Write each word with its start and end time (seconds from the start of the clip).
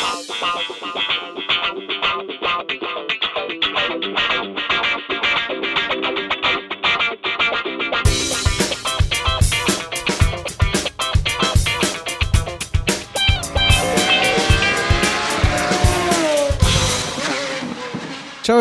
Ciao 0.00 0.53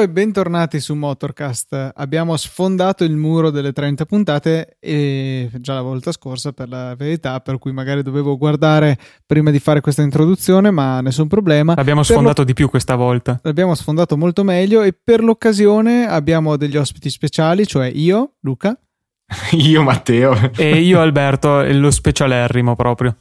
e 0.03 0.09
bentornati 0.09 0.81
su 0.81 0.95
Motorcast. 0.95 1.91
Abbiamo 1.95 2.35
sfondato 2.35 3.05
il 3.05 3.15
muro 3.15 3.51
delle 3.51 3.71
30 3.71 4.05
puntate 4.05 4.75
e 4.79 5.49
già 5.59 5.75
la 5.75 5.81
volta 5.81 6.11
scorsa 6.11 6.51
per 6.51 6.67
la 6.67 6.93
verità, 6.95 7.39
per 7.39 7.57
cui 7.57 7.71
magari 7.71 8.03
dovevo 8.03 8.37
guardare 8.37 8.97
prima 9.25 9.49
di 9.49 9.59
fare 9.59 9.79
questa 9.79 10.01
introduzione, 10.01 10.71
ma 10.71 10.99
nessun 10.99 11.27
problema. 11.29 11.73
L'abbiamo 11.75 12.03
sfondato 12.03 12.41
lo- 12.41 12.47
di 12.47 12.53
più 12.53 12.69
questa 12.69 12.95
volta. 12.95 13.39
L'abbiamo 13.43 13.75
sfondato 13.75 14.17
molto 14.17 14.43
meglio 14.43 14.81
e 14.81 14.93
per 14.93 15.23
l'occasione 15.23 16.05
abbiamo 16.05 16.57
degli 16.57 16.75
ospiti 16.75 17.09
speciali, 17.09 17.65
cioè 17.65 17.89
io, 17.93 18.33
Luca, 18.41 18.77
Io, 19.51 19.83
Matteo. 19.83 20.51
E 20.57 20.81
io, 20.81 20.99
Alberto, 20.99 21.61
è 21.61 21.71
lo 21.71 21.91
specialerrimo 21.91 22.75
proprio. 22.75 23.15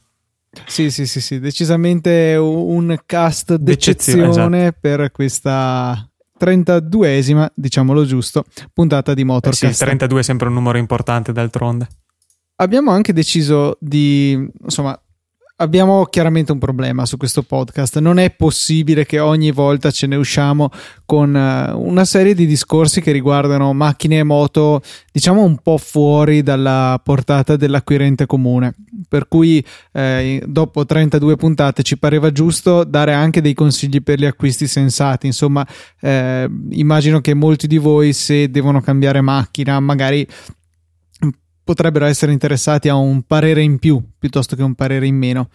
Sì, 0.67 0.91
sì, 0.91 1.07
sì, 1.07 1.21
sì, 1.21 1.39
decisamente 1.39 2.35
un 2.37 2.99
cast 3.07 3.55
D'eccezione, 3.55 4.23
d'eccezione 4.23 4.73
per 4.73 5.11
questa 5.11 6.07
32esima, 6.43 7.49
diciamolo 7.55 8.05
giusto, 8.05 8.45
puntata 8.73 9.15
di 9.15 9.21
Eh 9.21 9.25
sì, 9.25 9.31
Motorcast. 9.31 9.81
32 9.81 10.21
è 10.21 10.23
sempre 10.23 10.49
un 10.49 10.55
numero 10.55 10.79
importante 10.79 11.33
d'altronde. 11.33 11.87
Abbiamo 12.57 12.91
anche 12.91 13.13
deciso 13.13 13.77
di, 13.81 14.33
insomma, 14.63 15.01
abbiamo 15.63 16.05
chiaramente 16.07 16.53
un 16.53 16.59
problema 16.59 17.07
su 17.07 17.17
questo 17.17 17.43
podcast. 17.43 17.99
Non 17.99 18.19
è 18.19 18.31
possibile 18.31 19.07
che 19.07 19.19
ogni 19.19 19.51
volta 19.53 19.91
ce 19.91 20.07
ne 20.07 20.17
usciamo 20.17 20.71
con 21.07 21.35
eh, 21.35 21.73
una 21.73 22.05
serie 22.05 22.35
di 22.35 22.47
discorsi 22.47 23.01
che 23.01 23.13
riguardano 23.13 23.73
macchine 23.73 24.19
e 24.19 24.23
moto, 24.25 24.83
diciamo 25.11 25.43
un 25.43 25.59
po' 25.59 25.79
fuori 25.79 26.43
dalla 26.43 27.01
portata 27.03 27.57
dell'acquirente 27.57 28.27
comune. 28.27 28.75
Per 29.09 29.29
cui 29.29 29.65
eh, 29.93 30.43
dopo 30.47 30.85
32 30.85 31.37
puntate 31.37 31.83
ci 31.83 31.99
pareva 31.99 32.31
giusto 32.33 32.85
dare 32.85 33.13
anche 33.13 33.41
dei 33.41 33.55
consigli 33.55 34.03
per 34.03 34.19
gli 34.19 34.27
acquisti 34.27 34.67
sensati. 34.67 35.27
Insomma, 35.27 35.67
eh, 36.01 36.49
immagino 36.71 37.21
che 37.21 37.35
molti 37.35 37.67
di 37.67 37.79
voi 37.79 38.13
se 38.13 38.51
devono 38.51 38.81
cambiare 38.81 39.21
macchina, 39.21 39.79
magari 39.81 40.27
potrebbero 41.65 42.07
essere 42.07 42.33
interessati 42.33 42.89
a 42.89 42.95
un 42.95 43.23
parere 43.23 43.63
in 43.63 43.79
più 43.79 44.03
piuttosto 44.19 44.57
che 44.57 44.63
un 44.63 44.75
parere 44.75 45.07
in 45.07 45.17
meno. 45.17 45.49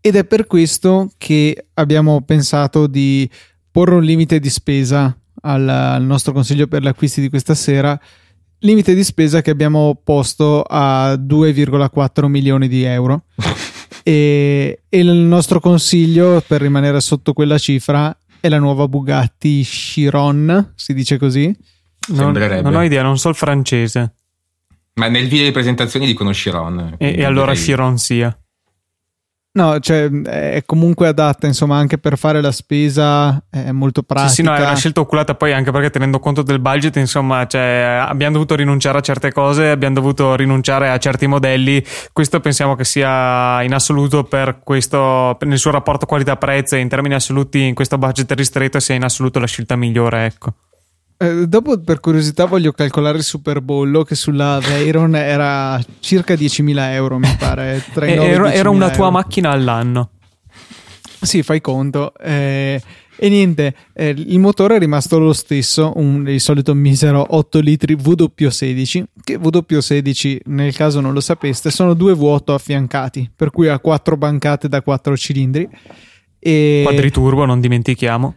Ed 0.00 0.16
è 0.16 0.24
per 0.24 0.46
questo 0.46 1.10
che 1.18 1.66
abbiamo 1.74 2.22
pensato 2.22 2.86
di 2.86 3.28
porre 3.70 3.94
un 3.94 4.04
limite 4.04 4.38
di 4.38 4.50
spesa 4.50 5.16
al, 5.42 5.68
al 5.68 6.04
nostro 6.04 6.32
consiglio 6.32 6.66
per 6.66 6.82
gli 6.82 6.86
acquisti 6.86 7.20
di 7.20 7.28
questa 7.28 7.54
sera. 7.54 7.98
Limite 8.60 8.94
di 8.94 9.04
spesa 9.04 9.42
che 9.42 9.50
abbiamo 9.50 10.00
posto 10.02 10.62
a 10.62 11.14
2,4 11.14 12.26
milioni 12.26 12.68
di 12.68 12.84
euro. 12.84 13.24
e, 14.02 14.82
e 14.88 14.98
il 14.98 15.12
nostro 15.12 15.60
consiglio 15.60 16.42
per 16.46 16.60
rimanere 16.60 17.00
sotto 17.00 17.32
quella 17.32 17.58
cifra 17.58 18.16
è 18.40 18.48
la 18.48 18.58
nuova 18.58 18.86
Bugatti 18.86 19.62
Chiron, 19.62 20.72
si 20.76 20.94
dice 20.94 21.18
così. 21.18 21.54
Non, 22.08 22.32
non 22.32 22.74
ho 22.74 22.82
idea, 22.82 23.02
non 23.02 23.18
so 23.18 23.30
il 23.30 23.34
francese. 23.34 24.14
Ma 24.98 25.08
nel 25.08 25.28
video 25.28 25.44
di 25.44 25.52
presentazione 25.52 26.06
dicono 26.06 26.30
Chiron. 26.30 26.96
E, 26.98 27.14
e 27.18 27.24
allora 27.24 27.52
Chiron 27.52 27.98
sia. 27.98 28.36
No, 29.56 29.78
cioè 29.78 30.10
è 30.10 30.62
comunque 30.66 31.08
adatta, 31.08 31.46
insomma, 31.46 31.78
anche 31.78 31.96
per 31.96 32.18
fare 32.18 32.42
la 32.42 32.52
spesa 32.52 33.42
è 33.50 33.70
molto 33.72 34.02
pratica. 34.02 34.28
Sì, 34.28 34.34
sì, 34.36 34.42
no, 34.42 34.54
è 34.54 34.60
una 34.60 34.76
scelta 34.76 35.00
oculata 35.00 35.34
poi 35.34 35.54
anche 35.54 35.70
perché 35.70 35.88
tenendo 35.88 36.18
conto 36.18 36.42
del 36.42 36.60
budget, 36.60 36.96
insomma, 36.96 37.46
cioè, 37.46 38.04
abbiamo 38.06 38.34
dovuto 38.34 38.54
rinunciare 38.54 38.98
a 38.98 39.00
certe 39.00 39.32
cose, 39.32 39.70
abbiamo 39.70 39.94
dovuto 39.94 40.34
rinunciare 40.34 40.90
a 40.90 40.98
certi 40.98 41.26
modelli. 41.26 41.82
Questo 42.12 42.40
pensiamo 42.40 42.74
che 42.74 42.84
sia 42.84 43.62
in 43.62 43.72
assoluto 43.72 44.24
per 44.24 44.60
questo, 44.62 45.38
nel 45.40 45.58
suo 45.58 45.70
rapporto 45.70 46.04
qualità-prezzo 46.04 46.76
e 46.76 46.80
in 46.80 46.88
termini 46.88 47.14
assoluti 47.14 47.66
in 47.66 47.74
questo 47.74 47.96
budget 47.96 48.30
ristretto 48.32 48.78
sia 48.78 48.94
in 48.94 49.04
assoluto 49.04 49.38
la 49.38 49.46
scelta 49.46 49.74
migliore, 49.74 50.26
ecco. 50.26 50.52
Eh, 51.18 51.48
dopo, 51.48 51.78
per 51.80 52.00
curiosità, 52.00 52.44
voglio 52.44 52.72
calcolare 52.72 53.16
il 53.18 53.24
superbollo 53.24 54.02
che 54.04 54.14
sulla 54.14 54.58
Veyron 54.60 55.14
era 55.16 55.80
circa 56.00 56.34
10.000 56.34 56.92
euro, 56.92 57.18
mi 57.18 57.34
pare. 57.38 57.82
Tra 57.92 58.06
i 58.06 58.12
E- 58.12 58.16
9 58.16 58.28
e 58.28 58.32
Era, 58.32 58.52
era 58.52 58.70
10.000 58.70 58.74
una 58.74 58.90
tua 58.90 58.96
euro. 59.06 59.10
macchina 59.10 59.50
all'anno. 59.50 60.10
Sì, 61.20 61.42
fai 61.42 61.60
conto. 61.62 62.12
Eh, 62.18 62.80
e 63.18 63.28
niente, 63.30 63.74
eh, 63.94 64.10
il 64.14 64.38
motore 64.38 64.76
è 64.76 64.78
rimasto 64.78 65.18
lo 65.18 65.32
stesso, 65.32 65.92
un, 65.96 66.28
il 66.28 66.40
solito 66.40 66.74
misero 66.74 67.24
8 67.30 67.60
litri 67.60 67.94
W16, 67.94 69.04
che 69.24 69.38
W16, 69.38 70.40
nel 70.44 70.74
caso 70.76 71.00
non 71.00 71.14
lo 71.14 71.20
sapeste, 71.20 71.70
sono 71.70 71.94
due 71.94 72.12
vuoto 72.12 72.52
affiancati, 72.52 73.30
per 73.34 73.50
cui 73.50 73.68
ha 73.68 73.78
quattro 73.78 74.18
bancate 74.18 74.68
da 74.68 74.82
4 74.82 75.16
cilindri. 75.16 75.66
E 76.38 76.82
Quadriturbo, 76.84 77.46
non 77.46 77.60
dimentichiamo. 77.60 78.34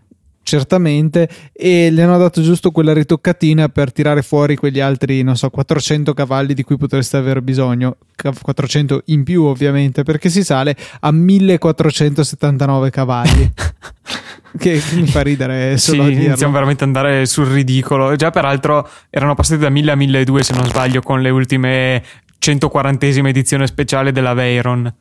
Certamente 0.50 1.30
e 1.54 1.90
le 1.92 2.02
hanno 2.04 2.18
dato 2.18 2.42
giusto 2.42 2.72
quella 2.72 2.92
ritoccatina 2.94 3.70
per 3.70 3.92
tirare 3.94 4.22
fuori 4.24 4.56
quegli 4.56 4.80
altri 4.80 5.22
non 5.22 5.38
so 5.38 5.50
400 5.50 6.14
cavalli 6.14 6.54
di 6.56 6.64
cui 6.64 6.76
potreste 6.78 7.18
aver 7.18 7.42
bisogno 7.42 7.98
Ca- 8.16 8.34
400 8.42 9.04
in 9.06 9.24
più 9.24 9.44
ovviamente 9.44 10.04
perché 10.04 10.30
si 10.30 10.44
sale 10.44 10.76
a 11.02 11.12
1479 11.12 12.90
cavalli 12.90 13.54
che 14.58 14.82
mi 14.94 15.06
fa 15.06 15.22
ridere 15.22 15.78
Sì, 15.78 15.92
solo 15.92 16.08
dirlo. 16.08 16.24
iniziamo 16.26 16.54
veramente 16.54 16.84
ad 16.84 16.90
andare 16.96 17.26
sul 17.28 17.46
ridicolo. 17.46 18.16
Già, 18.16 18.32
peraltro, 18.32 18.90
erano 19.12 19.36
passati 19.36 19.60
da 19.62 19.70
1000 19.70 19.92
a 19.92 19.96
1200, 19.96 20.44
se 20.54 20.60
non 20.60 20.68
sbaglio, 20.68 21.02
con 21.02 21.22
le 21.22 21.30
ultime 21.30 22.04
140esime 22.44 23.28
edizione 23.28 23.68
speciale 23.68 24.12
della 24.12 24.34
Veyron. 24.34 24.92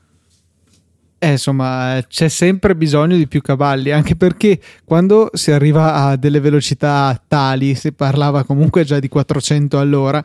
Eh, 1.20 1.32
insomma, 1.32 2.00
c'è 2.06 2.28
sempre 2.28 2.76
bisogno 2.76 3.16
di 3.16 3.26
più 3.26 3.40
cavalli, 3.40 3.90
anche 3.90 4.14
perché 4.14 4.60
quando 4.84 5.30
si 5.32 5.50
arriva 5.50 5.94
a 5.94 6.16
delle 6.16 6.38
velocità 6.38 7.20
tali, 7.26 7.74
si 7.74 7.90
parlava 7.90 8.44
comunque 8.44 8.84
già 8.84 9.00
di 9.00 9.08
400 9.08 9.80
all'ora, 9.80 10.22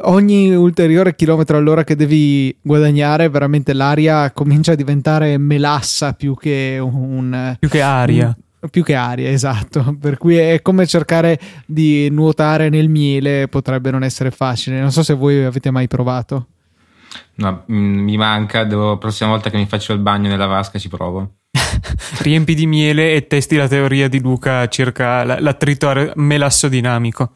ogni 0.00 0.52
ulteriore 0.52 1.14
chilometro 1.14 1.58
all'ora 1.58 1.84
che 1.84 1.94
devi 1.94 2.54
guadagnare, 2.60 3.28
veramente 3.28 3.72
l'aria 3.72 4.32
comincia 4.32 4.72
a 4.72 4.74
diventare 4.74 5.38
melassa 5.38 6.12
più 6.12 6.34
che 6.34 6.76
un... 6.80 7.56
Più 7.60 7.68
che 7.68 7.80
aria. 7.80 8.36
Più 8.68 8.82
che 8.82 8.94
aria, 8.94 9.30
esatto. 9.30 9.96
Per 10.00 10.18
cui 10.18 10.36
è 10.36 10.60
come 10.60 10.86
cercare 10.86 11.38
di 11.66 12.08
nuotare 12.10 12.68
nel 12.68 12.88
miele, 12.88 13.46
potrebbe 13.46 13.92
non 13.92 14.02
essere 14.02 14.32
facile. 14.32 14.80
Non 14.80 14.90
so 14.92 15.04
se 15.04 15.14
voi 15.14 15.44
avete 15.44 15.70
mai 15.70 15.86
provato. 15.86 16.46
No, 17.36 17.64
mm, 17.70 17.98
mi 18.00 18.16
manca. 18.16 18.64
Devo, 18.64 18.90
la 18.90 18.96
prossima 18.96 19.30
volta 19.30 19.50
che 19.50 19.56
mi 19.56 19.66
faccio 19.66 19.92
il 19.92 19.98
bagno 19.98 20.28
nella 20.28 20.46
vasca 20.46 20.78
ci 20.78 20.88
provo. 20.88 21.36
Riempi 22.20 22.54
di 22.54 22.66
miele 22.66 23.14
e 23.14 23.26
testi 23.26 23.56
la 23.56 23.68
teoria 23.68 24.08
di 24.08 24.20
Luca 24.20 24.68
circa 24.68 25.24
l'attrito 25.24 26.12
melassodinamico. 26.14 27.34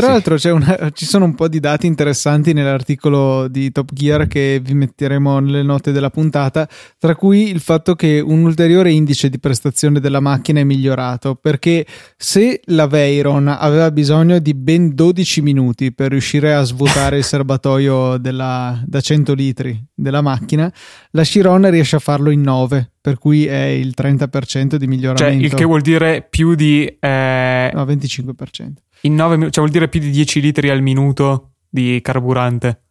Tra 0.00 0.06
Sì. 0.08 0.12
l'altro 0.12 0.34
c'è 0.36 0.50
una- 0.50 0.90
ci 0.92 1.04
sono 1.06 1.24
un 1.26 1.34
po' 1.34 1.48
di 1.48 1.60
dati 1.60 1.86
interessanti 1.86 2.52
nell'articolo 2.52 3.48
di 3.48 3.70
Top 3.70 3.90
Gear 3.92 4.26
che 4.26 4.60
vi 4.62 4.74
metteremo 4.74 5.38
nelle 5.40 5.62
note 5.62 5.92
della 5.92 6.10
puntata, 6.10 6.68
tra 6.98 7.14
cui 7.14 7.50
il 7.50 7.60
fatto 7.60 7.94
che 7.94 8.20
un 8.20 8.42
ulteriore 8.44 8.90
indice 8.92 9.28
di 9.28 9.38
prestazione 9.38 10.00
della 10.00 10.20
macchina 10.20 10.60
è 10.60 10.64
migliorato, 10.64 11.34
perché 11.34 11.86
se 12.16 12.60
la 12.66 12.86
Veyron 12.86 13.48
aveva 13.48 13.90
bisogno 13.90 14.38
di 14.38 14.54
ben 14.54 14.94
12 14.94 15.42
minuti 15.42 15.92
per 15.92 16.10
riuscire 16.10 16.54
a 16.54 16.62
svuotare 16.62 17.18
il 17.18 17.24
serbatoio 17.24 18.16
della- 18.18 18.80
da 18.86 19.00
100 19.00 19.34
litri 19.34 19.78
della 19.94 20.20
macchina, 20.22 20.72
la 21.12 21.22
Chiron 21.22 21.68
riesce 21.70 21.96
a 21.96 21.98
farlo 22.00 22.30
in 22.30 22.40
9, 22.40 22.92
per 23.00 23.18
cui 23.18 23.46
è 23.46 23.64
il 23.64 23.92
30% 23.94 24.76
di 24.76 24.84
Cioè, 24.84 24.88
miglioramento. 24.88 25.44
il 25.44 25.54
che 25.54 25.64
vuol 25.64 25.80
dire 25.82 26.26
più 26.28 26.54
di. 26.54 26.84
eh, 26.98 27.70
No, 27.74 27.84
25%. 27.84 28.82
In 29.02 29.14
nove 29.14 29.36
mi- 29.36 29.44
cioè, 29.44 29.64
vuol 29.64 29.70
dire 29.70 29.88
più 29.88 30.00
di 30.00 30.10
10 30.10 30.40
litri 30.40 30.70
al 30.70 30.82
minuto 30.82 31.52
di 31.68 32.00
carburante. 32.02 32.82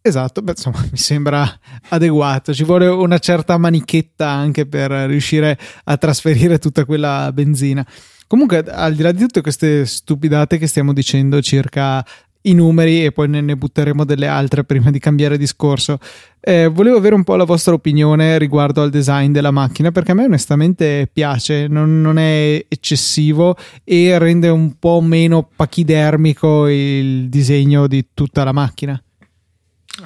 Esatto, 0.00 0.40
beh, 0.42 0.52
insomma, 0.52 0.80
mi 0.90 0.96
sembra 0.96 1.46
adeguato. 1.90 2.54
Ci 2.54 2.64
vuole 2.64 2.86
una 2.86 3.18
certa 3.18 3.58
manichetta 3.58 4.28
anche 4.28 4.66
per 4.66 4.90
riuscire 4.90 5.58
a 5.84 5.96
trasferire 5.96 6.58
tutta 6.58 6.84
quella 6.84 7.30
benzina. 7.32 7.86
Comunque, 8.26 8.58
al 8.58 8.94
di 8.94 9.02
là 9.02 9.10
di 9.10 9.20
tutte 9.20 9.40
queste 9.40 9.86
stupidate 9.86 10.58
che 10.58 10.66
stiamo 10.66 10.92
dicendo 10.92 11.40
circa 11.40 12.04
i 12.48 12.54
numeri 12.54 13.04
e 13.04 13.12
poi 13.12 13.28
ne, 13.28 13.40
ne 13.40 13.56
butteremo 13.56 14.04
delle 14.04 14.26
altre 14.26 14.64
prima 14.64 14.90
di 14.90 14.98
cambiare 14.98 15.38
discorso. 15.38 15.98
Eh, 16.40 16.68
volevo 16.68 16.96
avere 16.96 17.14
un 17.14 17.24
po' 17.24 17.36
la 17.36 17.44
vostra 17.44 17.74
opinione 17.74 18.38
riguardo 18.38 18.82
al 18.82 18.90
design 18.90 19.32
della 19.32 19.50
macchina 19.50 19.90
perché 19.90 20.12
a 20.12 20.14
me 20.14 20.24
onestamente 20.24 21.08
piace, 21.12 21.66
non, 21.66 22.00
non 22.00 22.18
è 22.18 22.64
eccessivo 22.68 23.56
e 23.84 24.18
rende 24.18 24.48
un 24.48 24.78
po' 24.78 25.00
meno 25.00 25.48
pachidermico 25.54 26.66
il 26.68 27.28
disegno 27.28 27.86
di 27.86 28.08
tutta 28.14 28.44
la 28.44 28.52
macchina. 28.52 29.00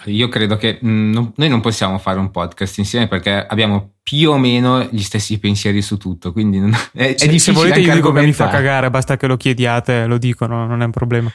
Io 0.07 0.29
credo 0.29 0.57
che 0.57 0.79
mh, 0.81 0.89
mm, 0.89 1.13
non, 1.13 1.33
noi 1.37 1.49
non 1.49 1.61
possiamo 1.61 1.99
fare 1.99 2.19
un 2.19 2.31
podcast 2.31 2.79
insieme 2.79 3.09
perché 3.09 3.47
abbiamo 3.47 3.93
più 4.03 4.31
o 4.31 4.39
meno 4.39 4.83
gli 4.91 5.03
stessi 5.03 5.39
pensieri 5.39 5.83
su 5.83 5.97
tutto. 5.97 6.33
Quindi 6.33 6.59
non, 6.59 6.75
è, 6.93 7.15
se, 7.17 7.29
è 7.29 7.39
se 7.39 7.53
volete, 7.53 7.81
io 7.81 7.95
dico 7.95 8.13
che 8.13 8.23
mi 8.23 8.33
fa 8.33 8.49
cagare, 8.49 8.91
basta 8.91 9.17
che 9.17 9.27
lo 9.27 9.37
chiediate, 9.37 10.07
lo 10.07 10.19
dicono, 10.19 10.67
non 10.67 10.83
è 10.83 10.85
un 10.85 10.91
problema. 10.91 11.31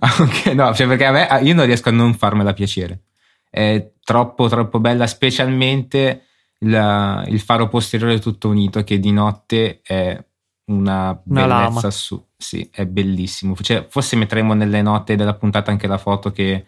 Ok, 0.20 0.46
no, 0.54 0.74
cioè 0.74 0.86
perché 0.86 1.04
a 1.04 1.12
me, 1.12 1.28
io 1.42 1.54
non 1.54 1.66
riesco 1.66 1.90
a 1.90 1.92
non 1.92 2.14
farmela 2.14 2.52
piacere. 2.52 3.02
È 3.48 3.92
troppo, 4.02 4.48
troppo 4.48 4.80
bella, 4.80 5.06
specialmente 5.06 6.24
il, 6.60 7.24
il 7.28 7.40
faro 7.40 7.68
posteriore 7.68 8.18
tutto 8.18 8.48
unito, 8.48 8.82
che 8.82 8.98
di 8.98 9.12
notte 9.12 9.80
è 9.82 10.22
una 10.70 11.20
bellezza 11.22 11.78
una 11.78 11.90
su. 11.90 12.24
Sì, 12.36 12.68
è 12.72 12.86
bellissimo. 12.86 13.54
Cioè, 13.54 13.86
forse 13.90 14.16
metteremo 14.16 14.54
nelle 14.54 14.80
note 14.80 15.16
della 15.16 15.34
puntata 15.34 15.70
anche 15.70 15.86
la 15.86 15.98
foto 15.98 16.32
che 16.32 16.66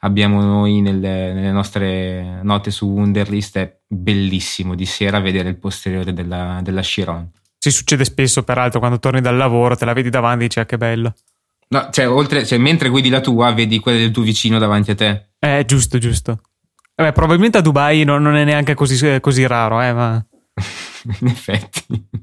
abbiamo 0.00 0.42
noi 0.42 0.80
nelle, 0.80 1.32
nelle 1.32 1.52
nostre 1.52 2.40
note 2.42 2.72
su 2.72 2.86
Wunderlist. 2.86 3.58
È 3.58 3.78
bellissimo 3.86 4.74
di 4.74 4.86
sera 4.86 5.20
vedere 5.20 5.50
il 5.50 5.58
posteriore 5.58 6.12
della, 6.12 6.58
della 6.62 6.80
Chiron. 6.80 7.30
Ci 7.58 7.70
succede 7.70 8.04
spesso, 8.04 8.42
peraltro, 8.42 8.80
quando 8.80 8.98
torni 8.98 9.20
dal 9.20 9.36
lavoro, 9.36 9.76
te 9.76 9.84
la 9.84 9.92
vedi 9.92 10.10
davanti 10.10 10.44
e 10.44 10.48
dici, 10.48 10.58
ah, 10.58 10.66
che 10.66 10.76
bello. 10.76 11.14
No, 11.74 11.88
cioè, 11.90 12.08
oltre, 12.08 12.46
cioè, 12.46 12.56
mentre 12.56 12.88
guidi 12.88 13.08
la 13.08 13.18
tua, 13.18 13.52
vedi 13.52 13.80
quella 13.80 13.98
del 13.98 14.12
tuo 14.12 14.22
vicino 14.22 14.60
davanti 14.60 14.92
a 14.92 14.94
te. 14.94 15.30
Eh, 15.40 15.64
giusto, 15.66 15.98
giusto. 15.98 16.38
Vabbè, 16.94 17.12
probabilmente 17.12 17.58
a 17.58 17.62
Dubai 17.62 18.04
non, 18.04 18.22
non 18.22 18.36
è 18.36 18.44
neanche 18.44 18.74
così, 18.74 19.18
così 19.20 19.44
raro, 19.44 19.82
eh, 19.82 19.92
ma... 19.92 20.24
in 21.20 21.26
effetti. 21.26 21.82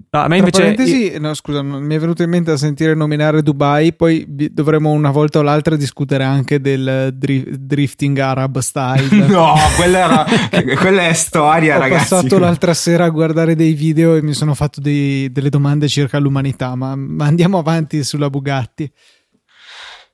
No, 0.10 0.22
a 0.22 0.28
me 0.30 0.38
invece. 0.38 0.62
Parentesi, 0.62 1.20
no, 1.20 1.34
scusa, 1.34 1.62
mi 1.62 1.94
è 1.94 2.00
venuto 2.00 2.24
in 2.24 2.30
mente 2.30 2.52
a 2.52 2.56
sentire 2.56 2.96
nominare 2.96 3.44
Dubai. 3.44 3.94
Poi 3.94 4.26
dovremo 4.28 4.92
una 4.92 5.12
volta 5.12 5.40
o 5.40 5.42
l'altra 5.42 5.76
discutere 5.76 6.24
anche 6.24 6.62
del 6.62 7.14
drifting 7.14 8.18
Arab 8.20 8.60
style. 8.60 9.10
no, 9.28 9.54
quella, 9.76 9.98
era, 9.98 10.76
quella 10.80 11.08
è 11.08 11.14
storia, 11.14 11.76
Ho 11.76 11.80
ragazzi. 11.80 12.14
Ho 12.14 12.16
passato 12.18 12.40
l'altra 12.40 12.74
sera 12.74 13.04
a 13.04 13.10
guardare 13.10 13.56
dei 13.56 13.74
video 13.74 14.16
e 14.16 14.22
mi 14.22 14.34
sono 14.34 14.54
fatto 14.54 14.80
dei, 14.80 15.30
delle 15.30 15.50
domande 15.50 15.90
circa 15.90 16.20
l'umanità. 16.20 16.74
Ma, 16.76 16.96
ma, 16.96 17.26
andiamo 17.26 17.58
avanti 17.58 18.02
sulla 18.06 18.30
Bugatti. 18.30 18.90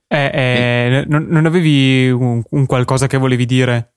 Eh, 0.08 0.32
eh, 0.34 1.06
non, 1.08 1.26
non, 1.30 1.46
avevi 1.46 2.10
un, 2.10 2.42
un 2.50 2.66
qualcosa 2.66 3.08
che 3.08 3.18
volevi 3.18 3.46
dire? 3.46 3.96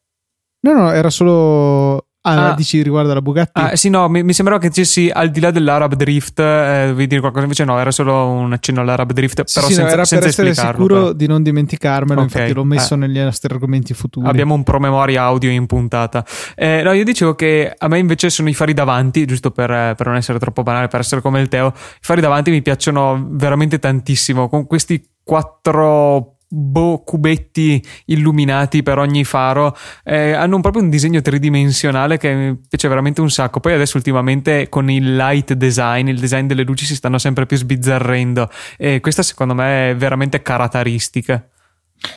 No, 0.63 0.73
no, 0.73 0.93
era 0.93 1.09
solo 1.11 2.11
Ah, 2.23 2.51
ah, 2.51 2.55
dici 2.55 2.83
riguardo 2.83 3.13
alla 3.13 3.23
Bugatti? 3.23 3.59
Ah, 3.59 3.77
sì, 3.77 3.89
no, 3.89 4.07
mi, 4.11 4.23
mi 4.23 4.35
sembrava 4.35 4.61
che 4.61 4.69
dicessi 4.69 5.11
al 5.11 5.31
di 5.31 5.41
là 5.41 5.51
dell'Arab 5.51 5.95
Drift, 5.95 6.39
eh, 6.39 6.83
dovevi 6.89 7.07
dire 7.07 7.21
qualcosa, 7.21 7.45
invece 7.45 7.65
no, 7.65 7.79
era 7.79 7.91
solo 7.91 8.27
un 8.27 8.53
accenno 8.53 8.83
all'Arab 8.83 9.13
Drift, 9.13 9.43
sì, 9.45 9.55
però 9.55 9.67
sì, 9.69 9.73
senza, 9.73 9.89
no, 9.89 9.95
era 9.95 10.05
senza 10.05 10.25
per 10.25 10.47
essere 10.47 10.55
sicuro 10.55 10.95
però. 10.95 11.13
di 11.13 11.27
non 11.27 11.43
dimenticarmelo, 11.43 12.21
okay. 12.21 12.25
infatti 12.25 12.53
l'ho 12.53 12.65
messo 12.65 12.93
eh. 12.93 12.99
negli 12.99 13.19
nostri 13.19 13.55
argomenti 13.55 13.95
futuri. 13.95 14.29
Abbiamo 14.29 14.53
un 14.53 14.63
promemoria 14.65 15.23
audio 15.23 15.49
in 15.49 15.65
puntata. 15.65 16.23
Eh, 16.57 16.83
no, 16.83 16.93
io 16.93 17.05
dicevo 17.05 17.35
che 17.35 17.75
a 17.75 17.89
me 17.89 17.99
invece 17.99 18.29
sono 18.29 18.51
i 18.51 18.55
fari 18.55 18.75
davanti, 18.75 19.25
giusto 19.25 19.51
per, 19.51 19.95
per 19.95 20.07
non 20.07 20.17
essere 20.17 20.39
troppo 20.39 20.63
banale, 20.63 20.89
per 20.89 21.01
essere 21.01 21.23
come 21.23 21.41
il 21.41 21.49
Teo, 21.49 21.69
i 21.69 22.03
fari 22.03 22.21
davanti 22.21 22.51
mi 22.51 22.61
piacciono 22.61 23.29
veramente 23.31 23.79
tantissimo, 23.79 24.51
con 24.51 24.67
questi 24.67 25.03
quattro 25.31 26.39
boh, 26.49 27.05
cubetti 27.05 27.81
illuminati 28.07 28.83
per 28.83 28.99
ogni 28.99 29.23
faro. 29.23 29.77
Eh, 30.03 30.33
hanno 30.33 30.61
proprio 30.61 30.83
un 30.83 30.91
disegno 30.91 31.21
tridimensionale 31.21 32.19
che 32.19 32.35
mi 32.35 32.61
piace 32.69 32.89
veramente 32.89 33.21
un 33.21 33.31
sacco. 33.31 33.61
Poi 33.61 33.75
adesso 33.75 33.97
ultimamente 33.97 34.69
con 34.69 34.91
il 34.91 35.15
light 35.15 35.53
design, 35.53 36.09
il 36.09 36.19
design 36.19 36.47
delle 36.47 36.65
luci 36.65 36.85
si 36.85 36.97
stanno 36.97 37.19
sempre 37.19 37.47
più 37.47 37.57
sbizzarrendo 37.57 38.51
e 38.77 38.99
questa 38.99 39.23
secondo 39.23 39.55
me 39.55 39.91
è 39.91 39.97
veramente 39.97 40.43
caratteristica. 40.43 41.49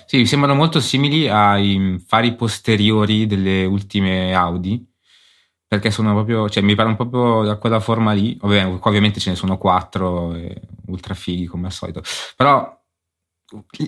Sì, 0.07 0.25
sembrano 0.25 0.55
molto 0.55 0.79
simili 0.79 1.29
ai 1.29 2.03
fari 2.07 2.33
posteriori 2.33 3.27
delle 3.27 3.63
ultime 3.65 4.33
Audi 4.33 4.83
perché 5.67 5.91
sono 5.91 6.13
proprio, 6.13 6.49
cioè 6.49 6.63
mi 6.63 6.73
pare 6.73 6.95
proprio 6.95 7.43
da 7.43 7.57
quella 7.57 7.79
forma 7.79 8.11
lì, 8.13 8.35
ovviamente, 8.41 8.79
ovviamente 8.87 9.19
ce 9.19 9.29
ne 9.31 9.35
sono 9.35 9.59
quattro, 9.59 10.35
ultra 10.87 11.13
fighi 11.13 11.45
come 11.45 11.67
al 11.67 11.71
solito, 11.71 12.01
però 12.35 12.81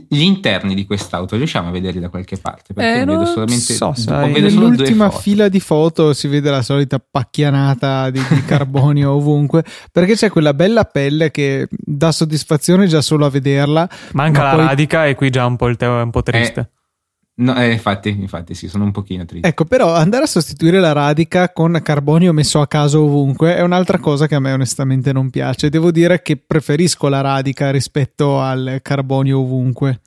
gli 0.08 0.22
interni 0.22 0.76
di 0.76 0.86
quest'auto 0.86 1.36
riusciamo 1.36 1.70
a 1.70 1.72
vederli 1.72 2.00
da 2.00 2.10
qualche 2.10 2.38
parte? 2.38 2.74
Perché 2.74 3.02
eh, 3.02 3.06
vedo 3.06 3.26
solamente 3.26 3.74
so, 3.74 3.94
sai, 3.96 4.32
vedo 4.32 4.48
nell'ultima 4.48 5.10
fila 5.10 5.50
di 5.50 5.60
foto 5.60 6.14
si 6.14 6.28
vede 6.28 6.52
la 6.52 6.62
solita 6.62 7.00
pacchianata 7.00 8.10
di, 8.12 8.22
di 8.30 8.44
carbonio 8.46 9.12
ovunque 9.16 9.64
perché 9.92 10.14
c'è 10.14 10.30
quella 10.30 10.54
bella 10.54 10.84
pelle 10.84 11.32
che 11.32 11.68
dà 11.70 12.12
soddisfazione 12.12 12.88
già 12.88 13.02
solo 13.02 13.26
a 13.26 13.30
vederla 13.30 13.90
manca 14.12 14.44
la 14.44 14.56
poi... 14.56 14.66
radica 14.66 15.06
e 15.08 15.16
qui 15.16 15.30
già 15.30 15.46
un 15.46 15.56
po' 15.56 15.68
il 15.68 15.78
teo 15.78 16.00
è 16.00 16.04
un 16.04 16.12
po' 16.12 16.22
triste. 16.22 16.60
eh, 16.60 16.70
No, 17.38 17.54
eh, 17.56 17.74
infatti, 17.74 18.10
infatti, 18.10 18.54
sì, 18.54 18.70
sono 18.70 18.86
un 18.86 18.92
pochino 18.92 19.26
triste. 19.26 19.46
Ecco, 19.46 19.66
però 19.66 19.94
andare 19.94 20.24
a 20.24 20.28
sostituire 20.28 20.80
la 20.80 20.94
radica 20.94 21.52
con 21.52 21.78
carbonio 21.84 22.32
messo 22.32 22.62
a 22.62 22.68
caso 22.68 23.04
ovunque 23.04 23.58
è 23.58 23.62
un'altra 23.62 24.00
cosa 24.00 24.26
che 24.26 24.36
a 24.36 24.40
me 24.40 24.54
onestamente 24.54 25.12
non 25.12 25.30
piace. 25.30 25.70
Devo 25.70 25.92
dire 25.92 26.22
che 26.22 26.38
preferisco 26.38 27.10
la 27.10 27.20
radica 27.20 27.72
rispetto 27.72 28.40
al 28.40 28.80
carbonio 28.82 29.40
ovunque. 29.40 30.00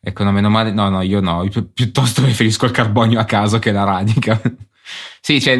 Ecco, 0.00 0.22
no, 0.24 0.32
meno 0.32 0.50
male. 0.50 0.70
No, 0.70 0.90
no, 0.90 1.00
io 1.00 1.20
no. 1.20 1.44
Io 1.44 1.50
pi- 1.50 1.64
piuttosto 1.64 2.20
preferisco 2.20 2.66
il 2.66 2.72
carbonio 2.72 3.18
a 3.20 3.24
caso 3.24 3.58
che 3.58 3.72
la 3.72 3.84
radica. 3.84 4.38
sì, 5.22 5.40
cioè, 5.40 5.58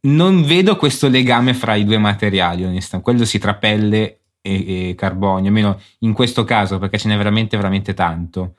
non 0.00 0.42
vedo 0.44 0.76
questo 0.76 1.08
legame 1.08 1.52
fra 1.52 1.74
i 1.74 1.84
due 1.84 1.98
materiali, 1.98 2.64
onestamente. 2.64 3.10
Quello 3.10 3.26
si 3.26 3.38
tra 3.38 3.54
pelle 3.54 4.20
e, 4.40 4.88
e 4.88 4.94
carbonio, 4.94 5.48
almeno 5.48 5.78
in 6.00 6.14
questo 6.14 6.44
caso, 6.44 6.78
perché 6.78 6.96
ce 6.96 7.08
n'è 7.08 7.18
veramente, 7.18 7.54
veramente 7.58 7.92
tanto. 7.92 8.54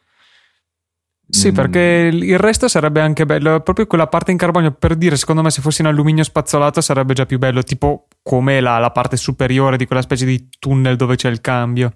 Sì, 1.29 1.51
mm. 1.51 1.53
perché 1.53 2.09
il 2.11 2.39
resto 2.39 2.67
sarebbe 2.67 3.01
anche 3.01 3.25
bello. 3.25 3.59
Proprio 3.59 3.85
quella 3.85 4.07
parte 4.07 4.31
in 4.31 4.37
carbonio, 4.37 4.71
per 4.71 4.95
dire, 4.95 5.15
secondo 5.15 5.43
me, 5.43 5.51
se 5.51 5.61
fosse 5.61 5.83
in 5.83 5.87
alluminio 5.87 6.23
spazzolato 6.23 6.81
sarebbe 6.81 7.13
già 7.13 7.25
più 7.25 7.37
bello, 7.37 7.61
tipo 7.61 8.07
come 8.23 8.59
la, 8.59 8.79
la 8.79 8.91
parte 8.91 9.15
superiore 9.15 9.77
di 9.77 9.85
quella 9.85 10.01
specie 10.01 10.25
di 10.25 10.49
tunnel 10.57 10.95
dove 10.95 11.15
c'è 11.15 11.29
il 11.29 11.41
cambio. 11.41 11.93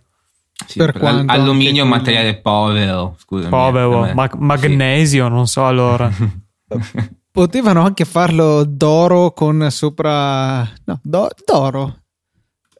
Sì, 0.67 0.77
per 0.77 0.93
per 0.93 1.23
alluminio 1.27 1.81
è 1.81 1.83
un 1.83 1.89
materiale 1.89 2.35
povero, 2.37 3.15
scusami. 3.17 3.49
Povero, 3.49 4.13
ma- 4.13 4.29
magnesio, 4.37 5.25
sì. 5.25 5.31
non 5.31 5.47
so 5.47 5.65
allora. 5.65 6.11
Potevano 7.31 7.83
anche 7.83 8.05
farlo 8.05 8.63
d'oro 8.63 9.31
con 9.31 9.67
sopra... 9.71 10.59
No, 10.85 10.99
do- 11.01 11.31
d'oro. 11.43 12.02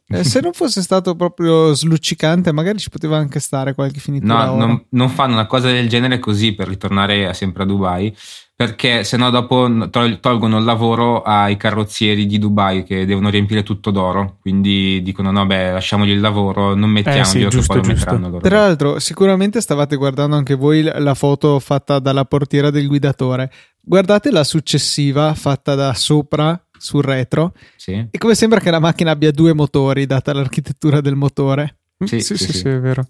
Eh, 0.06 0.22
se 0.22 0.40
non 0.40 0.52
fosse 0.52 0.82
stato 0.82 1.14
proprio 1.14 1.72
sluccicante, 1.72 2.52
magari 2.52 2.78
ci 2.78 2.90
poteva 2.90 3.16
anche 3.16 3.40
stare 3.40 3.74
qualche 3.74 4.00
finitura. 4.00 4.46
No, 4.46 4.56
non, 4.56 4.84
non, 4.90 5.08
fanno 5.08 5.32
una 5.32 5.46
cosa 5.46 5.68
del 5.68 5.88
genere 5.88 6.18
così 6.18 6.54
per 6.54 6.68
ritornare 6.68 7.32
sempre 7.32 7.62
a 7.62 7.66
Dubai, 7.66 8.14
perché 8.54 9.02
sennò 9.02 9.30
dopo 9.30 9.88
tolgono 9.88 10.58
il 10.58 10.64
lavoro 10.64 11.22
ai 11.22 11.56
carrozzieri 11.56 12.26
di 12.26 12.38
Dubai 12.38 12.84
che 12.84 13.06
devono 13.06 13.30
riempire 13.30 13.62
tutto 13.62 13.90
d'oro. 13.90 14.36
Quindi 14.42 15.00
dicono: 15.02 15.30
no, 15.30 15.46
beh, 15.46 15.72
lasciamogli 15.72 16.10
il 16.10 16.20
lavoro, 16.20 16.74
non 16.74 16.90
mettiamogli 16.90 17.20
eh 17.20 17.24
sì, 17.24 17.48
giusto, 17.48 17.72
che 17.72 17.80
poi 17.80 17.88
lo 17.88 17.94
metteranno 17.94 18.28
loro. 18.28 18.42
Tra 18.46 18.60
l'altro, 18.60 18.98
sicuramente 18.98 19.62
stavate 19.62 19.96
guardando 19.96 20.36
anche 20.36 20.54
voi 20.54 20.82
la 20.82 21.14
foto 21.14 21.58
fatta 21.60 21.98
dalla 21.98 22.26
portiera 22.26 22.68
del 22.68 22.88
guidatore. 22.88 23.50
Guardate 23.80 24.30
la 24.30 24.44
successiva 24.44 25.32
fatta 25.34 25.74
da 25.74 25.94
sopra 25.94 26.63
sul 26.78 27.02
retro. 27.02 27.52
Sì. 27.76 28.06
E 28.10 28.18
come 28.18 28.34
sembra 28.34 28.60
che 28.60 28.70
la 28.70 28.78
macchina 28.78 29.10
abbia 29.10 29.30
due 29.30 29.54
motori, 29.54 30.06
data 30.06 30.32
l'architettura 30.32 31.00
del 31.00 31.16
motore. 31.16 31.78
Sì, 31.98 32.20
sì, 32.20 32.36
sì, 32.36 32.44
sì, 32.44 32.52
sì 32.52 32.68
è 32.68 32.78
vero. 32.80 33.06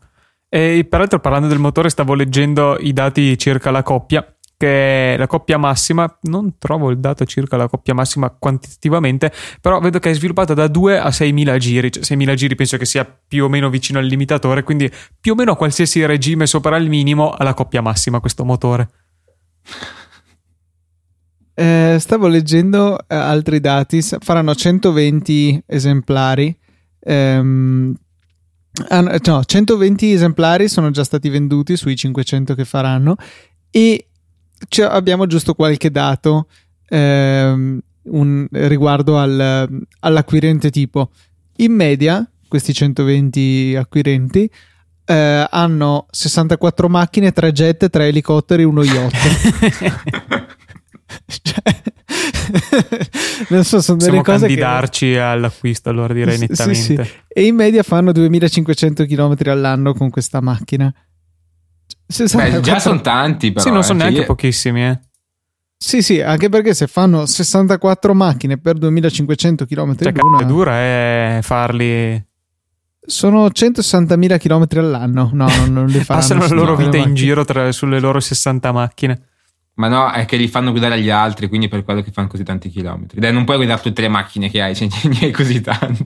E 0.48 0.86
peraltro, 0.88 1.18
parlando 1.18 1.48
del 1.48 1.58
motore, 1.58 1.88
stavo 1.88 2.14
leggendo 2.14 2.76
i 2.78 2.92
dati 2.92 3.36
circa 3.36 3.70
la 3.70 3.82
coppia. 3.82 4.24
Che 4.56 5.14
è 5.14 5.16
la 5.16 5.26
coppia 5.26 5.58
massima, 5.58 6.18
non 6.22 6.58
trovo 6.58 6.90
il 6.90 6.98
dato 6.98 7.24
circa 7.24 7.56
la 7.56 7.66
coppia 7.68 7.92
massima 7.92 8.30
quantitativamente, 8.30 9.32
però 9.60 9.80
vedo 9.80 9.98
che 9.98 10.10
è 10.10 10.14
sviluppata 10.14 10.54
da 10.54 10.68
2 10.68 10.96
a 10.96 11.08
6.000 11.08 11.56
giri. 11.56 11.90
Cioè 11.90 12.04
6.000 12.04 12.34
giri 12.34 12.54
penso 12.54 12.76
che 12.76 12.84
sia 12.84 13.04
più 13.04 13.44
o 13.44 13.48
meno 13.48 13.68
vicino 13.68 13.98
al 13.98 14.06
limitatore, 14.06 14.62
quindi 14.62 14.88
più 15.20 15.32
o 15.32 15.34
meno 15.34 15.52
a 15.52 15.56
qualsiasi 15.56 16.06
regime 16.06 16.46
sopra 16.46 16.76
il 16.76 16.88
minimo 16.88 17.32
ha 17.32 17.42
la 17.42 17.52
coppia 17.52 17.80
massima 17.80 18.20
questo 18.20 18.44
motore. 18.44 18.88
Eh, 21.54 21.96
stavo 22.00 22.26
leggendo 22.26 22.98
eh, 22.98 23.14
altri 23.14 23.60
dati, 23.60 24.02
faranno 24.02 24.54
120 24.54 25.62
esemplari. 25.66 26.56
Ehm, 27.00 27.94
ah, 28.88 29.00
no, 29.00 29.44
120 29.44 30.12
esemplari 30.12 30.68
sono 30.68 30.90
già 30.90 31.04
stati 31.04 31.28
venduti 31.28 31.76
sui 31.76 31.94
500 31.94 32.54
che 32.54 32.64
faranno 32.64 33.16
e 33.70 34.08
cioè, 34.68 34.86
abbiamo 34.86 35.26
giusto 35.26 35.54
qualche 35.54 35.90
dato 35.90 36.48
ehm, 36.88 37.78
un, 38.02 38.46
riguardo 38.50 39.18
al, 39.18 39.84
all'acquirente 40.00 40.70
tipo. 40.70 41.10
In 41.58 41.72
media, 41.72 42.28
questi 42.48 42.72
120 42.72 43.76
acquirenti 43.76 44.50
eh, 45.06 45.46
hanno 45.50 46.06
64 46.10 46.88
macchine, 46.88 47.32
3 47.32 47.52
jet, 47.52 47.90
3 47.90 48.08
elicotteri, 48.08 48.64
uno 48.64 48.82
yacht. 48.82 50.42
cioè, 51.42 51.82
non 53.48 53.64
so, 53.64 53.80
sono 53.80 53.98
delle 53.98 54.22
cose 54.22 54.46
candidarci 54.46 55.12
che... 55.12 55.20
all'acquisto, 55.20 55.88
allora 55.88 56.12
direi 56.12 56.38
nettamente. 56.38 56.74
Sì, 56.74 57.02
sì. 57.02 57.10
E 57.28 57.46
in 57.46 57.54
media 57.54 57.82
fanno 57.82 58.12
2500 58.12 59.04
km 59.06 59.36
all'anno 59.46 59.94
con 59.94 60.10
questa 60.10 60.40
macchina. 60.40 60.92
Beh, 62.06 62.60
già 62.60 62.78
sono 62.78 63.00
tanti, 63.00 63.52
però. 63.52 63.64
Sì, 63.64 63.70
non 63.70 63.82
sono 63.82 64.00
eh, 64.00 64.02
neanche 64.02 64.20
io... 64.20 64.26
pochissimi, 64.26 64.84
eh. 64.84 65.00
Sì, 65.76 66.02
sì, 66.02 66.20
anche 66.20 66.48
perché 66.48 66.72
se 66.72 66.86
fanno 66.86 67.26
64 67.26 68.14
macchine 68.14 68.58
per 68.58 68.78
2500 68.78 69.66
km 69.66 69.96
cioè, 69.96 70.12
l'una, 70.12 70.40
è 70.40 70.44
dura 70.46 70.72
è 70.76 71.38
farli. 71.42 72.24
sono 73.04 73.46
160.000 73.46 74.38
km 74.38 74.78
all'anno. 74.78 75.30
No, 75.32 75.46
non, 75.46 75.72
non 75.72 75.86
li 75.86 76.00
faranno. 76.04 76.26
Passano 76.26 76.40
la 76.46 76.54
loro 76.54 76.74
macchine. 76.74 76.90
vita 76.90 77.08
in 77.08 77.14
giro 77.14 77.44
tra- 77.44 77.70
sulle 77.72 78.00
loro 78.00 78.20
60 78.20 78.72
macchine. 78.72 79.20
Ma 79.74 79.88
no, 79.88 80.10
è 80.12 80.24
che 80.24 80.36
li 80.36 80.46
fanno 80.48 80.70
guidare 80.70 80.94
agli 80.94 81.10
altri, 81.10 81.48
quindi 81.48 81.66
per 81.68 81.82
quello 81.84 82.00
che 82.02 82.12
fanno 82.12 82.28
così 82.28 82.44
tanti 82.44 82.68
chilometri. 82.68 83.18
Dai, 83.20 83.32
non 83.32 83.44
puoi 83.44 83.56
guidare 83.56 83.80
tutte 83.82 84.02
le 84.02 84.08
macchine 84.08 84.48
che 84.48 84.62
hai, 84.62 84.74
ce 84.76 84.86
ne 85.08 85.18
hai 85.20 85.30
così 85.32 85.60
tante. 85.60 86.04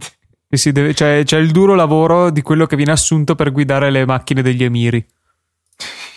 Si 0.50 0.72
deve- 0.72 0.94
c'è, 0.94 1.22
c'è 1.24 1.36
il 1.38 1.50
duro 1.50 1.74
lavoro 1.74 2.30
di 2.30 2.40
quello 2.40 2.64
che 2.64 2.76
viene 2.76 2.92
assunto 2.92 3.34
per 3.34 3.52
guidare 3.52 3.90
le 3.90 4.06
macchine 4.06 4.40
degli 4.40 4.64
emiri. 4.64 5.06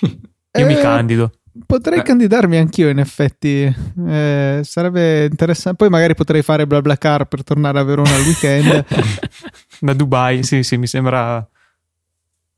Io 0.58 0.66
mi 0.66 0.74
Eh, 0.74 0.82
candido. 0.82 1.32
Potrei 1.66 2.00
Eh. 2.00 2.04
candidarmi 2.04 2.56
anch'io, 2.56 2.88
in 2.88 3.00
effetti. 3.00 3.64
Eh, 4.08 4.62
sarebbe 4.64 5.26
interessante. 5.26 5.76
Poi 5.78 5.90
magari 5.90 6.16
potrei 6.16 6.42
fare 6.44 6.66
BlaBlaCar 6.66 7.26
per 7.26 7.44
tornare 7.44 7.80
a 7.80 7.84
Verona 7.84 8.16
al 8.16 8.22
weekend. 8.22 8.86
Da 9.82 9.94
Dubai, 9.94 10.44
sì, 10.44 10.64
sì, 10.64 10.78
mi 10.78 10.88
sembra 10.88 11.46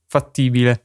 fattibile. 0.07 0.83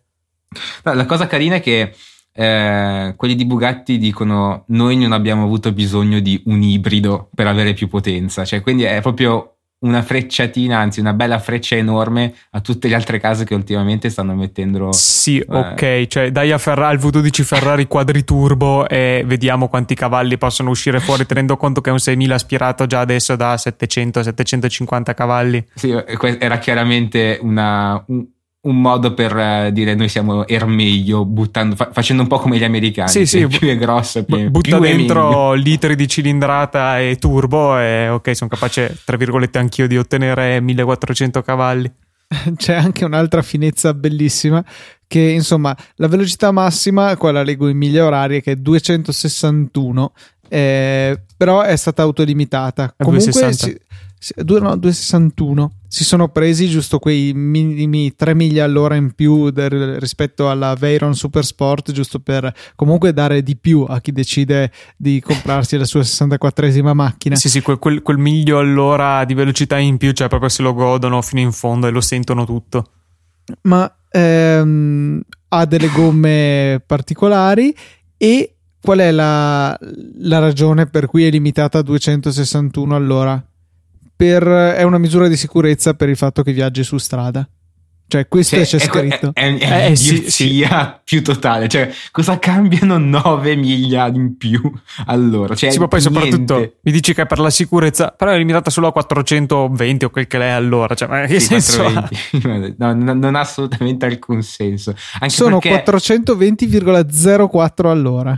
No, 0.84 0.94
la 0.94 1.04
cosa 1.04 1.26
carina 1.26 1.56
è 1.56 1.60
che 1.60 1.94
eh, 2.40 3.14
quelli 3.16 3.34
di 3.34 3.44
Bugatti 3.44 3.98
dicono 3.98 4.62
noi 4.68 4.96
non 4.96 5.10
abbiamo 5.10 5.42
avuto 5.42 5.72
bisogno 5.72 6.20
di 6.20 6.40
un 6.46 6.62
ibrido 6.62 7.30
per 7.34 7.48
avere 7.48 7.72
più 7.72 7.88
potenza, 7.88 8.44
cioè 8.44 8.60
quindi 8.60 8.84
è 8.84 9.00
proprio 9.00 9.54
una 9.80 10.02
frecciatina, 10.02 10.76
anzi 10.78 10.98
una 10.98 11.12
bella 11.12 11.38
freccia 11.38 11.76
enorme 11.76 12.34
a 12.50 12.60
tutte 12.60 12.88
le 12.88 12.96
altre 12.96 13.20
case 13.20 13.44
che 13.44 13.54
ultimamente 13.54 14.08
stanno 14.10 14.34
mettendo... 14.34 14.90
Sì, 14.92 15.38
Eh. 15.38 15.44
ok, 15.48 16.06
cioè 16.08 16.32
dai 16.32 16.50
a 16.50 16.58
Ferrari, 16.58 16.96
al 16.96 17.02
V12 17.02 17.42
Ferrari 17.44 17.86
quadriturbo 17.86 18.88
e 18.88 19.22
vediamo 19.24 19.68
quanti 19.68 19.94
cavalli 19.94 20.36
possono 20.36 20.70
uscire 20.70 20.98
fuori 20.98 21.26
tenendo 21.26 21.56
conto 21.56 21.80
che 21.80 21.90
è 21.90 21.92
un 21.92 22.00
6000 22.00 22.34
aspirato 22.34 22.86
già 22.86 22.98
adesso 23.00 23.36
da 23.36 23.54
700-750 23.54 25.14
cavalli. 25.14 25.64
Sì, 25.74 25.90
eh, 25.90 26.36
era 26.40 26.58
chiaramente 26.58 27.38
una- 27.40 28.02
un, 28.08 28.24
un 28.60 28.80
modo 28.80 29.14
per 29.14 29.36
eh, 29.36 29.70
dire 29.72 29.94
noi 29.94 30.08
siamo 30.08 30.46
Ermeglio, 30.46 31.24
buttando, 31.24 31.76
fa- 31.76 31.90
facendo 31.92 32.22
un 32.22 32.28
po' 32.28 32.38
come 32.38 32.58
gli 32.58 32.64
americani. 32.64 33.08
Sì, 33.08 33.24
sì, 33.26 33.46
più 33.46 33.68
è 33.68 33.76
grosso, 33.76 34.24
più, 34.24 34.36
B- 34.36 34.48
butta 34.48 34.78
più 34.78 34.86
dentro 34.86 35.52
litri 35.52 35.94
di 35.94 36.08
cilindrata 36.08 36.98
e 36.98 37.16
turbo 37.16 37.78
e 37.78 38.08
ok, 38.08 38.34
sono 38.34 38.50
capace, 38.50 38.98
tra 39.04 39.16
virgolette, 39.16 39.58
anch'io 39.58 39.86
di 39.86 39.96
ottenere 39.96 40.60
1400 40.60 41.42
cavalli. 41.42 41.90
C'è 42.56 42.74
anche 42.74 43.04
un'altra 43.04 43.42
finezza 43.42 43.94
bellissima 43.94 44.62
che 45.06 45.20
insomma 45.20 45.74
la 45.96 46.08
velocità 46.08 46.50
massima, 46.50 47.16
qua 47.16 47.32
la 47.32 47.42
leggo 47.42 47.68
in 47.68 47.76
miglia 47.76 48.04
orarie, 48.04 48.42
che 48.42 48.52
è 48.52 48.56
261, 48.56 50.12
eh, 50.48 51.18
però 51.36 51.62
è 51.62 51.76
stata 51.76 52.02
autolimitata. 52.02 52.94
Comunque 52.96 53.30
260. 53.30 53.66
si- 53.66 53.86
si- 54.18 54.34
due- 54.36 54.60
no, 54.60 54.76
261. 54.76 55.72
Si 55.88 56.04
sono 56.04 56.28
presi 56.28 56.68
giusto 56.68 56.98
quei 56.98 57.32
minimi 57.34 58.14
3 58.14 58.34
miglia 58.34 58.64
all'ora 58.64 58.94
in 58.94 59.12
più 59.14 59.48
del- 59.50 59.98
rispetto 59.98 60.50
alla 60.50 60.74
Veyron 60.74 61.14
Super 61.14 61.44
Sport, 61.44 61.92
giusto 61.92 62.18
per 62.20 62.52
comunque 62.74 63.12
dare 63.14 63.42
di 63.42 63.56
più 63.56 63.84
a 63.88 64.00
chi 64.00 64.12
decide 64.12 64.70
di 64.96 65.20
comprarsi 65.20 65.76
la 65.78 65.84
sua 65.86 66.02
64esima 66.02 66.92
macchina. 66.92 67.36
Sì, 67.36 67.48
sì, 67.48 67.62
quel, 67.62 67.78
quel- 67.78 68.02
quel 68.02 68.18
miglio 68.18 68.58
all'ora 68.58 69.24
di 69.24 69.32
velocità 69.34 69.78
in 69.78 69.96
più, 69.96 70.12
cioè 70.12 70.28
proprio 70.28 70.50
se 70.50 70.62
lo 70.62 70.74
godono 70.74 71.22
fino 71.22 71.40
in 71.40 71.52
fondo 71.52 71.86
e 71.86 71.90
lo 71.90 72.00
sentono 72.02 72.44
tutto. 72.44 72.90
ma 73.62 73.90
ehm, 74.10 75.20
ha 75.48 75.64
delle 75.64 75.88
gomme 75.88 76.82
particolari 76.86 77.74
e 78.18 78.56
qual 78.80 78.98
è 78.98 79.10
la, 79.10 79.74
la 80.18 80.38
ragione 80.38 80.86
per 80.86 81.06
cui 81.06 81.24
è 81.26 81.30
limitata 81.30 81.78
a 81.78 81.82
261 81.82 82.94
all'ora? 82.94 83.42
Per, 84.18 84.42
è 84.42 84.82
una 84.82 84.98
misura 84.98 85.28
di 85.28 85.36
sicurezza 85.36 85.94
per 85.94 86.08
il 86.08 86.16
fatto 86.16 86.42
che 86.42 86.52
viaggi 86.52 86.82
su 86.82 86.98
strada. 86.98 87.48
Cioè, 88.10 88.26
questo 88.26 88.56
Cioè, 88.56 88.64
c'è 88.64 88.76
è, 88.78 88.80
scritto. 88.80 89.30
È, 89.32 89.40
è, 89.56 89.58
è 89.58 89.90
Eh, 89.90 89.96
sì, 89.96 90.08
un'idiozia 90.08 91.00
più 91.04 91.22
totale. 91.22 91.68
Cioè, 91.68 91.88
cosa 92.10 92.38
cambiano 92.40 92.98
9 92.98 93.54
miglia 93.54 94.06
in 94.08 94.36
più 94.36 94.60
all'ora? 95.06 95.54
Cioè, 95.54 95.70
sì, 95.70 95.78
ma 95.78 95.86
poi 95.86 96.00
niente. 96.00 96.20
soprattutto 96.24 96.78
mi 96.82 96.90
dici 96.90 97.14
che 97.14 97.22
è 97.22 97.26
per 97.26 97.38
la 97.38 97.50
sicurezza, 97.50 98.08
però 98.08 98.32
è 98.32 98.38
limitata 98.38 98.70
solo 98.70 98.88
a 98.88 98.92
420 98.92 100.04
o 100.06 100.10
quel 100.10 100.26
che 100.26 100.38
l'è 100.38 100.48
allora. 100.48 100.94
Cioè, 100.96 101.06
ma 101.06 101.26
che 101.26 101.38
Sì, 101.38 101.60
senso 101.60 101.84
ha? 101.86 101.92
420. 101.92 102.74
No, 102.78 102.94
no, 102.94 103.12
non 103.14 103.34
ha 103.36 103.40
assolutamente 103.40 104.06
alcun 104.06 104.42
senso. 104.42 104.94
Anche 105.20 105.34
Sono 105.34 105.60
perché, 105.60 105.84
420,04 105.92 107.86
all'ora. 107.86 108.30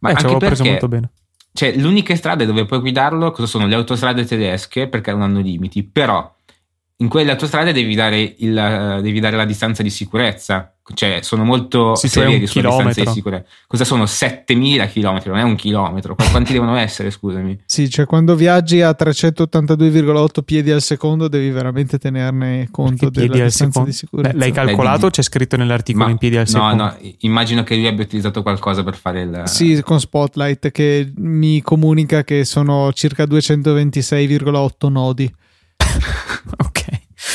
ma 0.00 0.08
eh, 0.10 0.12
ci 0.16 0.16
anche 0.16 0.24
avevo 0.24 0.38
preso 0.38 0.62
perché, 0.64 0.70
molto 0.70 0.88
bene. 0.88 1.10
Cioè, 1.52 1.76
le 1.76 1.86
uniche 1.86 2.16
strade 2.16 2.46
dove 2.46 2.64
puoi 2.64 2.80
guidarlo 2.80 3.30
cosa 3.30 3.46
sono? 3.46 3.66
Le 3.66 3.74
autostrade 3.74 4.24
tedesche 4.24 4.88
perché 4.88 5.10
non 5.12 5.22
hanno 5.22 5.40
limiti, 5.40 5.82
però 5.82 6.34
in 7.02 7.08
quelle 7.08 7.32
autostrade 7.32 7.72
devi 7.72 7.96
dare, 7.96 8.20
il, 8.38 8.98
devi 9.02 9.18
dare 9.18 9.36
la 9.36 9.44
distanza 9.44 9.82
di 9.82 9.90
sicurezza, 9.90 10.72
cioè 10.94 11.18
sono 11.22 11.42
molto 11.42 11.96
Sì, 11.96 12.06
severi 12.08 12.46
sulla 12.46 12.68
distanza 12.68 13.00
di 13.02 13.10
sicurezza. 13.10 13.48
Cosa 13.66 13.84
sono? 13.84 14.06
7000 14.06 14.86
km, 14.86 15.20
non 15.26 15.38
è 15.38 15.42
un 15.42 15.56
chilometro. 15.56 16.14
Qu- 16.14 16.30
Quanti 16.30 16.52
devono 16.52 16.76
essere, 16.76 17.10
scusami? 17.10 17.58
Sì, 17.66 17.90
cioè 17.90 18.06
quando 18.06 18.36
viaggi 18.36 18.82
a 18.82 18.94
382,8 18.96 20.42
piedi 20.44 20.70
al 20.70 20.80
secondo 20.80 21.26
devi 21.26 21.50
veramente 21.50 21.98
tenerne 21.98 22.68
conto 22.70 23.10
Perché 23.10 23.10
piedi 23.10 23.28
della 23.30 23.42
al 23.44 23.48
distanza 23.48 23.72
secondo? 23.72 23.90
di 23.90 23.96
sicurezza. 23.96 24.32
Beh, 24.32 24.38
l'hai 24.38 24.52
calcolato 24.52 25.10
c'è 25.10 25.22
scritto 25.22 25.56
nell'articolo 25.56 26.04
Ma- 26.04 26.10
in 26.12 26.18
piedi 26.18 26.36
al 26.36 26.42
no, 26.42 26.46
secondo? 26.50 26.82
no, 26.84 26.96
immagino 27.20 27.64
che 27.64 27.74
lui 27.74 27.86
abbia 27.88 28.04
utilizzato 28.04 28.42
qualcosa 28.42 28.84
per 28.84 28.94
fare 28.96 29.22
il... 29.22 29.42
Sì, 29.46 29.82
con 29.82 29.98
Spotlight 29.98 30.70
che 30.70 31.12
mi 31.16 31.62
comunica 31.62 32.22
che 32.22 32.44
sono 32.44 32.92
circa 32.92 33.24
226,8 33.24 34.88
nodi. 34.88 35.32
Ok, 36.58 36.81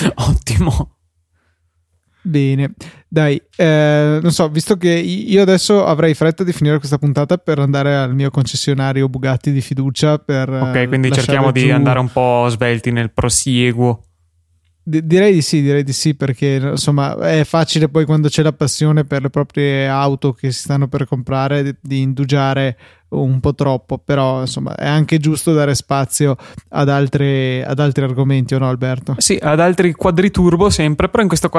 ottimo. 0.29 0.91
Bene, 2.27 2.73
dai, 3.07 3.41
eh, 3.55 4.19
non 4.21 4.31
so, 4.31 4.49
visto 4.49 4.75
che 4.75 4.89
io 4.89 5.41
adesso 5.41 5.85
avrei 5.85 6.13
fretta 6.13 6.43
di 6.43 6.51
finire 6.51 6.77
questa 6.77 6.97
puntata 6.97 7.37
per 7.37 7.59
andare 7.59 7.95
al 7.95 8.13
mio 8.13 8.29
concessionario 8.31 9.07
Bugatti 9.07 9.51
di 9.53 9.61
fiducia 9.61 10.17
per... 10.17 10.49
Ok, 10.49 10.75
eh, 10.75 10.87
quindi 10.89 11.09
cerchiamo 11.11 11.51
di 11.51 11.71
andare 11.71 11.99
un 11.99 12.11
po' 12.11 12.47
svelti 12.49 12.91
nel 12.91 13.11
prosieguo. 13.11 14.03
Di- 14.83 15.05
direi 15.07 15.33
di 15.33 15.41
sì, 15.41 15.61
direi 15.61 15.83
di 15.83 15.93
sì, 15.93 16.15
perché 16.15 16.55
insomma 16.71 17.17
è 17.17 17.45
facile 17.45 17.87
poi 17.87 18.03
quando 18.03 18.27
c'è 18.27 18.41
la 18.41 18.53
passione 18.53 19.05
per 19.05 19.21
le 19.21 19.29
proprie 19.29 19.87
auto 19.87 20.33
che 20.33 20.51
si 20.51 20.59
stanno 20.59 20.89
per 20.89 21.07
comprare 21.07 21.63
di, 21.63 21.75
di 21.81 22.01
indugiare 22.01 22.77
un 23.09 23.39
po' 23.39 23.53
troppo, 23.53 23.97
però 23.97 24.41
insomma 24.41 24.75
è 24.75 24.87
anche 24.87 25.17
giusto 25.17 25.53
dare 25.53 25.75
spazio 25.75 26.35
ad, 26.69 26.89
altre- 26.89 27.65
ad 27.65 27.79
altri 27.79 28.03
argomenti, 28.03 28.53
o 28.55 28.59
no 28.59 28.67
Alberto? 28.67 29.15
Sì, 29.17 29.37
ad 29.41 29.59
altri 29.59 29.93
quadriturbo 29.93 30.69
sempre, 30.69 31.09
però 31.09 31.21
in 31.23 31.29
questo 31.29 31.49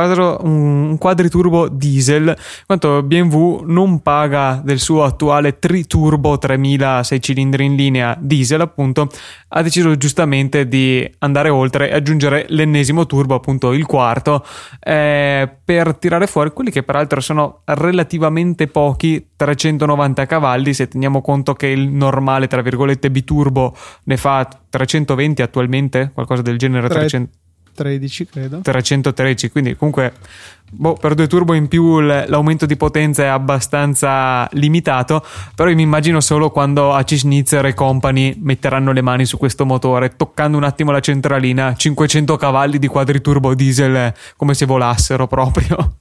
un 0.42 0.88
un 0.88 0.98
quadriturbo 0.98 1.68
diesel, 1.68 2.36
quanto 2.66 3.02
BMW 3.02 3.62
non 3.64 4.00
paga 4.00 4.60
del 4.62 4.78
suo 4.78 5.04
attuale 5.04 5.58
triturbo 5.58 6.38
3000 6.38 7.02
6 7.02 7.20
cilindri 7.20 7.64
in 7.64 7.74
linea 7.74 8.16
diesel, 8.18 8.60
appunto, 8.60 9.08
ha 9.48 9.62
deciso 9.62 9.96
giustamente 9.96 10.68
di 10.68 11.08
andare 11.18 11.48
oltre 11.48 11.90
e 11.90 11.94
aggiungere 11.94 12.46
l'ennesimo 12.48 13.06
turbo, 13.06 13.34
appunto 13.34 13.72
il 13.72 13.86
quarto, 13.86 14.44
eh, 14.80 15.48
per 15.64 15.96
tirare 15.96 16.26
fuori 16.26 16.50
quelli 16.52 16.70
che 16.70 16.82
peraltro 16.82 17.20
sono 17.20 17.60
relativamente 17.64 18.66
pochi, 18.66 19.28
390 19.36 20.26
cavalli, 20.26 20.74
se 20.74 20.88
teniamo 20.88 21.20
conto 21.20 21.37
che 21.54 21.66
il 21.66 21.88
normale, 21.88 22.46
tra 22.46 22.62
virgolette, 22.62 23.10
biturbo 23.10 23.76
ne 24.04 24.16
fa 24.16 24.48
320 24.68 25.42
attualmente, 25.42 26.10
qualcosa 26.12 26.42
del 26.42 26.58
genere, 26.58 26.88
Tre- 26.88 26.98
300. 27.00 27.36
13 27.78 28.26
credo. 28.26 28.60
313 28.60 29.50
quindi 29.50 29.76
comunque 29.76 30.12
boh, 30.68 30.94
per 30.94 31.14
due 31.14 31.28
turbo 31.28 31.54
in 31.54 31.68
più 31.68 32.00
l'aumento 32.00 32.66
di 32.66 32.76
potenza 32.76 33.22
è 33.22 33.26
abbastanza 33.26 34.48
limitato 34.54 35.24
però 35.54 35.68
io 35.68 35.76
mi 35.76 35.82
immagino 35.82 36.18
solo 36.18 36.50
quando 36.50 36.92
AC 36.92 37.16
Schnitzer 37.16 37.64
e 37.66 37.74
company 37.74 38.36
metteranno 38.40 38.90
le 38.90 39.00
mani 39.00 39.24
su 39.26 39.38
questo 39.38 39.64
motore 39.64 40.16
toccando 40.16 40.56
un 40.56 40.64
attimo 40.64 40.90
la 40.90 40.98
centralina 40.98 41.74
500 41.76 42.36
cavalli 42.36 42.80
di 42.80 42.88
quadriturbo 42.88 43.54
diesel 43.54 43.94
eh, 43.94 44.14
come 44.36 44.54
se 44.54 44.66
volassero 44.66 45.28
proprio 45.28 45.98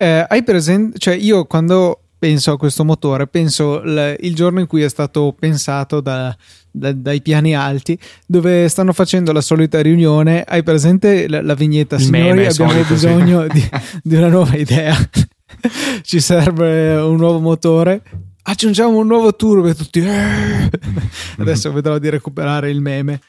Eh, 0.00 0.24
hai 0.28 0.44
presente, 0.44 0.96
cioè 1.00 1.14
io 1.14 1.44
quando 1.46 2.02
penso 2.18 2.52
a 2.52 2.58
questo 2.58 2.84
motore, 2.84 3.26
penso 3.26 3.80
l- 3.82 4.16
il 4.20 4.34
giorno 4.34 4.60
in 4.60 4.66
cui 4.66 4.82
è 4.82 4.88
stato 4.88 5.34
pensato 5.38 6.00
da- 6.00 6.36
da- 6.70 6.92
dai 6.92 7.20
piani 7.22 7.54
alti, 7.54 7.98
dove 8.26 8.68
stanno 8.68 8.92
facendo 8.92 9.32
la 9.32 9.40
solita 9.40 9.80
riunione. 9.80 10.42
Hai 10.42 10.62
presente 10.62 11.28
la, 11.28 11.42
la 11.42 11.54
vignetta? 11.54 11.96
Il 11.96 12.02
Signori, 12.02 12.46
abbiamo 12.46 12.70
solito, 12.70 12.84
sì." 12.84 12.92
bisogno 12.94 13.46
di, 13.46 13.68
di 14.02 14.14
una 14.16 14.28
nuova 14.28 14.56
idea. 14.56 14.94
Ci 16.02 16.20
serve 16.20 16.96
un 16.96 17.16
nuovo 17.16 17.40
motore. 17.40 18.02
Aggiungiamo 18.42 18.96
un 18.98 19.06
nuovo 19.06 19.34
turbo 19.36 19.68
e 19.68 19.74
tutti. 19.74 20.00
"Eh". 20.00 20.70
Adesso 21.38 21.72
vedrò 21.72 21.98
di 21.98 22.08
recuperare 22.08 22.70
il 22.70 22.80
meme. 22.80 23.20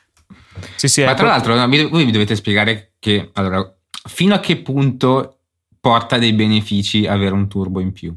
sì 0.75 0.87
sì 0.87 1.03
Ma 1.03 1.13
tra 1.13 1.27
l'altro, 1.27 1.55
no, 1.55 1.67
voi 1.67 2.05
mi 2.05 2.11
dovete 2.11 2.35
spiegare 2.35 2.93
che 2.99 3.29
allora, 3.33 3.61
fino 4.07 4.33
a 4.33 4.39
che 4.39 4.57
punto 4.61 5.37
porta 5.79 6.17
dei 6.17 6.33
benefici 6.33 7.05
avere 7.05 7.33
un 7.33 7.47
turbo 7.47 7.79
in 7.79 7.91
più. 7.91 8.13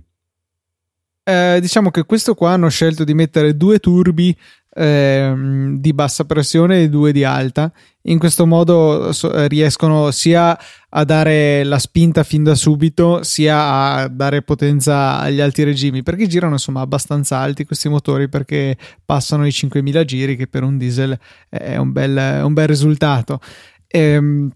Eh, 1.25 1.59
diciamo 1.61 1.91
che 1.91 2.05
questo 2.05 2.35
qua 2.35 2.50
hanno 2.52 2.69
scelto 2.69 3.05
di 3.05 3.14
mettere 3.14 3.57
due 3.57 3.79
turbi 3.79 4.37
ehm, 4.75 5.79
di 5.79 5.93
bassa 5.93 6.25
pressione 6.25 6.83
e 6.83 6.88
due 6.88 7.12
di 7.12 7.25
alta. 7.25 7.73
In 8.07 8.19
questo 8.19 8.47
modo 8.47 9.12
so, 9.12 9.47
riescono 9.47 10.11
sia 10.11 10.59
a 10.88 11.05
dare 11.05 11.62
la 11.62 11.79
spinta 11.79 12.25
fin 12.25 12.43
da 12.43 12.55
subito, 12.55 13.23
sia 13.23 13.95
a 13.95 14.09
dare 14.09 14.43
potenza 14.43 15.19
agli 15.21 15.41
alti 15.41 15.62
regimi, 15.62 16.02
perché 16.02 16.26
girano 16.26 16.55
insomma 16.55 16.81
abbastanza 16.81 17.38
alti 17.38 17.64
questi 17.64 17.88
motori 17.88 18.29
perché 18.29 18.76
passano 19.05 19.47
i 19.47 19.52
5000 19.52 20.05
giri, 20.05 20.37
che 20.37 20.49
per 20.49 20.64
un 20.64 20.79
diesel 20.79 21.17
è 21.49 21.76
un 21.76 21.93
bel, 21.93 22.45
un 22.45 22.52
bel 22.52 22.67
risultato. 22.67 23.41
Ehm, 23.87 24.50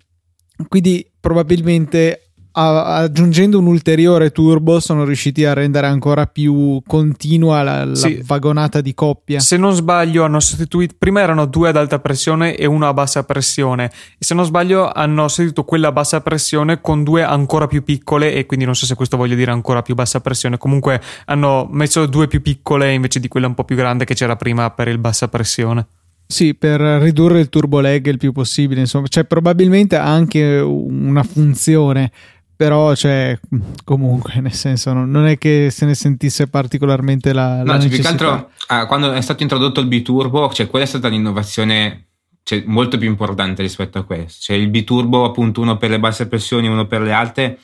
quindi 0.69 1.09
probabilmente 1.21 2.26
aggiungendo 2.59 3.59
un 3.59 3.67
ulteriore 3.67 4.31
turbo 4.31 4.81
sono 4.81 5.05
riusciti 5.05 5.45
a 5.45 5.53
rendere 5.53 5.87
ancora 5.87 6.27
più 6.27 6.81
continua 6.87 7.63
la, 7.63 7.85
la 7.85 7.95
sì. 7.95 8.23
vagonata 8.25 8.81
di 8.81 8.95
coppia. 8.95 9.41
Se 9.41 9.59
non 9.59 9.75
sbaglio 9.75 10.25
hanno 10.25 10.41
sostituito, 10.41 10.95
prima 10.99 11.21
erano 11.21 11.45
due 11.45 11.69
ad 11.69 11.77
alta 11.77 11.99
pressione 11.99 12.57
e 12.57 12.65
uno 12.65 12.89
a 12.89 12.95
bassa 12.95 13.25
pressione 13.25 13.91
e 14.19 14.25
se 14.25 14.33
non 14.33 14.45
sbaglio 14.47 14.91
hanno 14.91 15.29
sostituito 15.29 15.65
quella 15.65 15.89
a 15.89 15.93
bassa 15.93 16.23
pressione 16.23 16.81
con 16.81 17.05
due 17.05 17.23
ancora 17.23 17.67
più 17.67 17.85
piccole 17.85 18.33
e 18.33 18.47
quindi 18.47 18.65
non 18.65 18.75
so 18.75 18.87
se 18.87 18.95
questo 18.95 19.19
voglia 19.19 19.35
dire 19.35 19.51
ancora 19.51 19.83
più 19.83 19.95
bassa 19.95 20.21
pressione, 20.21 20.57
comunque 20.57 21.01
hanno 21.27 21.69
messo 21.71 22.07
due 22.07 22.27
più 22.27 22.41
piccole 22.41 22.93
invece 22.93 23.21
di 23.21 23.29
quella 23.29 23.49
un 23.49 23.55
po' 23.55 23.65
più 23.65 23.77
grande 23.77 24.07
che 24.07 24.15
c'era 24.15 24.37
prima 24.37 24.71
per 24.71 24.89
il 24.89 24.99
bassa 24.99 25.29
pressione. 25.29 25.87
Sì, 26.29 26.57
per 26.57 26.81
ridurre 26.81 27.39
il 27.39 27.49
turbo 27.49 27.79
lag 27.81 28.05
il 28.05 28.17
più 28.17 28.33
possibile, 28.33 28.81
insomma, 28.81 29.07
c'è 29.07 29.25
probabilmente 29.25 29.95
anche 29.95 30.59
una 30.59 31.23
funzione 31.23 32.11
però 32.57 32.95
cioè 32.95 33.39
comunque 33.85 34.41
nel 34.41 34.55
senso 34.55 34.93
non, 34.93 35.11
non, 35.11 35.27
è 35.27 35.37
che 35.37 35.69
se 35.71 35.85
ne 35.85 35.95
sentisse 35.95 36.49
particolarmente 36.49 37.33
la, 37.33 37.59
no, 37.59 37.65
la 37.65 37.81
cioè, 37.81 37.89
più 37.91 38.01
che 38.01 38.09
altro 38.09 38.51
ah, 38.69 38.87
quando 38.87 39.13
è 39.13 39.21
stato 39.21 39.43
introdotto 39.43 39.81
il 39.81 39.87
biturbo 39.87 40.51
cioè 40.53 40.67
quella 40.69 40.85
è 40.85 40.89
stata 40.89 41.09
l'innovazione 41.09 42.07
cioè, 42.47 42.63
molto 42.65 42.97
più 42.97 43.09
importante 43.09 43.61
rispetto 43.61 43.99
a 43.99 44.05
questo. 44.05 44.39
Cioè 44.41 44.57
il 44.57 44.69
biturbo 44.69 45.25
appunto 45.25 45.61
uno 45.61 45.77
per 45.79 45.91
le 45.91 45.99
basse 45.99 46.29
pressioni 46.29 46.69
uno 46.69 46.87
per 46.87 47.01
le 47.01 47.13
alte 47.13 47.59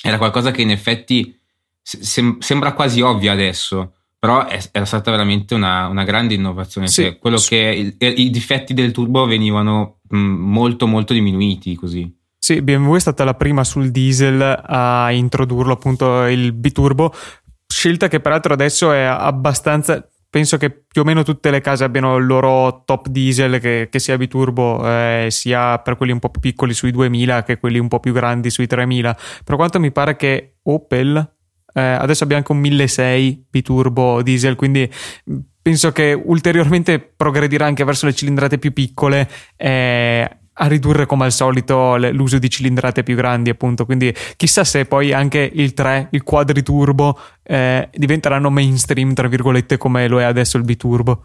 era 0.00 0.18
qualcosa 0.18 0.52
che 0.52 0.62
in 0.62 0.70
effetti 0.70 1.36
sem- 1.82 2.38
sembra 2.38 2.74
quasi 2.74 3.00
ovvio 3.00 3.32
adesso 3.32 3.94
però 4.16 4.46
è, 4.46 4.60
era 4.70 4.84
stata 4.84 5.10
veramente 5.10 5.54
una, 5.54 5.88
una 5.88 6.04
grande 6.04 6.34
innovazione. 6.34 6.86
Sì. 6.86 7.02
cioè 7.02 7.18
quello 7.18 7.38
che 7.38 7.94
il, 7.98 8.18
i 8.18 8.30
difetti 8.30 8.72
del 8.72 8.92
turbo 8.92 9.26
venivano 9.26 9.98
mh, 10.08 10.16
molto 10.16 10.86
molto 10.86 11.12
diminuiti 11.12 11.74
così 11.74 12.17
sì, 12.48 12.62
BMW 12.62 12.96
è 12.96 13.00
stata 13.00 13.24
la 13.24 13.34
prima 13.34 13.62
sul 13.62 13.90
diesel 13.90 14.40
a 14.40 15.12
introdurlo 15.12 15.74
appunto 15.74 16.24
il 16.24 16.54
biturbo, 16.54 17.12
scelta 17.66 18.08
che 18.08 18.20
peraltro 18.20 18.54
adesso 18.54 18.90
è 18.90 19.02
abbastanza 19.02 20.08
penso 20.30 20.56
che 20.56 20.70
più 20.70 21.02
o 21.02 21.04
meno 21.04 21.22
tutte 21.24 21.50
le 21.50 21.60
case 21.60 21.84
abbiano 21.84 22.16
il 22.16 22.24
loro 22.24 22.84
top 22.86 23.08
diesel 23.08 23.60
che, 23.60 23.88
che 23.90 23.98
sia 23.98 24.16
biturbo 24.16 24.80
eh, 24.82 25.26
sia 25.28 25.78
per 25.80 25.98
quelli 25.98 26.12
un 26.12 26.20
po' 26.20 26.30
più 26.30 26.40
piccoli 26.40 26.72
sui 26.72 26.90
2000 26.90 27.42
che 27.42 27.58
quelli 27.58 27.78
un 27.78 27.88
po' 27.88 28.00
più 28.00 28.12
grandi 28.12 28.48
sui 28.48 28.66
3000 28.66 29.16
per 29.44 29.56
quanto 29.56 29.78
mi 29.80 29.90
pare 29.90 30.16
che 30.16 30.56
Opel 30.62 31.16
eh, 31.72 31.80
adesso 31.80 32.24
abbiamo 32.24 32.42
anche 32.42 32.52
un 32.52 32.60
1600 32.60 33.46
biturbo 33.50 34.22
diesel 34.22 34.56
quindi 34.56 34.90
penso 35.60 35.92
che 35.92 36.12
ulteriormente 36.12 36.98
progredirà 36.98 37.66
anche 37.66 37.84
verso 37.84 38.06
le 38.06 38.14
cilindrate 38.14 38.58
più 38.58 38.72
piccole 38.72 39.28
eh, 39.56 40.37
a 40.58 40.66
ridurre 40.66 41.06
come 41.06 41.24
al 41.24 41.32
solito 41.32 41.96
l'uso 41.96 42.38
di 42.38 42.50
cilindrate 42.50 43.02
più 43.02 43.14
grandi 43.14 43.50
appunto. 43.50 43.84
Quindi 43.84 44.14
chissà 44.36 44.64
se 44.64 44.84
poi 44.84 45.12
anche 45.12 45.50
il 45.52 45.74
3 45.74 46.08
il 46.12 46.22
quadriturbo 46.22 47.18
eh, 47.42 47.88
diventeranno 47.92 48.50
mainstream 48.50 49.14
tra 49.14 49.28
virgolette 49.28 49.76
come 49.76 50.08
lo 50.08 50.20
è 50.20 50.24
adesso 50.24 50.56
il 50.56 50.64
biturbo. 50.64 51.24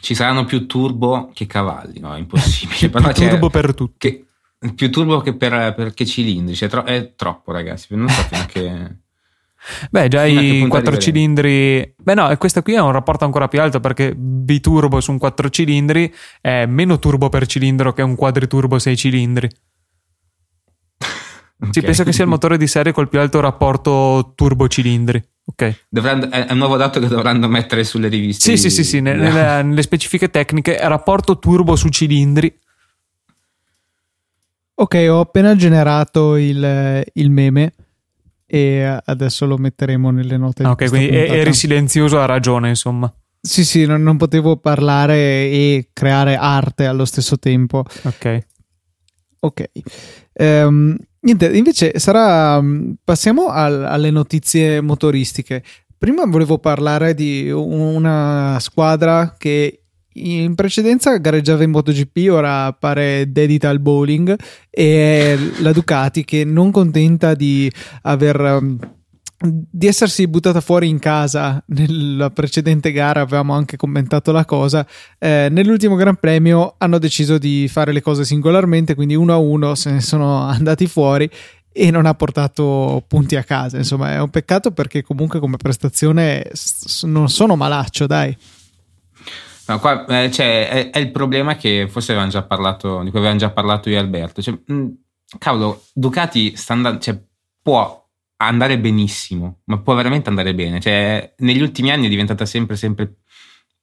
Ci 0.00 0.14
saranno 0.14 0.44
più 0.44 0.66
turbo 0.66 1.30
che 1.32 1.46
cavalli 1.46 2.00
no? 2.00 2.14
è 2.14 2.18
impossibile. 2.18 2.90
Più 2.90 3.12
turbo 3.12 3.50
per 3.50 3.72
tutti. 3.72 3.96
che, 3.98 4.26
più 4.74 4.90
turbo 4.90 5.20
che 5.20 5.36
per, 5.36 5.74
per 5.74 5.94
che 5.94 6.04
cilindri. 6.04 6.56
Cioè, 6.56 6.68
tro- 6.68 6.84
è 6.84 7.14
troppo 7.14 7.52
ragazzi. 7.52 7.94
Non 7.94 8.08
so 8.08 8.22
fino 8.22 8.40
a 8.40 8.46
che 8.46 8.96
Beh, 9.90 10.08
già 10.08 10.24
i 10.24 10.66
4 10.66 10.96
cilindri. 10.96 11.94
Beh, 11.96 12.14
no, 12.14 12.36
questo 12.36 12.62
qui 12.62 12.74
è 12.74 12.80
un 12.80 12.92
rapporto 12.92 13.24
ancora 13.24 13.48
più 13.48 13.60
alto 13.60 13.80
perché 13.80 14.14
biturbo 14.14 15.00
su 15.00 15.12
un 15.12 15.18
4 15.18 15.48
cilindri 15.50 16.12
è 16.40 16.66
meno 16.66 16.98
turbo 16.98 17.28
per 17.28 17.46
cilindro 17.46 17.92
che 17.92 18.02
un 18.02 18.16
quadriturbo 18.16 18.78
6 18.78 18.96
cilindri. 18.96 19.48
Okay. 21.62 21.74
Sì, 21.74 21.82
penso 21.82 22.02
che 22.02 22.12
sia 22.12 22.24
il 22.24 22.30
motore 22.30 22.58
di 22.58 22.66
serie 22.66 22.90
col 22.90 23.08
più 23.08 23.20
alto 23.20 23.38
rapporto 23.38 24.32
turbo-cilindri. 24.34 25.22
Ok. 25.44 25.84
Dovranno, 25.88 26.28
è 26.28 26.50
un 26.50 26.58
nuovo 26.58 26.76
dato 26.76 26.98
che 26.98 27.06
dovranno 27.06 27.46
mettere 27.46 27.84
sulle 27.84 28.08
riviste. 28.08 28.42
Sì, 28.42 28.50
di... 28.50 28.56
sì, 28.58 28.70
sì, 28.70 28.82
sì. 28.82 28.98
Nelle, 29.00 29.62
nelle, 29.62 29.82
specifiche 29.82 30.28
tecniche, 30.28 30.76
rapporto 30.88 31.38
turbo 31.38 31.76
su 31.76 31.88
cilindri. 31.88 32.52
Ok, 34.74 35.06
ho 35.08 35.20
appena 35.20 35.54
generato 35.54 36.34
il, 36.34 37.04
il 37.12 37.30
meme 37.30 37.74
e 38.54 39.00
adesso 39.02 39.46
lo 39.46 39.56
metteremo 39.56 40.10
nelle 40.10 40.36
note. 40.36 40.66
Ok, 40.66 40.90
quindi 40.90 41.08
puntata. 41.08 41.32
eri 41.32 41.54
silenzioso, 41.54 42.20
ha 42.20 42.26
ragione, 42.26 42.68
insomma. 42.68 43.10
Sì, 43.40 43.64
sì, 43.64 43.86
non, 43.86 44.02
non, 44.02 44.18
potevo 44.18 44.58
parlare 44.58 45.16
e 45.16 45.88
creare 45.94 46.36
arte 46.36 46.84
allo 46.84 47.06
stesso 47.06 47.38
tempo. 47.38 47.82
Ok. 48.02 48.46
Ok. 49.40 49.70
Um, 50.34 50.94
niente, 51.20 51.46
invece 51.56 51.98
sarà. 51.98 52.62
Passiamo 53.02 53.46
al, 53.48 53.86
alle 53.86 54.10
notizie 54.10 54.82
motoristiche. 54.82 55.62
Prima 55.96 56.26
volevo 56.26 56.58
parlare 56.58 57.14
di 57.14 57.50
una 57.50 58.58
squadra 58.60 59.34
che 59.38 59.81
in 60.14 60.54
precedenza 60.54 61.16
gareggiava 61.16 61.62
in 61.62 61.70
MotoGP, 61.70 62.28
ora 62.30 62.72
pare 62.72 63.30
dedita 63.30 63.68
al 63.68 63.80
bowling 63.80 64.36
e 64.70 65.38
la 65.60 65.72
Ducati 65.72 66.24
che 66.24 66.44
non 66.44 66.70
contenta 66.70 67.34
di 67.34 67.70
aver 68.02 68.40
um, 68.40 68.78
di 69.44 69.86
essersi 69.86 70.28
buttata 70.28 70.60
fuori 70.60 70.88
in 70.88 70.98
casa 70.98 71.62
nella 71.66 72.30
precedente 72.30 72.92
gara, 72.92 73.22
avevamo 73.22 73.54
anche 73.54 73.76
commentato 73.76 74.30
la 74.32 74.44
cosa. 74.44 74.86
Eh, 75.18 75.48
nell'ultimo 75.50 75.96
Gran 75.96 76.16
Premio 76.16 76.74
hanno 76.78 76.98
deciso 76.98 77.38
di 77.38 77.68
fare 77.68 77.92
le 77.92 78.02
cose 78.02 78.24
singolarmente, 78.24 78.94
quindi 78.94 79.14
uno 79.14 79.32
a 79.32 79.38
uno 79.38 79.74
se 79.74 79.90
ne 79.90 80.00
sono 80.00 80.42
andati 80.42 80.86
fuori 80.86 81.28
e 81.72 81.90
non 81.90 82.06
ha 82.06 82.14
portato 82.14 83.02
punti 83.08 83.34
a 83.36 83.42
casa. 83.42 83.78
Insomma, 83.78 84.12
è 84.12 84.20
un 84.20 84.30
peccato 84.30 84.70
perché 84.70 85.02
comunque 85.02 85.40
come 85.40 85.56
prestazione 85.56 86.50
non 87.02 87.28
sono 87.28 87.56
malaccio, 87.56 88.06
dai. 88.06 88.36
No, 89.66 89.78
qua 89.78 90.04
eh, 90.06 90.30
cioè, 90.30 90.68
è, 90.68 90.90
è, 90.90 90.98
il 90.98 91.10
problema 91.10 91.54
che 91.56 91.86
forse 91.88 92.12
avevamo 92.12 92.32
già 92.32 92.42
parlato, 92.42 93.02
di 93.02 93.10
cui 93.10 93.18
avevamo 93.18 93.38
già 93.38 93.50
parlato 93.50 93.88
io 93.88 93.96
e 93.96 94.00
Alberto. 94.00 94.42
Cioè, 94.42 94.58
mh, 94.64 94.88
cavolo, 95.38 95.84
Ducati 95.92 96.56
sta 96.56 96.72
andando, 96.72 97.00
cioè, 97.00 97.18
può 97.62 98.00
andare 98.36 98.78
benissimo, 98.78 99.60
ma 99.64 99.78
può 99.78 99.94
veramente 99.94 100.28
andare 100.28 100.54
bene. 100.54 100.80
Cioè, 100.80 101.34
negli 101.38 101.60
ultimi 101.60 101.90
anni 101.90 102.06
è 102.06 102.08
diventata 102.08 102.44
sempre, 102.44 102.76
sempre 102.76 103.18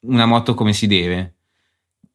una 0.02 0.26
moto 0.26 0.54
come 0.54 0.74
si 0.74 0.88
deve. 0.88 1.36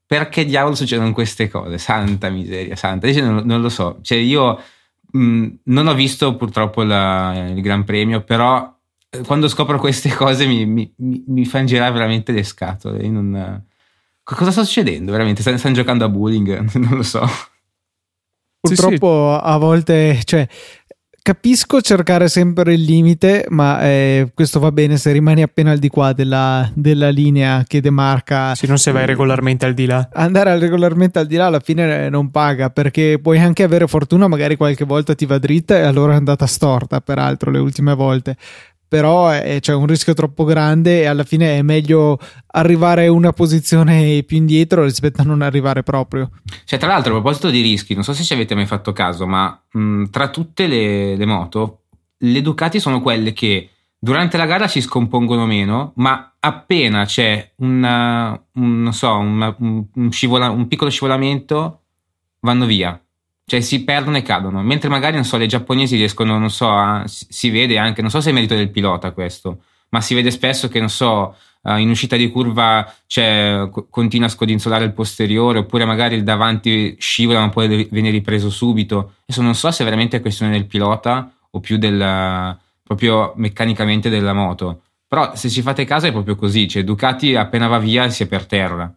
Perché 0.07 0.45
diavolo 0.45 0.75
succedono 0.75 1.13
queste 1.13 1.49
cose? 1.49 1.79
Santa 1.79 2.29
miseria, 2.29 2.77
santa. 2.77 3.09
Io 3.09 3.25
non, 3.25 3.47
non 3.47 3.63
lo 3.63 3.71
so. 3.71 3.99
Cioè, 4.03 4.19
io 4.19 4.61
mh, 5.13 5.47
non 5.65 5.87
ho 5.87 5.95
visto 5.95 6.37
purtroppo 6.37 6.83
la, 6.83 7.49
il 7.49 7.61
Gran 7.63 7.85
Premio, 7.85 8.23
però 8.23 8.71
quando 9.27 9.49
scopro 9.49 9.79
queste 9.79 10.11
cose 10.15 10.47
mi, 10.47 10.67
mi, 10.67 10.93
mi 10.97 11.45
fanno 11.45 11.67
girare 11.67 11.93
veramente 11.93 12.33
le 12.33 12.43
scatole. 12.43 13.07
Non... 13.09 13.65
Cosa 14.23 14.51
sta 14.51 14.65
succedendo 14.65 15.13
veramente? 15.13 15.43
Stanno, 15.43 15.59
stanno 15.59 15.75
giocando 15.75 16.05
a 16.05 16.09
bullying? 16.09 16.73
non 16.79 16.97
lo 16.97 17.03
so. 17.03 17.29
Purtroppo 18.61 19.35
sì, 19.35 19.45
sì. 19.45 19.53
a 19.53 19.57
volte, 19.59 20.21
cioè, 20.25 20.49
capisco 21.25 21.81
cercare 21.81 22.29
sempre 22.29 22.75
il 22.75 22.83
limite, 22.83 23.47
ma 23.49 23.83
eh, 23.83 24.31
questo 24.35 24.61
va 24.61 24.71
bene 24.73 24.99
se 24.99 25.11
rimani 25.11 25.41
appena 25.41 25.71
al 25.71 25.79
di 25.79 25.89
qua 25.89 26.13
della, 26.13 26.71
della 26.75 27.09
linea 27.09 27.65
che 27.67 27.81
demarca. 27.81 28.55
Se 28.55 28.67
non 28.67 28.77
se 28.77 28.93
vai 28.93 29.07
regolarmente 29.07 29.65
al 29.65 29.73
di 29.73 29.87
là. 29.87 30.07
Andare 30.13 30.59
regolarmente 30.59 31.19
al 31.19 31.27
di 31.27 31.37
là 31.37 31.47
alla 31.47 31.61
fine 31.61 32.11
non 32.11 32.31
paga 32.31 32.69
perché 32.69 33.19
puoi 33.23 33.39
anche 33.39 33.63
avere 33.63 33.87
fortuna, 33.87 34.29
magari 34.29 34.57
qualche 34.57 34.85
volta 34.85 35.15
ti 35.15 35.25
va 35.25 35.39
dritta 35.39 35.77
e 35.79 35.83
allora 35.83 36.13
è 36.13 36.17
andata 36.17 36.45
storta, 36.45 37.01
peraltro, 37.01 37.51
le 37.51 37.59
ultime 37.59 37.95
volte 37.95 38.37
però 38.87 39.29
è, 39.29 39.59
c'è 39.61 39.75
un 39.75 39.87
rischio 39.87 40.15
troppo 40.15 40.45
grande 40.45 41.01
e 41.01 41.07
alla 41.07 41.25
fine 41.25 41.59
è 41.59 41.63
meglio 41.63 42.19
arrivare 42.49 43.09
una 43.09 43.33
posizione 43.33 44.23
più 44.23 44.37
indietro 44.37 44.85
rispetto 44.85 45.21
a 45.21 45.25
non 45.25 45.43
arrivare 45.43 45.83
proprio. 45.83 46.31
Cioè, 46.65 46.79
tra 46.79 46.89
l'altro, 46.89 47.11
a 47.11 47.21
proposito 47.21 47.51
di 47.51 47.61
rischi, 47.61 47.95
non 47.95 48.05
so 48.05 48.13
se 48.13 48.23
ci 48.23 48.33
avete 48.33 48.55
mai 48.55 48.67
fatto 48.67 48.93
caso, 48.93 49.27
ma 49.27 49.61
mh, 49.71 50.05
tra 50.11 50.29
tutte 50.29 50.67
le, 50.67 51.17
le 51.17 51.27
moto, 51.27 51.83
le 52.19 52.41
Ducati 52.43 52.81
sono 52.81 53.01
quelle 53.01 53.33
che 53.33 53.71
durante 53.99 54.37
la 54.37 54.47
gara 54.47 54.69
si 54.69 54.81
scompongono 54.81 55.47
meno, 55.47 55.93
ma 55.97 56.35
appena 56.39 57.05
c'è 57.05 57.53
una, 57.57 58.41
un, 58.55 58.91
so, 58.93 59.17
una, 59.17 59.55
un, 59.59 59.87
un, 59.95 60.13
scivola, 60.13 60.51
un 60.51 60.69
piccolo 60.69 60.91
scivolamento 60.91 61.81
vanno 62.41 62.67
via 62.67 62.99
cioè 63.47 63.61
si 63.61 63.85
perdono 63.85 64.17
e 64.17 64.23
cadono, 64.23 64.63
mentre 64.63 64.89
magari, 64.89 65.17
non 65.17 65.25
so, 65.25 65.37
le 65.37 65.47
giapponesi 65.47 65.97
riescono, 65.97 66.39
non 66.39 66.51
so, 66.51 66.71
a, 66.71 67.05
si 67.07 67.51
vede 67.51 67.79
anche, 67.79 68.01
non 68.01 68.11
so 68.11 68.21
se 68.21 68.31
è 68.31 68.33
merito 68.33 68.55
del 68.55 68.71
pilota 68.71 69.13
questo, 69.13 69.63
ma 69.91 70.01
si 70.01 70.15
vede 70.15 70.31
spesso 70.31 70.69
che, 70.69 70.81
non 70.81 70.89
so, 70.89 71.37
uh, 71.63 71.77
in 71.77 71.91
uscita 71.91 72.17
di 72.17 72.31
curva 72.31 72.91
cioè, 73.07 73.69
continua 73.91 74.27
a 74.27 74.31
scodinzolare 74.31 74.85
il 74.85 74.93
posteriore, 74.93 75.59
oppure 75.59 75.85
magari 75.85 76.17
il 76.17 76.25
davanti 76.25 76.97
scivola 76.99 77.41
ma 77.41 77.49
poi 77.51 77.89
viene 77.91 78.11
ripreso 78.11 78.51
subito. 78.51 79.15
Adesso 79.23 79.43
non 79.43 79.55
so 79.55 79.71
se 79.71 79.83
è 79.83 79.85
veramente 79.85 80.21
questione 80.21 80.53
del 80.53 80.67
pilota 80.67 81.31
o 81.51 81.61
più 81.61 81.77
del, 81.77 82.59
proprio 82.83 83.33
meccanicamente 83.37 84.09
della 84.09 84.33
moto. 84.33 84.83
Però 85.07 85.37
se 85.37 85.49
ci 85.49 85.63
fate 85.63 85.85
caso 85.85 86.07
è 86.07 86.13
proprio 86.13 86.35
così, 86.35 86.67
cioè 86.67 86.83
Ducati 86.83 87.37
appena 87.37 87.67
va 87.67 87.79
via 87.79 88.09
si 88.09 88.25
è 88.25 88.27
per 88.27 88.47
terra. 88.47 88.93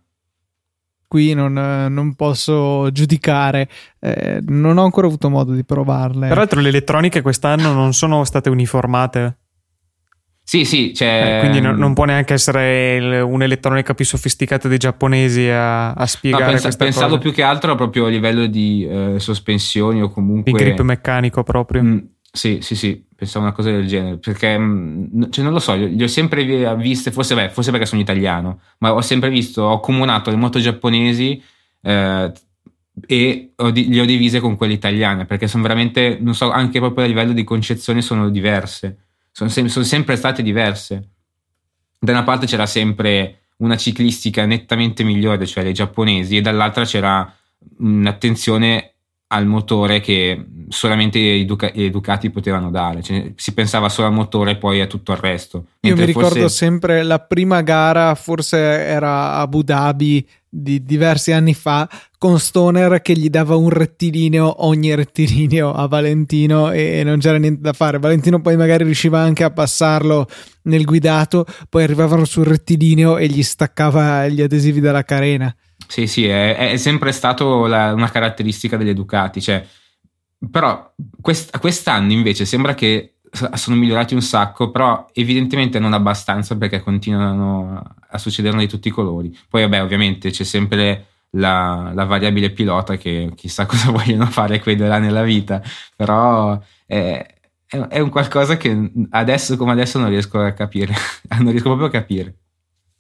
Qui 1.08 1.34
non, 1.34 1.54
non 1.54 2.16
posso 2.16 2.92
giudicare, 2.92 3.70
eh, 4.00 4.40
non 4.46 4.78
ho 4.78 4.84
ancora 4.84 5.08
avuto 5.08 5.30
modo 5.30 5.54
di 5.54 5.64
provarle. 5.64 6.28
Peraltro 6.28 6.60
le 6.60 6.68
elettroniche 6.68 7.22
quest'anno 7.22 7.72
non 7.72 7.94
sono 7.94 8.26
state 8.26 8.50
uniformate. 8.50 9.38
Sì, 10.44 10.64
sì, 10.64 10.94
cioè... 10.94 11.36
eh, 11.36 11.40
quindi 11.40 11.60
non, 11.60 11.76
non, 11.76 11.94
può 11.94 12.06
neanche 12.06 12.34
essere 12.34 13.20
un'elettronica 13.20 13.94
più 13.94 14.06
sofisticata 14.06 14.70
dei 14.70 14.78
giapponesi 14.78 15.46
a, 15.50 15.92
a 15.92 16.06
spiegare 16.06 16.46
no, 16.46 16.52
pensa, 16.52 16.78
pensavo 16.78 17.08
cose. 17.16 17.20
più 17.20 17.34
che 17.34 17.44
altro 17.44 17.76
proprio 17.76 18.06
a 18.06 18.10
livello 18.10 18.46
di 18.46 18.88
eh, 18.90 19.16
sospensioni 19.20 20.02
o 20.02 20.10
comunque... 20.10 20.54
Di 20.54 20.58
grip 20.58 20.80
meccanico 20.82 21.44
proprio. 21.44 21.84
Mm, 21.84 21.98
sì, 22.32 22.60
sì, 22.62 22.76
sì, 22.76 23.07
pensavo 23.18 23.46
una 23.46 23.54
cosa 23.54 23.72
del 23.72 23.88
genere, 23.88 24.18
perché 24.18 24.58
mm, 24.58 25.24
cioè, 25.30 25.44
non 25.44 25.52
lo 25.52 25.60
so, 25.60 25.76
li 25.76 26.02
ho 26.02 26.08
sempre 26.08 26.76
viste, 26.76 27.12
forse, 27.12 27.36
beh, 27.36 27.50
forse 27.50 27.72
perché 27.72 27.86
sono 27.86 28.00
italiano, 28.00 28.62
ma 28.78 28.94
ho 28.94 29.02
sempre 29.02 29.30
visto, 29.30 29.64
ho 29.64 29.80
comunato 29.82 30.30
le 30.30 30.38
moto 30.38 30.60
giapponesi 30.60 31.42
eh, 31.82 32.32
e 33.06 33.52
ho 33.56 33.72
le 33.74 34.00
ho 34.00 34.06
divise 34.06 34.40
con 34.40 34.56
quelle 34.56 34.74
italiane, 34.74 35.26
perché 35.26 35.48
sono 35.48 35.64
veramente, 35.64 36.18
non 36.22 36.34
so, 36.34 36.50
anche 36.52 36.80
proprio 36.80 37.04
a 37.04 37.08
livello 37.08 37.34
di 37.34 37.44
concezione 37.44 38.02
sono 38.02 38.30
diverse 38.30 39.00
sono, 39.38 39.52
sem- 39.52 39.68
sono 39.68 39.86
sempre 39.86 40.16
state 40.16 40.42
diverse. 40.42 41.10
Da 42.00 42.12
una 42.12 42.24
parte 42.24 42.48
c'era 42.48 42.66
sempre 42.66 43.52
una 43.58 43.78
ciclistica 43.78 44.48
nettamente 44.48 45.04
migliore, 45.04 45.46
cioè 45.46 45.64
le 45.64 45.74
giapponesi, 45.74 46.38
e 46.38 46.42
dall'altra 46.42 46.86
c'era 46.86 47.32
un'attenzione 47.78 48.96
al 49.30 49.46
motore 49.46 50.00
che 50.00 50.46
solamente 50.70 51.20
i, 51.20 51.46
Duca- 51.46 51.72
i 51.74 51.90
Ducati 51.90 52.30
potevano 52.30 52.70
dare, 52.70 53.02
cioè, 53.02 53.34
si 53.36 53.54
pensava 53.54 53.90
solo 53.90 54.08
al 54.08 54.14
motore 54.14 54.52
e 54.52 54.58
poi 54.58 54.80
a 54.80 54.88
tutto 54.88 55.12
il 55.12 55.18
resto. 55.18 55.66
Io 55.82 55.96
mi 55.96 56.06
ricordo 56.06 56.30
forse... 56.30 56.50
sempre 56.50 57.04
la 57.04 57.20
prima 57.20 57.62
gara, 57.62 58.16
forse 58.16 58.58
era 58.58 59.34
Abu 59.34 59.64
Dhabi 59.64 60.26
di 60.50 60.84
diversi 60.84 61.34
anni 61.34 61.54
fa, 61.54 61.88
con 62.18 62.40
Stoner 62.40 63.02
che 63.02 63.14
gli 63.14 63.30
dava 63.30 63.56
un 63.56 63.70
rettilineo 63.70 64.66
ogni 64.66 64.96
rettilineo 64.96 65.74
a 65.74 65.88
Valentino 65.88 66.72
e 66.72 67.04
non 67.04 67.20
c'era 67.20 67.38
niente 67.38 67.62
da 67.62 67.74
fare. 67.74 68.00
Valentino 68.00 68.42
poi 68.42 68.56
magari 68.56 68.86
riusciva 68.86 69.20
anche 69.20 69.44
a 69.44 69.52
passarlo 69.52 70.28
nel 70.64 70.86
guidato, 70.86 71.46
poi 71.70 71.84
arrivavano 71.84 72.24
sul 72.24 72.46
rettilineo 72.46 73.18
e 73.18 73.28
gli 73.28 73.44
staccava 73.44 74.28
gli 74.28 74.42
adesivi 74.42 74.80
dalla 74.80 75.04
carena. 75.04 75.54
Sì, 75.88 76.08
sì, 76.08 76.28
è, 76.28 76.72
è 76.72 76.78
sempre 76.78 77.12
stato 77.12 77.66
la, 77.66 77.94
una 77.94 78.10
caratteristica 78.10 78.78
degli 78.78 78.94
Ducati. 78.94 79.42
Cioè, 79.42 79.66
però 80.52 80.94
quest, 81.22 81.58
quest'anno 81.60 82.12
invece 82.12 82.46
sembra 82.46 82.74
che 82.76 83.14
sono 83.54 83.76
migliorati 83.76 84.14
un 84.14 84.22
sacco, 84.22 84.72
però 84.72 85.08
evidentemente 85.14 85.80
non 85.80 85.94
abbastanza 85.94 86.58
perché 86.58 86.82
continuano 86.82 87.96
a 88.10 88.18
succederlo 88.18 88.60
di 88.60 88.68
tutti 88.68 88.88
i 88.88 88.92
colori. 88.92 89.36
Poi, 89.50 89.62
vabbè, 89.64 89.82
ovviamente 89.82 90.30
c'è 90.32 90.44
sempre 90.44 91.08
la, 91.32 91.92
la 91.94 92.06
variabile 92.06 92.52
pilota 92.52 92.96
che 92.98 93.32
chissà 93.36 93.66
cosa 93.68 93.92
vogliono 93.92 94.26
fare 94.28 94.62
due 94.64 94.88
là 94.88 94.98
nella 95.00 95.24
vita, 95.24 95.62
però 95.96 96.60
è, 96.86 97.26
è 97.68 98.00
un 98.00 98.10
qualcosa 98.10 98.58
che 98.58 98.92
adesso 99.12 99.58
come 99.58 99.72
adesso 99.74 100.00
non 100.00 100.10
riesco 100.10 100.40
a 100.40 100.52
capire, 100.52 100.94
non 101.40 101.52
riesco 101.52 101.70
proprio 101.70 101.88
a 101.88 101.92
capire. 101.92 102.36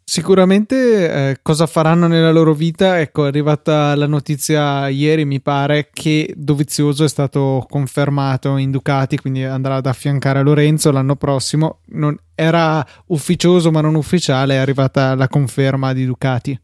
Sicuramente 0.09 1.31
eh, 1.31 1.39
cosa 1.41 1.67
faranno 1.67 2.07
nella 2.07 2.31
loro 2.31 2.53
vita? 2.53 2.97
Ecco, 2.97 3.25
è 3.25 3.27
arrivata 3.27 3.93
la 3.93 4.07
notizia 4.07 4.87
ieri, 4.87 5.25
mi 5.25 5.41
pare, 5.41 5.89
che 5.91 6.33
Dovizioso 6.33 7.03
è 7.03 7.09
stato 7.09 7.65
confermato 7.69 8.55
in 8.55 8.71
Ducati, 8.71 9.17
quindi 9.17 9.43
andrà 9.43 9.75
ad 9.75 9.85
affiancare 9.85 10.39
a 10.39 10.43
Lorenzo 10.43 10.91
l'anno 10.91 11.17
prossimo. 11.17 11.81
Non, 11.87 12.17
era 12.35 12.87
ufficioso 13.07 13.69
ma 13.69 13.81
non 13.81 13.95
ufficiale, 13.95 14.53
è 14.53 14.57
arrivata 14.59 15.13
la 15.13 15.27
conferma 15.27 15.91
di 15.91 16.05
Ducati. 16.05 16.57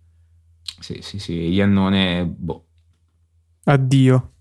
Sì, 0.80 1.00
sì, 1.02 1.20
sì, 1.20 1.34
Iannone, 1.50 2.26
boh. 2.26 2.64
Addio. 3.66 4.33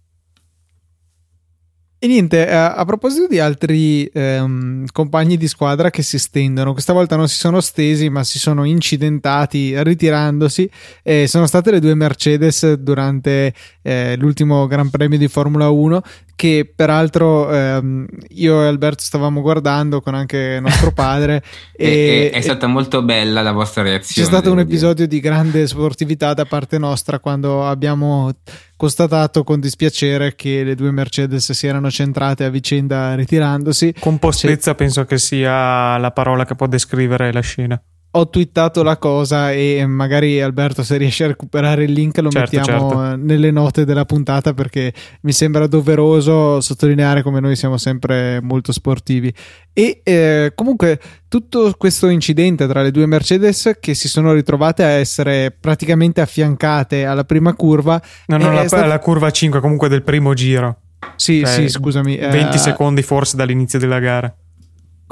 E 2.04 2.08
niente, 2.08 2.48
eh, 2.48 2.52
a 2.52 2.84
proposito 2.84 3.28
di 3.28 3.38
altri 3.38 4.04
ehm, 4.06 4.86
compagni 4.90 5.36
di 5.36 5.46
squadra 5.46 5.88
che 5.90 6.02
si 6.02 6.18
stendono, 6.18 6.72
questa 6.72 6.92
volta 6.92 7.14
non 7.14 7.28
si 7.28 7.36
sono 7.36 7.60
stesi 7.60 8.08
ma 8.08 8.24
si 8.24 8.40
sono 8.40 8.64
incidentati 8.64 9.80
ritirandosi. 9.80 10.68
Eh, 11.04 11.28
sono 11.28 11.46
state 11.46 11.70
le 11.70 11.78
due 11.78 11.94
Mercedes 11.94 12.72
durante 12.72 13.54
eh, 13.82 14.16
l'ultimo 14.16 14.66
Gran 14.66 14.90
Premio 14.90 15.16
di 15.16 15.28
Formula 15.28 15.68
1 15.68 16.02
che 16.34 16.70
peraltro 16.74 17.52
ehm, 17.52 18.06
io 18.30 18.62
e 18.62 18.66
Alberto 18.66 19.02
stavamo 19.02 19.40
guardando 19.40 20.00
con 20.00 20.14
anche 20.14 20.58
nostro 20.60 20.90
padre 20.94 21.42
e, 21.74 22.30
è, 22.30 22.36
è 22.36 22.40
stata 22.40 22.66
molto 22.66 23.02
bella 23.02 23.42
la 23.42 23.52
vostra 23.52 23.82
reazione. 23.82 24.26
C'è 24.26 24.34
stato 24.34 24.52
un 24.52 24.60
episodio 24.60 25.06
dire. 25.06 25.08
di 25.08 25.20
grande 25.20 25.66
sportività 25.66 26.34
da 26.34 26.44
parte 26.44 26.78
nostra 26.78 27.18
quando 27.18 27.66
abbiamo 27.66 28.30
constatato 28.76 29.44
con 29.44 29.60
dispiacere 29.60 30.34
che 30.34 30.64
le 30.64 30.74
due 30.74 30.90
Mercedes 30.90 31.52
si 31.52 31.66
erano 31.66 31.90
centrate 31.90 32.44
a 32.44 32.48
vicenda 32.48 33.14
ritirandosi. 33.14 33.94
Compostezza 33.98 34.72
C'è... 34.72 34.76
penso 34.76 35.04
che 35.04 35.18
sia 35.18 35.96
la 35.98 36.10
parola 36.10 36.44
che 36.44 36.54
può 36.54 36.66
descrivere 36.66 37.32
la 37.32 37.40
scena 37.40 37.80
ho 38.14 38.28
twittato 38.28 38.82
la 38.82 38.98
cosa 38.98 39.52
e 39.52 39.86
magari 39.86 40.40
Alberto 40.40 40.82
se 40.82 40.98
riesce 40.98 41.24
a 41.24 41.28
recuperare 41.28 41.84
il 41.84 41.92
link 41.92 42.18
lo 42.18 42.30
certo, 42.30 42.56
mettiamo 42.56 42.90
certo. 42.90 43.16
nelle 43.16 43.50
note 43.50 43.86
della 43.86 44.04
puntata 44.04 44.52
perché 44.52 44.92
mi 45.22 45.32
sembra 45.32 45.66
doveroso 45.66 46.60
sottolineare 46.60 47.22
come 47.22 47.40
noi 47.40 47.56
siamo 47.56 47.78
sempre 47.78 48.40
molto 48.42 48.72
sportivi. 48.72 49.32
E 49.72 50.00
eh, 50.04 50.52
comunque 50.54 51.00
tutto 51.28 51.72
questo 51.78 52.08
incidente 52.08 52.66
tra 52.66 52.82
le 52.82 52.90
due 52.90 53.06
Mercedes 53.06 53.78
che 53.80 53.94
si 53.94 54.08
sono 54.08 54.34
ritrovate 54.34 54.84
a 54.84 54.88
essere 54.88 55.50
praticamente 55.58 56.20
affiancate 56.20 57.06
alla 57.06 57.24
prima 57.24 57.54
curva 57.54 58.00
no 58.26 58.36
no 58.36 58.52
la, 58.52 58.66
stato... 58.66 58.86
la 58.86 58.98
curva 58.98 59.30
5 59.30 59.60
comunque 59.60 59.88
del 59.88 60.02
primo 60.02 60.34
giro. 60.34 60.80
Sì 61.16 61.40
cioè, 61.40 61.52
sì 61.54 61.68
scusami 61.68 62.16
20 62.16 62.56
eh, 62.56 62.58
secondi 62.58 63.02
forse 63.02 63.36
dall'inizio 63.36 63.78
della 63.78 63.98
gara 63.98 64.34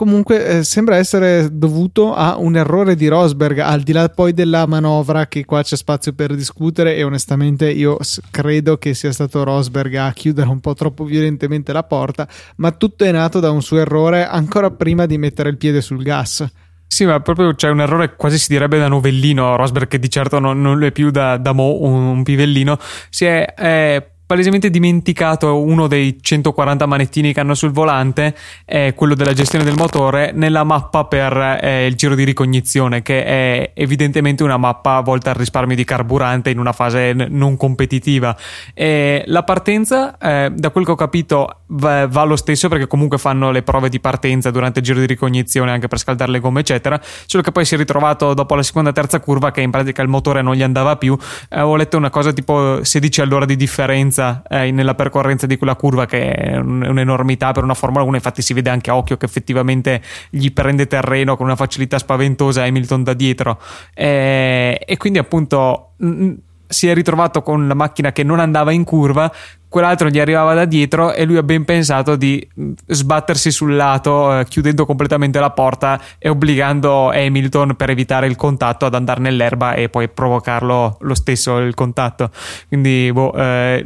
comunque 0.00 0.46
eh, 0.46 0.64
sembra 0.64 0.96
essere 0.96 1.50
dovuto 1.52 2.14
a 2.14 2.38
un 2.38 2.56
errore 2.56 2.96
di 2.96 3.06
Rosberg, 3.06 3.58
al 3.58 3.82
di 3.82 3.92
là 3.92 4.08
poi 4.08 4.32
della 4.32 4.64
manovra 4.64 5.26
che 5.26 5.44
qua 5.44 5.62
c'è 5.62 5.76
spazio 5.76 6.14
per 6.14 6.34
discutere 6.34 6.96
e 6.96 7.02
onestamente 7.02 7.70
io 7.70 7.98
credo 8.30 8.78
che 8.78 8.94
sia 8.94 9.12
stato 9.12 9.44
Rosberg 9.44 9.94
a 9.96 10.10
chiudere 10.12 10.48
un 10.48 10.58
po' 10.60 10.72
troppo 10.72 11.04
violentemente 11.04 11.74
la 11.74 11.82
porta, 11.82 12.26
ma 12.56 12.70
tutto 12.70 13.04
è 13.04 13.12
nato 13.12 13.40
da 13.40 13.50
un 13.50 13.60
suo 13.60 13.76
errore 13.76 14.24
ancora 14.24 14.70
prima 14.70 15.04
di 15.04 15.18
mettere 15.18 15.50
il 15.50 15.58
piede 15.58 15.82
sul 15.82 16.02
gas. 16.02 16.50
Sì, 16.86 17.04
ma 17.04 17.20
proprio 17.20 17.54
c'è 17.54 17.68
un 17.68 17.82
errore 17.82 18.16
quasi 18.16 18.38
si 18.38 18.48
direbbe 18.48 18.78
da 18.78 18.88
novellino. 18.88 19.54
Rosberg, 19.54 19.86
che 19.86 19.98
di 19.98 20.08
certo 20.08 20.38
non, 20.38 20.62
non 20.62 20.82
è 20.82 20.92
più 20.92 21.10
da, 21.10 21.36
da 21.36 21.52
mo, 21.52 21.76
un, 21.82 21.92
un 21.92 22.22
pivellino, 22.22 22.78
si 23.10 23.26
è, 23.26 23.52
è 23.52 24.10
palesemente 24.30 24.70
dimenticato 24.70 25.60
uno 25.60 25.88
dei 25.88 26.18
140 26.20 26.86
manettini 26.86 27.32
che 27.32 27.40
hanno 27.40 27.54
sul 27.54 27.72
volante, 27.72 28.36
è 28.64 28.94
quello 28.94 29.16
della 29.16 29.32
gestione 29.32 29.64
del 29.64 29.74
motore, 29.76 30.30
nella 30.32 30.62
mappa 30.62 31.02
per 31.06 31.58
eh, 31.60 31.86
il 31.86 31.96
giro 31.96 32.14
di 32.14 32.22
ricognizione, 32.22 33.02
che 33.02 33.24
è 33.24 33.72
evidentemente 33.74 34.44
una 34.44 34.56
mappa 34.56 35.00
volta 35.00 35.30
al 35.30 35.34
risparmio 35.34 35.74
di 35.74 35.82
carburante 35.82 36.50
in 36.50 36.60
una 36.60 36.70
fase 36.70 37.12
n- 37.12 37.26
non 37.30 37.56
competitiva. 37.56 38.36
E 38.72 39.24
la 39.26 39.42
partenza, 39.42 40.16
eh, 40.16 40.52
da 40.54 40.70
quel 40.70 40.84
che 40.84 40.92
ho 40.92 40.94
capito, 40.94 41.62
va, 41.66 42.06
va, 42.06 42.22
lo 42.22 42.36
stesso 42.36 42.68
perché 42.68 42.86
comunque 42.86 43.18
fanno 43.18 43.50
le 43.50 43.62
prove 43.62 43.88
di 43.88 43.98
partenza 43.98 44.52
durante 44.52 44.78
il 44.78 44.84
giro 44.84 45.00
di 45.00 45.06
ricognizione 45.06 45.72
anche 45.72 45.88
per 45.88 45.98
scaldare 45.98 46.30
le 46.30 46.38
gomme, 46.38 46.60
eccetera. 46.60 47.00
Solo 47.02 47.42
che 47.42 47.50
poi 47.50 47.64
si 47.64 47.74
è 47.74 47.76
ritrovato 47.76 48.32
dopo 48.32 48.54
la 48.54 48.62
seconda 48.62 48.90
e 48.90 48.92
terza 48.92 49.18
curva 49.18 49.50
che 49.50 49.60
in 49.60 49.72
pratica 49.72 50.02
il 50.02 50.08
motore 50.08 50.40
non 50.40 50.54
gli 50.54 50.62
andava 50.62 50.94
più. 50.94 51.18
Eh, 51.48 51.60
ho 51.60 51.74
letto 51.74 51.96
una 51.96 52.10
cosa 52.10 52.32
tipo 52.32 52.84
16 52.84 53.22
all'ora 53.22 53.44
di 53.44 53.56
differenza 53.56 54.18
differenza 54.20 54.42
eh, 54.48 54.70
nella 54.70 54.94
percorrenza 54.94 55.46
di 55.46 55.56
quella 55.56 55.74
curva 55.74 56.06
che 56.06 56.32
è 56.32 56.56
un'enormità 56.56 57.52
per 57.52 57.64
una 57.64 57.74
Formula 57.74 58.04
1 58.04 58.16
infatti 58.16 58.42
si 58.42 58.52
vede 58.52 58.70
anche 58.70 58.90
a 58.90 58.96
occhio 58.96 59.16
che 59.16 59.24
effettivamente 59.24 60.02
gli 60.28 60.52
prende 60.52 60.86
terreno 60.86 61.36
con 61.36 61.46
una 61.46 61.56
facilità 61.56 61.98
spaventosa 61.98 62.64
Hamilton 62.64 63.02
da 63.02 63.14
dietro 63.14 63.60
eh, 63.94 64.80
e 64.84 64.96
quindi 64.96 65.18
appunto 65.18 65.92
mh, 65.96 66.32
si 66.70 66.86
è 66.86 66.94
ritrovato 66.94 67.42
con 67.42 67.66
la 67.66 67.74
macchina 67.74 68.12
che 68.12 68.22
non 68.22 68.38
andava 68.38 68.70
in 68.70 68.84
curva, 68.84 69.30
quell'altro 69.68 70.08
gli 70.08 70.20
arrivava 70.20 70.54
da 70.54 70.66
dietro 70.66 71.12
e 71.12 71.24
lui 71.24 71.36
ha 71.36 71.42
ben 71.42 71.64
pensato 71.64 72.14
di 72.14 72.46
sbattersi 72.86 73.50
sul 73.50 73.74
lato, 73.74 74.38
eh, 74.38 74.44
chiudendo 74.44 74.86
completamente 74.86 75.40
la 75.40 75.50
porta 75.50 76.00
e 76.16 76.28
obbligando 76.28 77.10
Hamilton 77.10 77.74
per 77.74 77.90
evitare 77.90 78.28
il 78.28 78.36
contatto 78.36 78.86
ad 78.86 78.94
andare 78.94 79.20
nell'erba 79.20 79.74
e 79.74 79.88
poi 79.88 80.08
provocarlo 80.08 80.98
lo 81.00 81.14
stesso 81.14 81.58
il 81.58 81.74
contatto. 81.74 82.30
Quindi, 82.68 83.10
boh, 83.12 83.34
eh, 83.34 83.84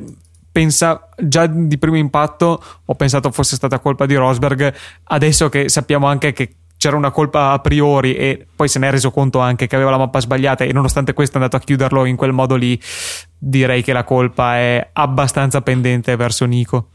pensa, 0.55 1.09
già 1.17 1.47
di 1.49 1.79
primo 1.79 1.97
impatto 1.97 2.62
ho 2.85 2.95
pensato 2.95 3.33
fosse 3.33 3.57
stata 3.57 3.81
colpa 3.81 4.07
di 4.07 4.14
Rosberg, 4.14 4.73
adesso 5.03 5.49
che 5.49 5.69
sappiamo 5.69 6.07
anche 6.07 6.33
che 6.33 6.55
c'era 6.77 6.97
una 6.97 7.11
colpa 7.11 7.51
a 7.51 7.59
priori 7.59 8.14
e 8.14 8.47
poi 8.55 8.69
se 8.69 8.79
ne 8.79 8.87
è 8.87 8.93
reso 8.93 9.11
conto 9.11 9.40
anche 9.40 9.67
che 9.67 9.75
aveva 9.75 9.90
la 9.90 9.99
mappa 9.99 10.21
sbagliata 10.21 10.62
e 10.62 10.73
nonostante 10.73 11.12
questo 11.12 11.38
è 11.38 11.40
andato 11.40 11.57
a 11.57 11.59
chiuderlo 11.59 12.05
in 12.05 12.14
quel 12.14 12.31
modo 12.31 12.55
lì, 12.55 12.81
direi 13.37 13.83
che 13.83 13.93
la 13.93 14.05
colpa 14.05 14.55
è 14.55 14.90
abbastanza 14.93 15.61
pendente 15.61 16.14
verso 16.14 16.45
Nico. 16.45 16.90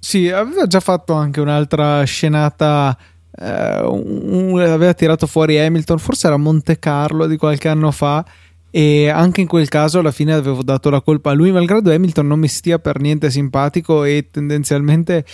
Sì, 0.00 0.28
aveva 0.28 0.66
già 0.66 0.80
fatto 0.80 1.12
anche 1.12 1.40
un'altra 1.40 2.02
scenata. 2.02 2.96
Eh, 3.38 3.80
un, 3.80 4.58
aveva 4.58 4.92
tirato 4.94 5.28
fuori 5.28 5.56
Hamilton, 5.56 5.98
forse 5.98 6.26
era 6.26 6.36
Monte 6.36 6.80
Carlo 6.80 7.26
di 7.26 7.36
qualche 7.36 7.68
anno 7.68 7.92
fa. 7.92 8.24
E 8.70 9.08
anche 9.08 9.40
in 9.40 9.46
quel 9.46 9.68
caso 9.68 10.00
alla 10.00 10.10
fine 10.10 10.34
avevo 10.34 10.62
dato 10.62 10.90
la 10.90 11.00
colpa 11.00 11.30
a 11.30 11.34
lui, 11.34 11.50
malgrado 11.50 11.92
Hamilton 11.92 12.26
non 12.26 12.38
mi 12.38 12.48
stia 12.48 12.78
per 12.78 13.00
niente 13.00 13.30
simpatico 13.30 14.04
e 14.04 14.28
tendenzialmente 14.30 15.24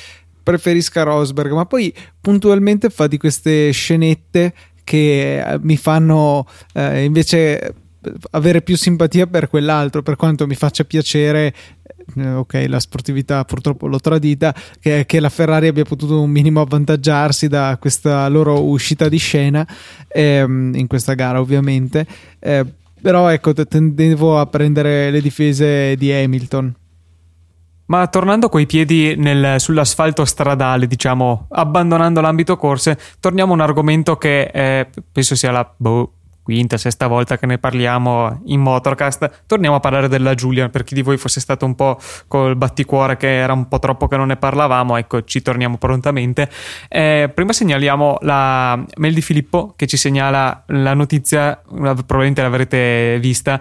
preferisca 0.42 1.02
Rosberg, 1.02 1.52
ma 1.52 1.66
poi 1.66 1.92
puntualmente 2.20 2.90
fa 2.90 3.06
di 3.06 3.16
queste 3.16 3.70
scenette 3.70 4.52
che 4.84 5.40
eh, 5.40 5.58
mi 5.60 5.76
fanno 5.76 6.46
eh, 6.74 7.04
invece 7.04 7.74
avere 8.30 8.62
più 8.62 8.76
simpatia 8.76 9.26
per 9.26 9.48
quell'altro, 9.48 10.02
per 10.02 10.16
quanto 10.16 10.46
mi 10.46 10.56
faccia 10.56 10.84
piacere 10.84 11.54
eh, 12.16 12.32
ok, 12.32 12.64
la 12.66 12.80
sportività 12.80 13.44
purtroppo 13.44 13.86
l'ho 13.86 14.00
tradita, 14.00 14.54
che, 14.80 15.04
che, 15.06 15.20
la 15.20 15.28
Ferrari 15.28 15.68
abbia 15.68 15.84
potuto 15.84 16.20
un 16.20 16.30
minimo 16.30 16.60
avvantaggiarsi 16.60 17.48
da 17.48 17.76
questa 17.80 18.26
loro 18.28 18.64
uscita 18.64 19.08
di 19.08 19.18
scena 19.18 19.66
ehm, 20.08 20.74
in 20.74 20.86
questa 20.86 21.14
gara, 21.14 21.40
ovviamente. 21.40 22.06
Eh, 22.38 22.64
però 23.02 23.28
ecco, 23.28 23.52
tendevo 23.52 24.38
a 24.38 24.46
prendere 24.46 25.10
le 25.10 25.20
difese 25.20 25.96
di 25.96 26.12
Hamilton. 26.12 26.74
Ma 27.86 28.06
tornando 28.06 28.48
coi 28.48 28.64
piedi 28.64 29.16
nel, 29.16 29.60
sull'asfalto 29.60 30.24
stradale, 30.24 30.86
diciamo, 30.86 31.46
abbandonando 31.50 32.20
l'ambito 32.22 32.56
corse, 32.56 32.96
torniamo 33.20 33.50
a 33.52 33.54
un 33.56 33.60
argomento 33.60 34.16
che 34.16 34.44
eh, 34.44 34.88
penso 35.10 35.34
sia 35.34 35.50
la 35.50 35.70
boh, 35.76 36.12
quinta, 36.42 36.76
sesta 36.76 37.06
volta 37.06 37.38
che 37.38 37.46
ne 37.46 37.58
parliamo 37.58 38.42
in 38.46 38.60
Motorcast. 38.60 39.44
Torniamo 39.46 39.76
a 39.76 39.80
parlare 39.80 40.08
della 40.08 40.34
Giulia, 40.34 40.68
per 40.68 40.84
chi 40.84 40.94
di 40.94 41.02
voi 41.02 41.16
fosse 41.16 41.40
stato 41.40 41.64
un 41.64 41.74
po' 41.74 41.98
col 42.28 42.56
batticuore 42.56 43.16
che 43.16 43.36
era 43.38 43.52
un 43.52 43.68
po' 43.68 43.78
troppo 43.78 44.08
che 44.08 44.16
non 44.16 44.28
ne 44.28 44.36
parlavamo, 44.36 44.96
ecco, 44.96 45.24
ci 45.24 45.42
torniamo 45.42 45.78
prontamente. 45.78 46.50
Eh, 46.88 47.30
prima 47.32 47.52
segnaliamo 47.52 48.18
la 48.22 48.82
mail 48.96 49.14
di 49.14 49.22
Filippo 49.22 49.74
che 49.76 49.86
ci 49.86 49.96
segnala 49.96 50.64
la 50.66 50.94
notizia, 50.94 51.60
probabilmente 51.64 52.42
l'avrete 52.42 53.18
vista 53.20 53.60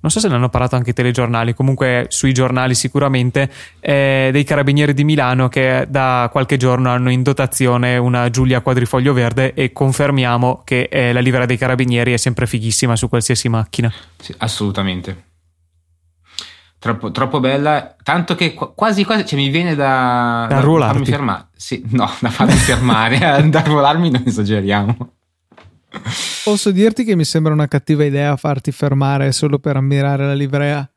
non 0.00 0.10
so 0.10 0.20
se 0.20 0.28
ne 0.28 0.34
hanno 0.34 0.48
parlato 0.48 0.76
anche 0.76 0.90
i 0.90 0.92
telegiornali, 0.94 1.54
comunque 1.54 2.06
sui 2.08 2.32
giornali 2.32 2.74
sicuramente, 2.74 3.50
eh, 3.80 4.30
dei 4.32 4.44
carabinieri 4.44 4.94
di 4.94 5.04
Milano 5.04 5.48
che 5.48 5.86
da 5.88 6.28
qualche 6.30 6.56
giorno 6.56 6.90
hanno 6.90 7.10
in 7.10 7.22
dotazione 7.22 7.96
una 7.96 8.30
Giulia 8.30 8.60
quadrifoglio 8.60 9.12
verde 9.12 9.54
e 9.54 9.72
confermiamo 9.72 10.62
che 10.64 10.88
eh, 10.90 11.12
la 11.12 11.20
livrea 11.20 11.46
dei 11.46 11.56
carabinieri 11.56 12.12
è 12.12 12.16
sempre 12.16 12.46
fighissima 12.46 12.94
su 12.94 13.08
qualsiasi 13.08 13.48
macchina. 13.48 13.92
Sì, 14.16 14.34
assolutamente. 14.38 15.24
Troppo, 16.78 17.10
troppo, 17.10 17.40
bella, 17.40 17.96
tanto 18.04 18.36
che 18.36 18.54
quasi 18.54 19.02
quasi 19.02 19.26
cioè, 19.26 19.36
mi 19.36 19.48
viene 19.48 19.74
da, 19.74 20.46
da, 20.48 20.60
da 20.62 20.86
farmi 20.86 21.06
fermare. 21.06 21.46
Sì, 21.56 21.82
no, 21.90 22.08
da 22.20 22.30
farmi 22.30 22.52
fermare, 22.52 23.48
da 23.50 23.58
arruolarmi 23.58 24.10
non 24.10 24.22
esageriamo. 24.24 24.96
Posso 26.44 26.70
dirti 26.70 27.04
che 27.04 27.16
mi 27.16 27.24
sembra 27.24 27.52
una 27.52 27.68
cattiva 27.68 28.04
idea 28.04 28.36
farti 28.36 28.72
fermare 28.72 29.32
solo 29.32 29.58
per 29.58 29.76
ammirare 29.76 30.26
la 30.26 30.34
livrea? 30.34 30.90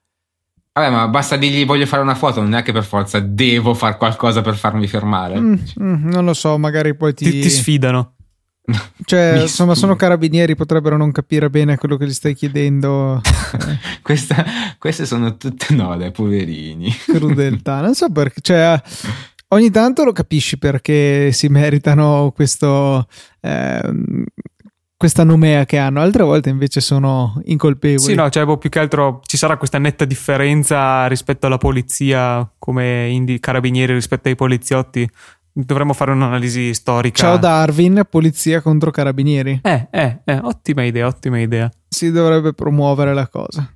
Vabbè, 0.74 0.90
ma 0.90 1.08
basta 1.10 1.36
dirgli 1.36 1.66
voglio 1.66 1.86
fare 1.86 2.02
una 2.02 2.16
foto, 2.16 2.42
non 2.42 2.54
è 2.54 2.64
che 2.64 2.72
per 2.72 2.86
forza 2.86 3.20
devo 3.20 3.74
fare 3.74 3.98
qualcosa 3.98 4.42
per 4.42 4.56
farmi 4.56 4.88
fermare. 4.88 5.40
Mm, 5.40 5.54
mm, 5.82 6.10
non 6.10 6.24
lo 6.24 6.34
so, 6.34 6.58
magari 6.58 6.96
poi 6.96 7.14
ti, 7.14 7.30
ti, 7.30 7.42
ti 7.42 7.50
sfidano. 7.50 8.16
Cioè, 9.04 9.34
Mi 9.34 9.42
insomma, 9.42 9.76
sono 9.76 9.96
carabinieri, 9.96 10.56
potrebbero 10.56 10.96
non 10.96 11.12
capire 11.12 11.50
bene 11.50 11.78
quello 11.78 11.98
che 11.98 12.06
gli 12.06 12.14
stai 12.14 12.36
chiedendo. 12.36 13.22
Questa, 14.02 14.44
queste 14.78 15.06
sono 15.06 15.38
tutte 15.38 15.74
no, 15.74 15.96
dai, 15.96 16.12
poverini. 16.12 16.92
Crudeltà, 17.06 17.82
non 17.82 17.94
so 17.94 18.10
perché, 18.12 18.42
cioè, 18.42 18.82
ogni 19.50 19.70
tanto 19.70 20.04
lo 20.04 20.12
capisci 20.12 20.58
perché 20.58 21.32
si 21.32 21.48
meritano 21.48 22.32
questo, 22.34 23.08
eh, 23.42 23.94
questa 25.02 25.24
nomea 25.24 25.66
che 25.66 25.80
hanno, 25.80 26.00
altre 26.00 26.22
volte 26.22 26.50
invece 26.50 26.80
sono 26.80 27.42
incolpevoli. 27.46 28.00
Sì, 28.04 28.14
no, 28.14 28.30
cioè 28.30 28.46
boh, 28.46 28.60
più 28.60 28.70
che 28.70 28.78
altro 28.78 29.20
ci 29.26 29.36
sarà 29.36 29.58
questa 29.58 29.80
netta 29.80 30.06
differenza 30.06 31.08
rispetto 31.08 31.48
alla 31.48 31.58
polizia 31.58 32.48
come 32.60 33.10
indi- 33.10 33.40
carabinieri 33.40 33.94
rispetto 33.94 34.28
ai 34.28 34.36
poliziotti. 34.36 35.10
Dovremmo 35.52 35.94
fare 35.94 36.12
un'analisi 36.12 36.76
storica. 36.76 37.18
Ciao 37.18 37.38
Darwin, 37.38 38.04
polizia 38.08 38.62
contro 38.62 38.92
carabinieri. 38.92 39.62
Eh, 39.64 39.88
eh, 39.90 40.20
eh, 40.24 40.40
ottima 40.44 40.84
idea, 40.84 41.08
ottima 41.08 41.40
idea. 41.40 41.68
Si 41.88 42.12
dovrebbe 42.12 42.54
promuovere 42.54 43.16
la 43.16 43.28
cosa. 43.28 43.68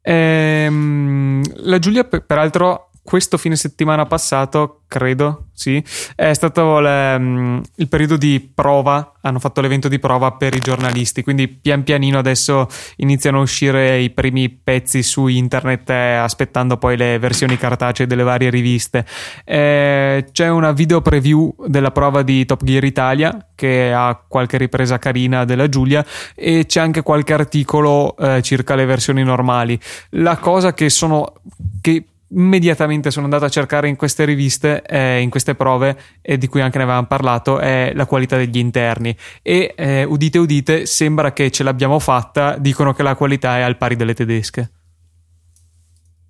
Ehm, 0.00 1.42
la 1.56 1.78
Giulia, 1.78 2.04
peraltro, 2.04 2.87
questo 3.08 3.38
fine 3.38 3.56
settimana 3.56 4.04
passato, 4.04 4.82
credo, 4.86 5.46
sì, 5.54 5.82
è 6.14 6.34
stato 6.34 6.78
le, 6.78 7.18
mm, 7.18 7.60
il 7.76 7.88
periodo 7.88 8.18
di 8.18 8.50
prova, 8.54 9.14
hanno 9.22 9.38
fatto 9.38 9.62
l'evento 9.62 9.88
di 9.88 9.98
prova 9.98 10.32
per 10.32 10.54
i 10.54 10.60
giornalisti, 10.60 11.22
quindi 11.22 11.48
pian 11.48 11.84
pianino 11.84 12.18
adesso 12.18 12.68
iniziano 12.96 13.38
a 13.38 13.40
uscire 13.40 13.98
i 14.00 14.10
primi 14.10 14.50
pezzi 14.50 15.02
su 15.02 15.26
internet 15.26 15.88
eh, 15.88 16.16
aspettando 16.16 16.76
poi 16.76 16.98
le 16.98 17.18
versioni 17.18 17.56
cartacee 17.56 18.06
delle 18.06 18.24
varie 18.24 18.50
riviste. 18.50 19.06
Eh, 19.42 20.26
c'è 20.30 20.50
una 20.50 20.72
video 20.72 21.00
preview 21.00 21.54
della 21.66 21.92
prova 21.92 22.20
di 22.20 22.44
Top 22.44 22.62
Gear 22.62 22.84
Italia 22.84 23.48
che 23.54 23.90
ha 23.90 24.22
qualche 24.28 24.58
ripresa 24.58 24.98
carina 24.98 25.46
della 25.46 25.70
Giulia 25.70 26.04
e 26.34 26.66
c'è 26.66 26.80
anche 26.80 27.00
qualche 27.00 27.32
articolo 27.32 28.14
eh, 28.18 28.42
circa 28.42 28.74
le 28.74 28.84
versioni 28.84 29.24
normali. 29.24 29.80
La 30.10 30.36
cosa 30.36 30.74
che 30.74 30.90
sono 30.90 31.32
che 31.80 32.04
immediatamente 32.30 33.10
sono 33.10 33.24
andato 33.24 33.44
a 33.44 33.48
cercare 33.48 33.88
in 33.88 33.96
queste 33.96 34.24
riviste, 34.24 34.82
eh, 34.82 35.20
in 35.20 35.30
queste 35.30 35.54
prove, 35.54 35.96
e 36.20 36.38
di 36.38 36.46
cui 36.46 36.60
anche 36.60 36.78
ne 36.78 36.84
avevamo 36.84 37.06
parlato, 37.06 37.58
è 37.58 37.92
la 37.94 38.06
qualità 38.06 38.36
degli 38.36 38.58
interni. 38.58 39.16
E 39.42 39.74
eh, 39.76 40.04
udite 40.04 40.38
udite, 40.38 40.86
sembra 40.86 41.32
che 41.32 41.50
ce 41.50 41.62
l'abbiamo 41.62 41.98
fatta, 41.98 42.56
dicono 42.58 42.92
che 42.92 43.02
la 43.02 43.14
qualità 43.14 43.58
è 43.58 43.62
al 43.62 43.76
pari 43.76 43.96
delle 43.96 44.14
tedesche. 44.14 44.70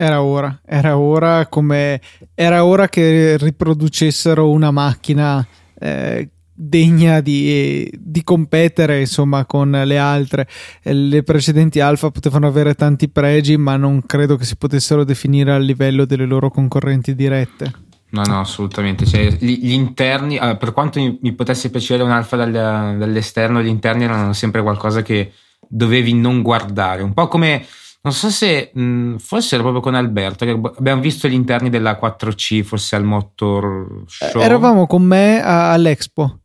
Era 0.00 0.22
ora, 0.22 0.60
era 0.64 0.96
ora 0.96 1.48
come 1.48 2.00
era 2.32 2.64
ora 2.64 2.88
che 2.88 3.36
riproducessero 3.36 4.48
una 4.48 4.70
macchina 4.70 5.44
eh, 5.76 6.28
degna 6.60 7.20
di, 7.20 7.88
di, 7.96 8.24
competere 8.24 9.00
insomma 9.00 9.44
con 9.44 9.70
le 9.70 9.96
altre. 9.96 10.48
Le 10.82 11.22
precedenti 11.22 11.78
alfa 11.78 12.10
potevano 12.10 12.48
avere 12.48 12.74
tanti 12.74 13.08
pregi 13.08 13.56
ma 13.56 13.76
non 13.76 14.04
credo 14.04 14.36
che 14.36 14.44
si 14.44 14.56
potessero 14.56 15.04
definire 15.04 15.52
a 15.52 15.58
livello 15.58 16.04
delle 16.04 16.26
loro 16.26 16.50
concorrenti 16.50 17.14
dirette. 17.14 17.72
No 18.10 18.22
no 18.24 18.40
assolutamente. 18.40 19.06
Cioè, 19.06 19.36
gli, 19.38 19.60
gli, 19.62 19.72
interni 19.72 20.38
per 20.58 20.72
quanto 20.72 20.98
mi, 20.98 21.16
mi, 21.22 21.32
potesse 21.32 21.70
piacere 21.70 22.02
un 22.02 22.10
alfa 22.10 22.36
dal, 22.36 22.50
dall'esterno 22.50 23.62
gli 23.62 23.68
interni 23.68 24.04
erano 24.04 24.32
sempre 24.32 24.62
qualcosa 24.62 25.02
che 25.02 25.32
dovevi 25.68 26.12
non 26.12 26.42
guardare. 26.42 27.02
Un 27.02 27.14
po' 27.14 27.28
come 27.28 27.64
non 28.00 28.12
so 28.12 28.30
se 28.30 28.70
mh, 28.72 29.16
forse 29.18 29.54
era 29.54 29.62
proprio 29.62 29.82
con 29.82 29.94
Alberto 29.94 30.44
che 30.44 30.58
abbiamo 30.76 31.00
visto 31.00 31.28
gli 31.28 31.34
interni 31.34 31.68
della 31.68 31.98
4C 32.02 32.62
forse 32.62 32.96
al 32.96 33.04
Motor 33.04 34.02
Show. 34.06 34.40
Eravamo 34.40 34.86
con 34.86 35.02
me 35.02 35.40
all'Expo 35.40 36.40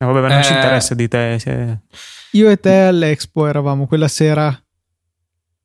No, 0.00 0.12
vabbè, 0.12 0.28
non 0.28 0.38
eh, 0.38 0.42
ci 0.44 0.52
interessa 0.54 0.94
di 0.94 1.08
te. 1.08 1.36
Se... 1.38 1.78
Io 2.32 2.48
e 2.48 2.58
te 2.58 2.84
all'Expo 2.84 3.46
eravamo 3.46 3.86
quella 3.86 4.08
sera. 4.08 4.46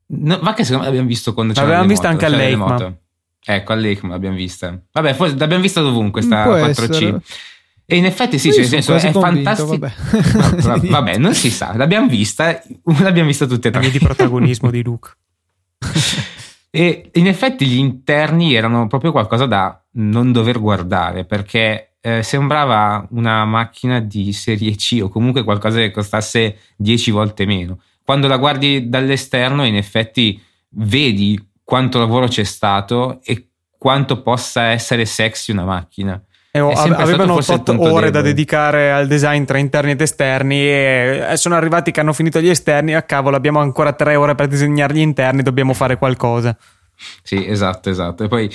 No, 0.07 0.39
ma 0.41 0.53
che 0.53 0.63
secondo 0.63 0.83
me 0.83 0.89
l'abbiamo 0.89 1.07
visto 1.07 1.33
quando 1.33 1.53
c'era 1.53 1.65
L'abbiamo 1.65 1.87
vista 1.87 2.09
anche 2.09 2.25
all'EICMA. 2.25 2.97
Ecco, 3.45 3.73
all'EICMA 3.73 4.09
l'abbiamo 4.09 4.35
vista. 4.35 4.77
Vabbè, 4.91 5.13
forse 5.13 5.37
l'abbiamo 5.37 5.61
vista 5.61 5.81
dovunque 5.81 6.21
sta 6.21 6.45
4C. 6.47 6.67
Essere. 6.67 7.21
E 7.85 7.95
in 7.95 8.05
effetti 8.05 8.37
sì, 8.39 8.51
cioè, 8.51 8.61
nel 8.61 8.83
senso 8.83 8.95
è 8.95 9.11
fantastico. 9.11 9.77
Vabbè. 9.77 10.83
vabbè. 10.89 11.17
non 11.17 11.33
si 11.33 11.49
sa, 11.49 11.75
l'abbiamo 11.77 12.07
vista, 12.07 12.61
l'abbiamo 12.99 13.27
vista 13.27 13.45
tutte 13.45 13.69
e 13.69 13.71
tre. 13.71 13.89
di 13.89 13.99
protagonismo 13.99 14.69
di 14.69 14.83
Luke. 14.83 15.11
e 16.71 17.09
in 17.13 17.27
effetti 17.27 17.65
gli 17.65 17.77
interni 17.77 18.53
erano 18.53 18.87
proprio 18.87 19.11
qualcosa 19.11 19.45
da 19.45 19.81
non 19.91 20.33
dover 20.33 20.59
guardare 20.59 21.23
perché 21.23 21.94
eh, 22.05 22.21
sembrava 22.21 23.03
una 23.11 23.45
macchina 23.45 23.99
di 23.99 24.31
serie 24.31 24.75
C 24.75 24.99
o 25.01 25.09
comunque 25.09 25.43
qualcosa 25.43 25.79
che 25.79 25.89
costasse 25.89 26.57
10 26.75 27.09
volte 27.09 27.47
meno. 27.47 27.79
Quando 28.03 28.27
la 28.27 28.37
guardi 28.37 28.89
dall'esterno, 28.89 29.65
in 29.65 29.75
effetti 29.75 30.39
vedi 30.69 31.43
quanto 31.63 31.97
lavoro 31.97 32.27
c'è 32.27 32.43
stato 32.43 33.21
e 33.23 33.47
quanto 33.75 34.21
possa 34.21 34.65
essere 34.65 35.05
sexy 35.05 35.51
una 35.51 35.65
macchina. 35.65 36.21
Eh, 36.51 36.59
avevano 36.59 37.33
8 37.37 37.71
ore 37.71 37.81
debole. 37.81 38.11
da 38.11 38.21
dedicare 38.21 38.91
al 38.91 39.07
design 39.07 39.43
tra 39.43 39.57
interni 39.57 39.91
ed 39.91 40.01
esterni 40.01 40.57
e 40.57 41.25
eh, 41.31 41.37
sono 41.37 41.55
arrivati 41.55 41.89
che 41.89 42.01
hanno 42.01 42.13
finito 42.13 42.39
gli 42.39 42.49
esterni. 42.49 42.93
A 42.93 42.99
ah, 42.99 43.01
cavolo, 43.01 43.35
abbiamo 43.35 43.59
ancora 43.61 43.93
3 43.93 44.15
ore 44.15 44.35
per 44.35 44.45
disegnare 44.45 44.93
gli 44.93 44.99
interni, 44.99 45.41
dobbiamo 45.41 45.73
fare 45.73 45.97
qualcosa. 45.97 46.55
Sì, 47.23 47.43
esatto, 47.47 47.89
esatto. 47.89 48.25
E 48.25 48.27
poi 48.27 48.49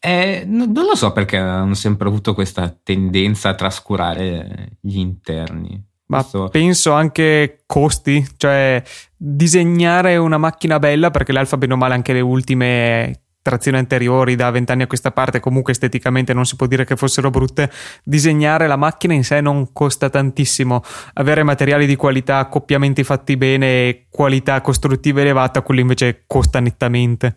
eh, 0.00 0.44
non 0.46 0.72
lo 0.72 0.96
so 0.96 1.12
perché 1.12 1.36
hanno 1.36 1.74
sempre 1.74 2.08
avuto 2.08 2.32
questa 2.32 2.74
tendenza 2.82 3.50
a 3.50 3.54
trascurare 3.54 4.78
gli 4.80 4.98
interni. 4.98 5.88
Ma 6.06 6.20
Questo... 6.20 6.48
penso 6.48 6.92
anche 6.92 7.62
costi, 7.66 8.26
cioè 8.36 8.82
disegnare 9.14 10.16
una 10.16 10.38
macchina 10.38 10.78
bella 10.78 11.10
perché 11.10 11.32
l'Alfa 11.32 11.58
bene 11.58 11.74
o 11.74 11.76
male 11.76 11.94
anche 11.94 12.14
le 12.14 12.20
ultime 12.20 13.20
trazioni 13.42 13.78
anteriori 13.78 14.36
da 14.36 14.50
vent'anni 14.50 14.82
a 14.82 14.86
questa 14.86 15.12
parte 15.12 15.40
comunque 15.40 15.72
esteticamente 15.72 16.34
non 16.34 16.44
si 16.44 16.56
può 16.56 16.66
dire 16.66 16.84
che 16.84 16.94
fossero 16.94 17.30
brutte 17.30 17.70
disegnare 18.04 18.66
la 18.66 18.76
macchina 18.76 19.14
in 19.14 19.24
sé 19.24 19.40
non 19.40 19.72
costa 19.72 20.10
tantissimo 20.10 20.82
avere 21.14 21.42
materiali 21.42 21.86
di 21.86 21.96
qualità 21.96 22.36
accoppiamenti 22.36 23.02
fatti 23.02 23.38
bene 23.38 24.04
qualità 24.10 24.60
costruttiva 24.60 25.22
elevata 25.22 25.62
quello 25.62 25.80
invece 25.80 26.24
costa 26.26 26.60
nettamente 26.60 27.34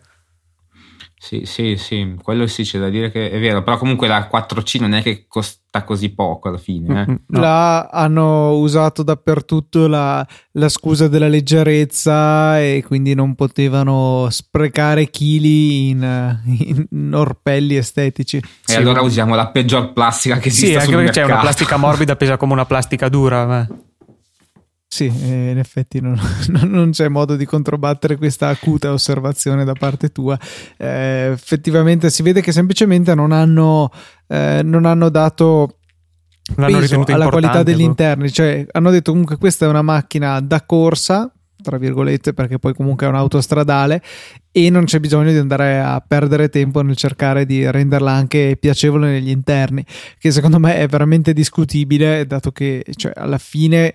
sì, 1.24 1.46
sì, 1.46 1.78
sì, 1.78 2.16
quello 2.22 2.46
sì 2.46 2.64
c'è 2.64 2.78
da 2.78 2.90
dire 2.90 3.10
che 3.10 3.30
è 3.30 3.40
vero, 3.40 3.62
però 3.62 3.78
comunque 3.78 4.06
la 4.06 4.28
4C 4.30 4.78
non 4.78 4.92
è 4.92 5.00
che 5.00 5.24
costa 5.26 5.82
così 5.82 6.10
poco 6.10 6.48
alla 6.48 6.58
fine. 6.58 7.00
Eh? 7.00 7.20
No. 7.28 7.40
Là 7.40 7.86
hanno 7.86 8.50
usato 8.58 9.02
dappertutto 9.02 9.86
la, 9.86 10.26
la, 10.52 10.68
scusa 10.68 11.08
della 11.08 11.28
leggerezza 11.28 12.60
e 12.60 12.84
quindi 12.86 13.14
non 13.14 13.34
potevano 13.36 14.26
sprecare 14.28 15.08
chili 15.08 15.88
in, 15.88 16.38
in 16.90 17.14
orpelli 17.14 17.76
estetici. 17.76 18.36
E 18.36 18.42
sì, 18.60 18.76
allora 18.76 19.00
usiamo 19.00 19.34
la 19.34 19.48
peggior 19.48 19.94
plastica 19.94 20.36
che 20.36 20.48
esiste. 20.48 20.66
Sì, 20.66 20.74
anche 20.74 20.94
perché 20.94 21.10
c'è 21.10 21.24
una 21.24 21.38
plastica 21.38 21.78
morbida 21.78 22.16
pesa 22.16 22.36
come 22.36 22.52
una 22.52 22.66
plastica 22.66 23.08
dura. 23.08 23.46
Ma... 23.46 23.66
Sì, 24.94 25.06
eh, 25.06 25.50
in 25.50 25.58
effetti 25.58 25.98
non, 26.00 26.16
non, 26.46 26.90
c'è 26.90 27.08
modo 27.08 27.34
di 27.34 27.44
controbattere 27.44 28.16
questa 28.16 28.46
acuta 28.46 28.92
osservazione 28.92 29.64
da 29.64 29.72
parte 29.72 30.10
tua. 30.10 30.38
Eh, 30.76 31.30
effettivamente 31.32 32.10
si 32.10 32.22
vede 32.22 32.40
che 32.40 32.52
semplicemente 32.52 33.12
non 33.16 33.32
hanno, 33.32 33.90
eh, 34.28 34.60
non 34.62 34.84
hanno 34.84 35.08
dato 35.08 35.78
peso 36.54 37.02
alla 37.08 37.28
qualità 37.28 37.64
degli 37.64 37.80
interni, 37.80 38.30
cioè 38.30 38.64
hanno 38.70 38.92
detto 38.92 39.10
comunque 39.10 39.36
questa 39.36 39.66
è 39.66 39.68
una 39.68 39.82
macchina 39.82 40.38
da 40.38 40.62
corsa, 40.64 41.28
tra 41.60 41.76
virgolette, 41.76 42.32
perché 42.32 42.60
poi 42.60 42.72
comunque 42.72 43.06
è 43.06 43.08
un'auto 43.08 43.40
stradale 43.40 44.00
e 44.52 44.70
non 44.70 44.84
c'è 44.84 45.00
bisogno 45.00 45.32
di 45.32 45.38
andare 45.38 45.80
a 45.80 46.00
perdere 46.06 46.50
tempo 46.50 46.82
nel 46.82 46.94
cercare 46.94 47.46
di 47.46 47.68
renderla 47.68 48.12
anche 48.12 48.56
piacevole 48.60 49.10
negli 49.10 49.30
interni, 49.30 49.84
che 50.20 50.30
secondo 50.30 50.60
me 50.60 50.76
è 50.76 50.86
veramente 50.86 51.32
discutibile, 51.32 52.24
dato 52.28 52.52
che 52.52 52.84
cioè, 52.94 53.10
alla 53.16 53.38
fine 53.38 53.92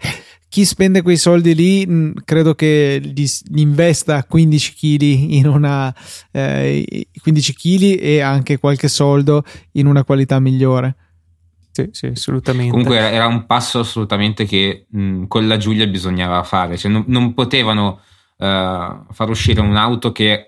chi 0.49 0.65
spende 0.65 1.03
quei 1.03 1.17
soldi 1.17 1.53
lì 1.53 1.85
mm, 1.87 2.11
credo 2.25 2.55
che 2.55 2.99
li, 3.01 3.25
li 3.51 3.61
investa 3.61 4.23
15 4.23 4.73
kg 4.73 5.01
in 5.01 5.47
una 5.47 5.93
eh, 6.31 7.07
15 7.21 7.53
kg 7.53 8.01
e 8.01 8.19
anche 8.21 8.57
qualche 8.57 8.87
soldo 8.87 9.43
in 9.73 9.85
una 9.85 10.03
qualità 10.03 10.39
migliore. 10.39 10.95
Sì, 11.71 11.87
sì, 11.91 12.07
assolutamente. 12.07 12.71
Comunque 12.71 12.97
era 12.97 13.27
un 13.27 13.45
passo 13.45 13.79
assolutamente 13.79 14.45
che 14.45 14.87
mh, 14.89 15.01
mm, 15.01 15.23
con 15.27 15.47
la 15.47 15.57
Giulia 15.57 15.85
bisognava 15.85 16.43
fare, 16.43 16.77
cioè 16.77 16.91
non, 16.91 17.03
non 17.07 17.35
potevano 17.35 18.01
uh, 18.37 19.05
far 19.11 19.29
uscire 19.29 19.61
un'auto 19.61 20.11
che, 20.11 20.47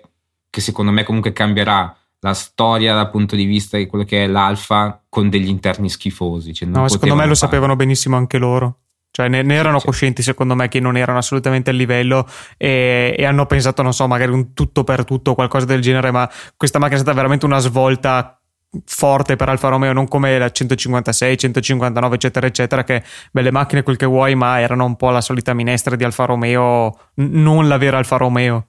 che 0.50 0.60
secondo 0.60 0.90
me 0.90 1.04
comunque 1.04 1.32
cambierà 1.32 1.96
la 2.18 2.34
storia 2.34 2.94
dal 2.94 3.10
punto 3.10 3.36
di 3.36 3.44
vista 3.44 3.76
di 3.76 3.86
quello 3.86 4.04
che 4.04 4.24
è 4.24 4.26
l'alfa 4.26 5.00
con 5.08 5.28
degli 5.28 5.48
interni 5.48 5.88
schifosi. 5.88 6.52
Cioè 6.52 6.68
no, 6.68 6.88
secondo 6.88 7.14
me 7.14 7.22
lo 7.22 7.34
fare. 7.34 7.36
sapevano 7.36 7.76
benissimo 7.76 8.16
anche 8.16 8.38
loro. 8.38 8.78
Cioè, 9.12 9.28
ne, 9.28 9.42
ne 9.42 9.54
erano 9.54 9.78
sì. 9.78 9.84
coscienti, 9.84 10.22
secondo 10.22 10.54
me, 10.54 10.68
che 10.68 10.80
non 10.80 10.96
erano 10.96 11.18
assolutamente 11.18 11.68
a 11.68 11.74
livello 11.74 12.26
e, 12.56 13.14
e, 13.16 13.24
hanno 13.26 13.44
pensato, 13.44 13.82
non 13.82 13.92
so, 13.92 14.08
magari 14.08 14.32
un 14.32 14.54
tutto 14.54 14.84
per 14.84 15.04
tutto 15.04 15.32
o 15.32 15.34
qualcosa 15.34 15.66
del 15.66 15.82
genere, 15.82 16.10
ma 16.10 16.28
questa 16.56 16.78
macchina 16.78 16.98
è 16.98 17.02
stata 17.02 17.14
veramente 17.14 17.44
una 17.44 17.58
svolta 17.58 18.40
forte 18.86 19.36
per 19.36 19.50
Alfa 19.50 19.68
Romeo, 19.68 19.92
non 19.92 20.08
come 20.08 20.38
la 20.38 20.50
156, 20.50 21.36
159, 21.36 22.14
eccetera, 22.14 22.46
eccetera, 22.46 22.84
che 22.84 23.04
belle 23.30 23.50
macchine, 23.50 23.82
quel 23.82 23.96
che 23.96 24.06
vuoi, 24.06 24.34
ma 24.34 24.60
erano 24.60 24.86
un 24.86 24.96
po' 24.96 25.10
la 25.10 25.20
solita 25.20 25.52
minestra 25.52 25.94
di 25.94 26.04
Alfa 26.04 26.24
Romeo, 26.24 26.98
non 27.16 27.68
la 27.68 27.76
vera 27.76 27.98
Alfa 27.98 28.16
Romeo. 28.16 28.68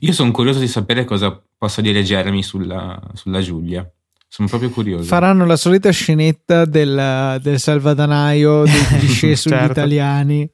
Io 0.00 0.12
sono 0.12 0.30
curioso 0.30 0.60
di 0.60 0.68
sapere 0.68 1.04
cosa 1.04 1.42
possa 1.58 1.80
dire 1.80 2.04
Jeremy 2.04 2.42
sulla, 2.42 3.00
sulla 3.14 3.40
Giulia. 3.40 3.84
Sono 4.32 4.46
proprio 4.46 4.70
curioso. 4.70 5.02
Faranno 5.02 5.44
la 5.44 5.56
solita 5.56 5.90
scenetta 5.90 6.64
del, 6.64 7.40
del 7.42 7.58
salvadanaio, 7.58 8.62
dei 8.62 8.86
cliché 9.00 9.34
sugli 9.34 9.54
certo. 9.54 9.72
italiani. 9.72 10.48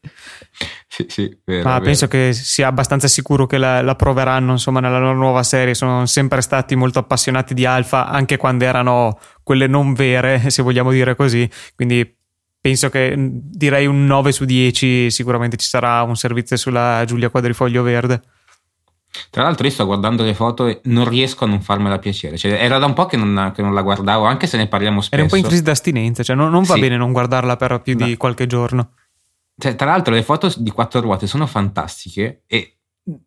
Sì, 0.89 1.05
sì, 1.09 1.39
vero, 1.45 1.65
Ma 1.65 1.73
vero. 1.73 1.85
penso 1.85 2.09
che 2.09 2.33
sia 2.33 2.69
abbastanza 2.69 3.07
sicuro 3.07 3.45
che 3.45 3.59
la, 3.59 3.83
la, 3.83 3.95
proveranno 3.95 4.53
insomma 4.53 4.81
nella 4.81 4.99
loro 4.99 5.19
nuova 5.19 5.43
serie. 5.43 5.75
Sono 5.75 6.07
sempre 6.07 6.41
stati 6.41 6.75
molto 6.75 7.01
appassionati 7.01 7.53
di 7.53 7.67
Alfa, 7.67 8.09
anche 8.09 8.39
quando 8.39 8.65
erano 8.65 9.19
quelle 9.43 9.67
non 9.67 9.93
vere, 9.93 10.41
se 10.49 10.63
vogliamo 10.63 10.91
dire 10.91 11.15
così. 11.15 11.47
Quindi 11.75 12.17
penso 12.59 12.89
che 12.89 13.15
direi 13.19 13.85
un 13.85 14.07
9 14.07 14.33
su 14.33 14.47
10 14.47 15.11
sicuramente 15.11 15.59
ci 15.59 15.69
sarà 15.69 16.01
un 16.03 16.17
servizio 16.17 16.57
sulla 16.57 17.05
Giulia 17.07 17.29
Quadrifoglio 17.29 17.83
Verde. 17.83 18.23
Tra 19.31 19.43
l'altro 19.43 19.67
io 19.67 19.73
sto 19.73 19.87
guardando 19.87 20.23
le 20.23 20.35
foto 20.35 20.67
e 20.67 20.81
non 20.85 21.09
riesco 21.09 21.45
a 21.45 21.49
non 21.49 21.61
farmela 21.61 21.99
piacere. 21.99 22.37
Cioè, 22.37 22.53
era 22.53 22.79
da 22.79 22.87
un 22.87 22.95
po' 22.95 23.07
che 23.07 23.17
non, 23.17 23.53
che 23.55 23.63
non, 23.63 23.75
la 23.75 23.83
guardavo, 23.83 24.25
anche 24.25 24.47
se 24.47 24.57
ne 24.57 24.67
parliamo 24.67 25.01
spesso. 25.01 25.15
Era 25.15 25.25
un 25.25 25.29
po' 25.29 25.37
in 25.37 25.45
crisi 25.45 25.63
d'astinenza, 25.63 26.23
cioè 26.23 26.37
non, 26.37 26.51
non 26.51 26.63
va 26.65 26.75
sì. 26.75 26.81
bene 26.81 26.97
non 26.97 27.13
guardarla 27.13 27.57
per 27.57 27.81
più 27.83 27.97
no. 27.99 28.07
di 28.07 28.17
qualche 28.17 28.47
giorno. 28.47 28.91
Cioè, 29.59 29.75
tra 29.75 29.87
l'altro 29.87 30.13
le 30.15 30.23
foto 30.23 30.53
di 30.57 30.71
quattro 30.71 31.01
ruote 31.01 31.27
sono 31.27 31.47
fantastiche 31.47 32.43
e 32.47 32.77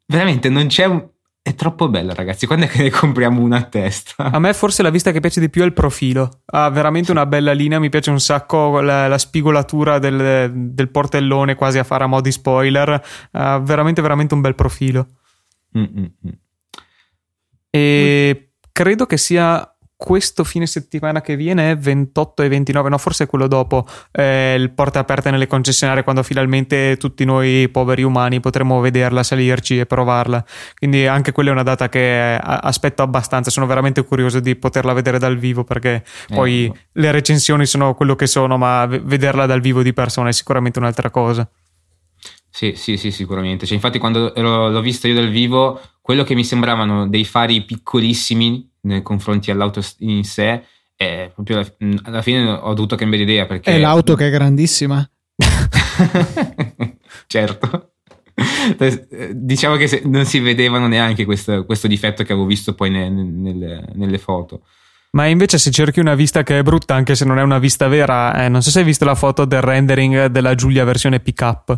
veramente 0.05 0.49
non 0.49 0.67
c'è 0.67 0.85
un... 0.85 1.07
È 1.41 1.55
troppo 1.55 1.87
bella, 1.87 2.13
ragazzi. 2.13 2.45
Quando 2.45 2.65
è 2.65 2.67
che 2.67 2.83
ne 2.83 2.89
compriamo 2.91 3.41
una 3.41 3.57
a 3.57 3.63
testa? 3.63 4.25
A 4.25 4.39
me 4.39 4.53
forse 4.53 4.83
la 4.83 4.91
vista 4.91 5.11
che 5.11 5.21
piace 5.21 5.39
di 5.39 5.49
più 5.49 5.63
è 5.63 5.65
il 5.65 5.73
profilo. 5.73 6.41
Ha 6.45 6.69
veramente 6.69 7.07
sì. 7.07 7.11
una 7.13 7.25
bella 7.25 7.53
linea. 7.53 7.79
Mi 7.79 7.89
piace 7.89 8.11
un 8.11 8.19
sacco 8.19 8.81
la, 8.81 9.07
la 9.07 9.17
spigolatura 9.17 9.97
del, 9.97 10.51
del, 10.53 10.89
portellone, 10.89 11.55
quasi 11.55 11.79
a 11.79 11.83
fare 11.83 12.03
a 12.03 12.07
mo' 12.07 12.21
di 12.21 12.31
spoiler. 12.31 13.01
Ha 13.31 13.57
veramente, 13.59 14.01
veramente 14.01 14.35
un 14.35 14.41
bel 14.41 14.53
profilo. 14.53 15.07
Mm-mm. 15.77 16.11
E 17.69 18.51
credo 18.71 19.05
che 19.05 19.17
sia 19.17 19.73
questo 19.99 20.45
fine 20.45 20.65
settimana 20.65 21.19
che 21.19 21.35
viene 21.35 21.75
28 21.75 22.43
e 22.43 22.47
29, 22.47 22.87
no, 22.87 22.97
forse 22.97 23.25
è 23.25 23.27
quello 23.27 23.47
dopo, 23.47 23.85
eh, 24.13 24.55
il 24.57 24.71
porte 24.71 24.97
aperte 24.97 25.29
nelle 25.29 25.45
concessionarie 25.45 26.03
quando 26.03 26.23
finalmente 26.23 26.95
tutti 26.97 27.25
noi 27.25 27.67
poveri 27.67 28.03
umani 28.03 28.39
potremo 28.39 28.79
vederla, 28.79 29.23
salirci 29.23 29.77
e 29.77 29.85
provarla. 29.85 30.41
Quindi 30.77 31.05
anche 31.05 31.33
quella 31.33 31.49
è 31.49 31.51
una 31.51 31.63
data 31.63 31.89
che 31.89 32.39
aspetto 32.41 33.01
abbastanza, 33.01 33.51
sono 33.51 33.65
veramente 33.65 34.01
curioso 34.05 34.39
di 34.39 34.55
poterla 34.55 34.93
vedere 34.93 35.19
dal 35.19 35.37
vivo 35.37 35.65
perché 35.65 35.95
eh, 35.95 36.33
poi 36.33 36.63
ecco. 36.63 36.77
le 36.93 37.11
recensioni 37.11 37.65
sono 37.65 37.93
quello 37.93 38.15
che 38.15 38.25
sono, 38.25 38.57
ma 38.57 38.85
vederla 38.85 39.45
dal 39.47 39.59
vivo 39.59 39.83
di 39.83 39.91
persona 39.91 40.29
è 40.29 40.31
sicuramente 40.31 40.79
un'altra 40.79 41.09
cosa. 41.09 41.45
Sì, 42.49 42.73
sì, 42.75 42.97
sì, 42.97 43.11
sicuramente. 43.11 43.65
Cioè, 43.65 43.75
infatti, 43.75 43.99
quando 43.99 44.33
l'ho, 44.35 44.69
l'ho 44.69 44.81
vista 44.81 45.07
io 45.07 45.13
dal 45.13 45.29
vivo, 45.29 45.79
quello 46.01 46.23
che 46.23 46.35
mi 46.35 46.43
sembravano 46.43 47.07
dei 47.07 47.23
fari 47.23 47.63
piccolissimi 47.63 48.69
nei 48.81 49.01
confronti 49.01 49.51
all'auto 49.51 49.81
in 49.99 50.23
sé, 50.23 50.63
è 50.95 51.31
proprio 51.33 51.59
alla, 51.59 51.99
alla 52.03 52.21
fine 52.21 52.49
ho 52.49 52.73
dovuto 52.73 52.95
cambiare 52.95 53.23
idea 53.23 53.45
perché. 53.45 53.71
È 53.71 53.77
l'auto 53.79 54.15
che 54.15 54.27
è 54.27 54.31
grandissima. 54.31 55.07
certo. 57.27 57.91
Diciamo 59.33 59.75
che 59.75 60.01
non 60.05 60.25
si 60.25 60.39
vedevano 60.39 60.87
neanche 60.87 61.25
questo, 61.25 61.65
questo, 61.65 61.87
difetto 61.87 62.23
che 62.23 62.31
avevo 62.31 62.47
visto 62.47 62.73
poi 62.73 62.89
ne, 62.89 63.09
nelle, 63.09 63.85
nelle 63.93 64.17
foto. 64.17 64.61
Ma 65.11 65.25
invece 65.25 65.57
se 65.57 65.71
cerchi 65.71 65.99
una 65.99 66.15
vista 66.15 66.43
che 66.43 66.59
è 66.59 66.63
brutta, 66.63 66.95
anche 66.95 67.15
se 67.15 67.25
non 67.25 67.39
è 67.39 67.41
una 67.41 67.59
vista 67.59 67.87
vera, 67.87 68.45
eh, 68.45 68.49
non 68.49 68.61
so 68.61 68.69
se 68.69 68.79
hai 68.79 68.85
visto 68.85 69.05
la 69.05 69.15
foto 69.15 69.45
del 69.45 69.61
rendering 69.61 70.27
della 70.27 70.55
Giulia 70.55 70.83
versione 70.83 71.19
pick 71.19 71.41
up. 71.41 71.75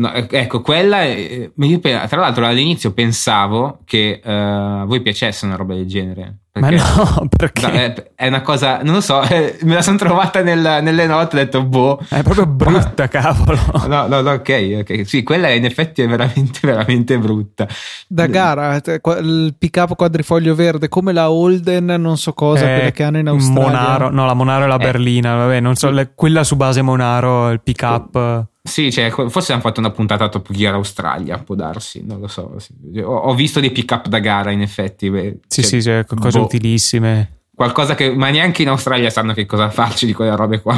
No, 0.00 0.14
ecco, 0.14 0.62
quella. 0.62 1.02
È, 1.02 1.50
io, 1.54 1.80
tra 1.80 2.20
l'altro, 2.20 2.46
all'inizio 2.46 2.92
pensavo 2.92 3.80
che 3.84 4.22
uh, 4.24 4.28
a 4.30 4.84
voi 4.86 5.02
piacesse 5.02 5.44
una 5.44 5.56
roba 5.56 5.74
del 5.74 5.86
genere. 5.86 6.36
Perché, 6.50 6.76
Ma 6.76 6.94
no, 6.94 7.28
perché? 7.36 8.12
È 8.14 8.26
una 8.26 8.40
cosa, 8.40 8.80
non 8.82 8.94
lo 8.94 9.00
so, 9.02 9.20
me 9.28 9.74
la 9.74 9.82
sono 9.82 9.98
trovata 9.98 10.42
nel, 10.42 10.80
nelle 10.82 11.06
note 11.06 11.36
e 11.36 11.40
ho 11.40 11.44
detto, 11.44 11.64
boh. 11.64 12.00
È 12.08 12.22
proprio 12.22 12.46
brutta, 12.46 13.08
cavolo. 13.08 13.58
No, 13.90 14.06
no, 14.06 14.20
no, 14.22 14.30
ok, 14.30 14.78
ok. 14.80 15.06
Sì, 15.06 15.22
quella 15.22 15.50
in 15.50 15.66
effetti 15.66 16.00
è 16.00 16.08
veramente, 16.08 16.60
veramente 16.62 17.18
brutta. 17.18 17.68
Da 18.08 18.26
gara, 18.26 18.76
il 18.76 19.54
pick 19.58 19.76
up 19.76 19.96
quadrifoglio 19.96 20.54
verde, 20.54 20.88
come 20.88 21.12
la 21.12 21.30
Holden, 21.30 21.84
non 21.84 22.16
so 22.16 22.32
cosa, 22.32 22.70
eh, 22.70 22.74
quelle 22.74 22.92
che 22.92 23.02
hanno 23.02 23.18
in 23.18 23.28
Australia. 23.28 23.68
Monaro, 23.68 24.10
no, 24.10 24.24
la 24.24 24.34
Monaro 24.34 24.64
è 24.64 24.66
la 24.66 24.76
eh. 24.76 24.78
berlina, 24.78 25.34
vabbè, 25.34 25.60
non 25.60 25.74
so, 25.74 25.90
le, 25.90 26.12
quella 26.14 26.42
su 26.42 26.56
base 26.56 26.80
Monaro, 26.80 27.50
il 27.50 27.60
pick 27.60 27.82
up. 27.82 28.48
Sì, 28.70 28.92
cioè, 28.92 29.10
forse 29.10 29.52
hanno 29.52 29.62
fatto 29.62 29.80
una 29.80 29.90
puntata 29.90 30.28
Top 30.28 30.52
Gear 30.52 30.74
Australia, 30.74 31.38
può 31.38 31.56
darsi, 31.56 32.04
non 32.06 32.20
lo 32.20 32.28
so. 32.28 32.56
Ho, 33.02 33.16
ho 33.16 33.34
visto 33.34 33.58
dei 33.58 33.72
pick 33.72 33.90
up 33.90 34.06
da 34.06 34.20
gara, 34.20 34.52
in 34.52 34.62
effetti. 34.62 35.10
Beh, 35.10 35.40
sì, 35.48 35.62
cioè, 35.62 35.70
sì, 35.70 35.82
cioè, 35.82 36.04
cose 36.04 36.38
boh, 36.38 36.44
utilissime. 36.44 37.40
Qualcosa 37.52 37.96
che, 37.96 38.14
ma 38.14 38.30
neanche 38.30 38.62
in 38.62 38.68
Australia 38.68 39.10
sanno 39.10 39.32
che 39.32 39.44
cosa 39.44 39.70
farci 39.70 40.06
di 40.06 40.12
quelle 40.12 40.36
robe 40.36 40.60
qua. 40.60 40.76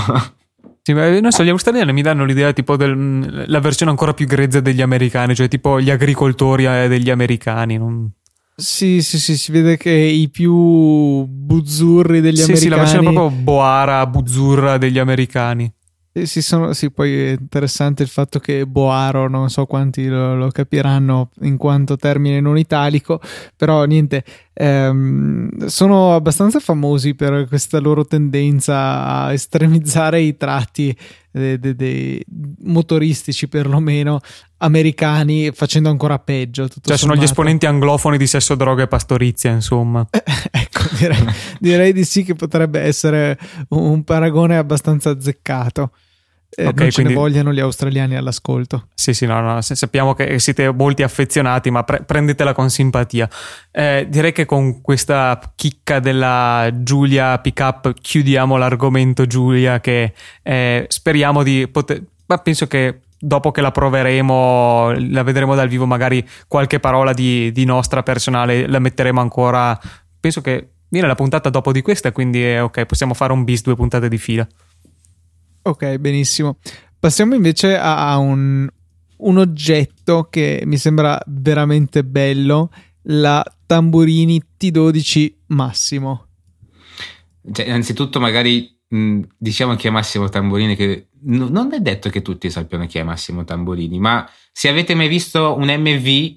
Sì, 0.80 0.94
ma 0.94 1.20
non 1.20 1.30
so, 1.32 1.44
gli 1.44 1.50
australiani 1.50 1.92
mi 1.92 2.00
danno 2.00 2.24
l'idea 2.24 2.50
tipo 2.54 2.76
della 2.76 3.60
versione 3.60 3.90
ancora 3.90 4.14
più 4.14 4.26
grezza 4.26 4.60
degli 4.60 4.80
americani, 4.80 5.34
cioè 5.34 5.48
tipo 5.48 5.78
gli 5.78 5.90
agricoltori 5.90 6.64
eh, 6.64 6.88
degli 6.88 7.10
americani. 7.10 7.76
Non... 7.76 8.10
Sì, 8.56 9.02
sì, 9.02 9.18
sì, 9.18 9.36
si 9.36 9.52
vede 9.52 9.76
che 9.76 9.90
i 9.90 10.30
più 10.30 11.24
buzzurri 11.26 12.22
degli 12.22 12.36
sì, 12.36 12.44
americani. 12.44 12.58
Sì, 12.58 12.68
la 12.68 12.76
versione 12.76 13.12
proprio 13.12 13.38
boara, 13.38 14.06
buzzurra 14.06 14.78
degli 14.78 14.98
americani. 14.98 15.70
Sì, 16.14 16.42
sono, 16.42 16.74
sì, 16.74 16.90
poi 16.90 17.10
è 17.28 17.30
interessante 17.30 18.02
il 18.02 18.08
fatto 18.10 18.38
che 18.38 18.66
Boaro, 18.66 19.28
non 19.30 19.48
so 19.48 19.64
quanti 19.64 20.06
lo, 20.08 20.34
lo 20.36 20.50
capiranno 20.50 21.30
in 21.40 21.56
quanto 21.56 21.96
termine 21.96 22.38
non 22.38 22.58
italico, 22.58 23.18
però 23.56 23.84
niente, 23.84 24.22
ehm, 24.52 25.64
sono 25.68 26.14
abbastanza 26.14 26.60
famosi 26.60 27.14
per 27.14 27.46
questa 27.48 27.78
loro 27.80 28.04
tendenza 28.04 29.06
a 29.06 29.32
estremizzare 29.32 30.20
i 30.20 30.36
tratti 30.36 30.94
dei, 31.32 31.58
dei, 31.58 31.74
dei 31.74 32.24
motoristici 32.64 33.48
perlomeno 33.48 34.20
americani 34.58 35.50
facendo 35.52 35.88
ancora 35.88 36.18
peggio. 36.18 36.68
cioè 36.68 36.78
sommato. 36.80 36.96
sono 36.98 37.16
gli 37.16 37.24
esponenti 37.24 37.66
anglofoni 37.66 38.16
di 38.16 38.26
sesso, 38.26 38.54
droga 38.54 38.84
e 38.84 38.88
pastorizia, 38.88 39.50
insomma. 39.50 40.06
ecco, 40.12 40.82
direi, 40.98 41.24
direi, 41.58 41.92
di 41.92 42.04
sì 42.04 42.22
che 42.22 42.34
potrebbe 42.34 42.80
essere 42.80 43.38
un 43.70 44.04
paragone 44.04 44.56
abbastanza 44.56 45.10
azzeccato. 45.10 45.92
Eh, 46.54 46.66
okay, 46.66 46.74
non 46.74 46.90
ce 46.90 46.94
quindi... 46.96 47.14
ne 47.14 47.18
vogliano 47.18 47.52
gli 47.52 47.60
australiani 47.60 48.14
all'ascolto. 48.14 48.88
Sì, 48.94 49.14
sì, 49.14 49.24
no, 49.24 49.40
no, 49.40 49.60
sappiamo 49.62 50.12
che 50.12 50.38
siete 50.38 50.70
molti 50.70 51.02
affezionati, 51.02 51.70
ma 51.70 51.82
pre- 51.82 52.02
prendetela 52.02 52.52
con 52.52 52.68
simpatia. 52.68 53.26
Eh, 53.70 54.06
direi 54.10 54.32
che 54.32 54.44
con 54.44 54.82
questa 54.82 55.40
chicca 55.54 55.98
della 55.98 56.70
Giulia 56.74 57.38
Pickup 57.38 57.94
chiudiamo 57.98 58.58
l'argomento 58.58 59.26
Giulia 59.26 59.80
che 59.80 60.12
eh, 60.42 60.84
speriamo 60.88 61.42
di 61.42 61.66
poter... 61.68 62.02
Ma 62.26 62.36
penso 62.36 62.66
che 62.66 63.00
dopo 63.18 63.50
che 63.50 63.62
la 63.62 63.70
proveremo, 63.70 64.92
la 65.10 65.22
vedremo 65.22 65.54
dal 65.54 65.68
vivo, 65.68 65.86
magari 65.86 66.26
qualche 66.48 66.80
parola 66.80 67.14
di, 67.14 67.50
di 67.52 67.64
nostra 67.64 68.02
personale 68.02 68.66
la 68.66 68.78
metteremo 68.78 69.20
ancora. 69.20 69.78
Penso 70.20 70.42
che 70.42 70.68
viene 70.88 71.06
la 71.06 71.14
puntata 71.14 71.48
dopo 71.48 71.72
di 71.72 71.80
questa, 71.80 72.12
quindi 72.12 72.42
è 72.42 72.62
ok, 72.62 72.84
possiamo 72.84 73.14
fare 73.14 73.32
un 73.32 73.44
bis 73.44 73.62
due 73.62 73.74
puntate 73.74 74.10
di 74.10 74.18
fila. 74.18 74.46
Ok, 75.62 75.96
benissimo. 75.96 76.58
Passiamo 76.98 77.34
invece 77.34 77.76
a 77.76 78.16
un, 78.18 78.68
un 79.16 79.38
oggetto 79.38 80.28
che 80.28 80.62
mi 80.66 80.76
sembra 80.76 81.20
veramente 81.26 82.02
bello, 82.04 82.70
la 83.02 83.44
Tamburini 83.66 84.42
T12 84.60 85.32
Massimo. 85.46 86.26
Cioè, 87.52 87.66
innanzitutto 87.66 88.18
magari 88.18 88.76
mh, 88.88 89.20
diciamo 89.38 89.74
chi 89.76 89.86
è 89.86 89.90
Massimo 89.90 90.28
Tamburini 90.28 90.76
che 90.76 91.08
n- 91.26 91.48
non 91.50 91.72
è 91.72 91.80
detto 91.80 92.10
che 92.10 92.22
tutti 92.22 92.50
sappiano 92.50 92.86
chi 92.86 92.98
è 92.98 93.02
Massimo 93.02 93.44
Tamburini, 93.44 93.98
ma 93.98 94.28
se 94.50 94.68
avete 94.68 94.94
mai 94.94 95.08
visto 95.08 95.56
un 95.56 95.68
MV 95.68 96.36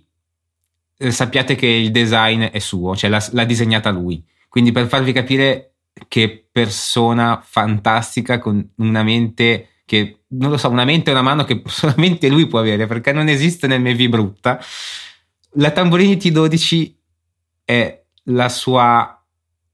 eh, 0.97 1.11
sappiate 1.11 1.55
che 1.55 1.67
il 1.67 1.91
design 1.91 2.43
è 2.43 2.59
suo, 2.59 2.95
cioè 2.95 3.09
l'ha, 3.09 3.25
l'ha 3.31 3.45
disegnata 3.45 3.89
lui. 3.89 4.23
Quindi 4.47 4.71
per 4.71 4.87
farvi 4.87 5.11
capire 5.11 5.74
che 6.07 6.47
persona 6.51 7.41
fantastica 7.43 8.39
con 8.39 8.67
una 8.77 9.03
mente 9.03 9.69
che 9.85 10.21
non 10.29 10.49
lo 10.49 10.57
so, 10.57 10.69
una 10.69 10.83
mente 10.83 11.11
e 11.11 11.13
una 11.13 11.21
mano 11.21 11.43
che 11.43 11.61
solamente 11.67 12.27
lui 12.29 12.47
può 12.47 12.59
avere 12.59 12.87
perché 12.87 13.11
non 13.11 13.27
esiste 13.27 13.67
nel 13.67 13.81
MV 13.81 14.07
brutta. 14.07 14.59
La 15.57 15.71
Tamburini 15.71 16.17
T12 16.17 16.93
è 17.63 18.03
la 18.23 18.49
sua 18.49 19.15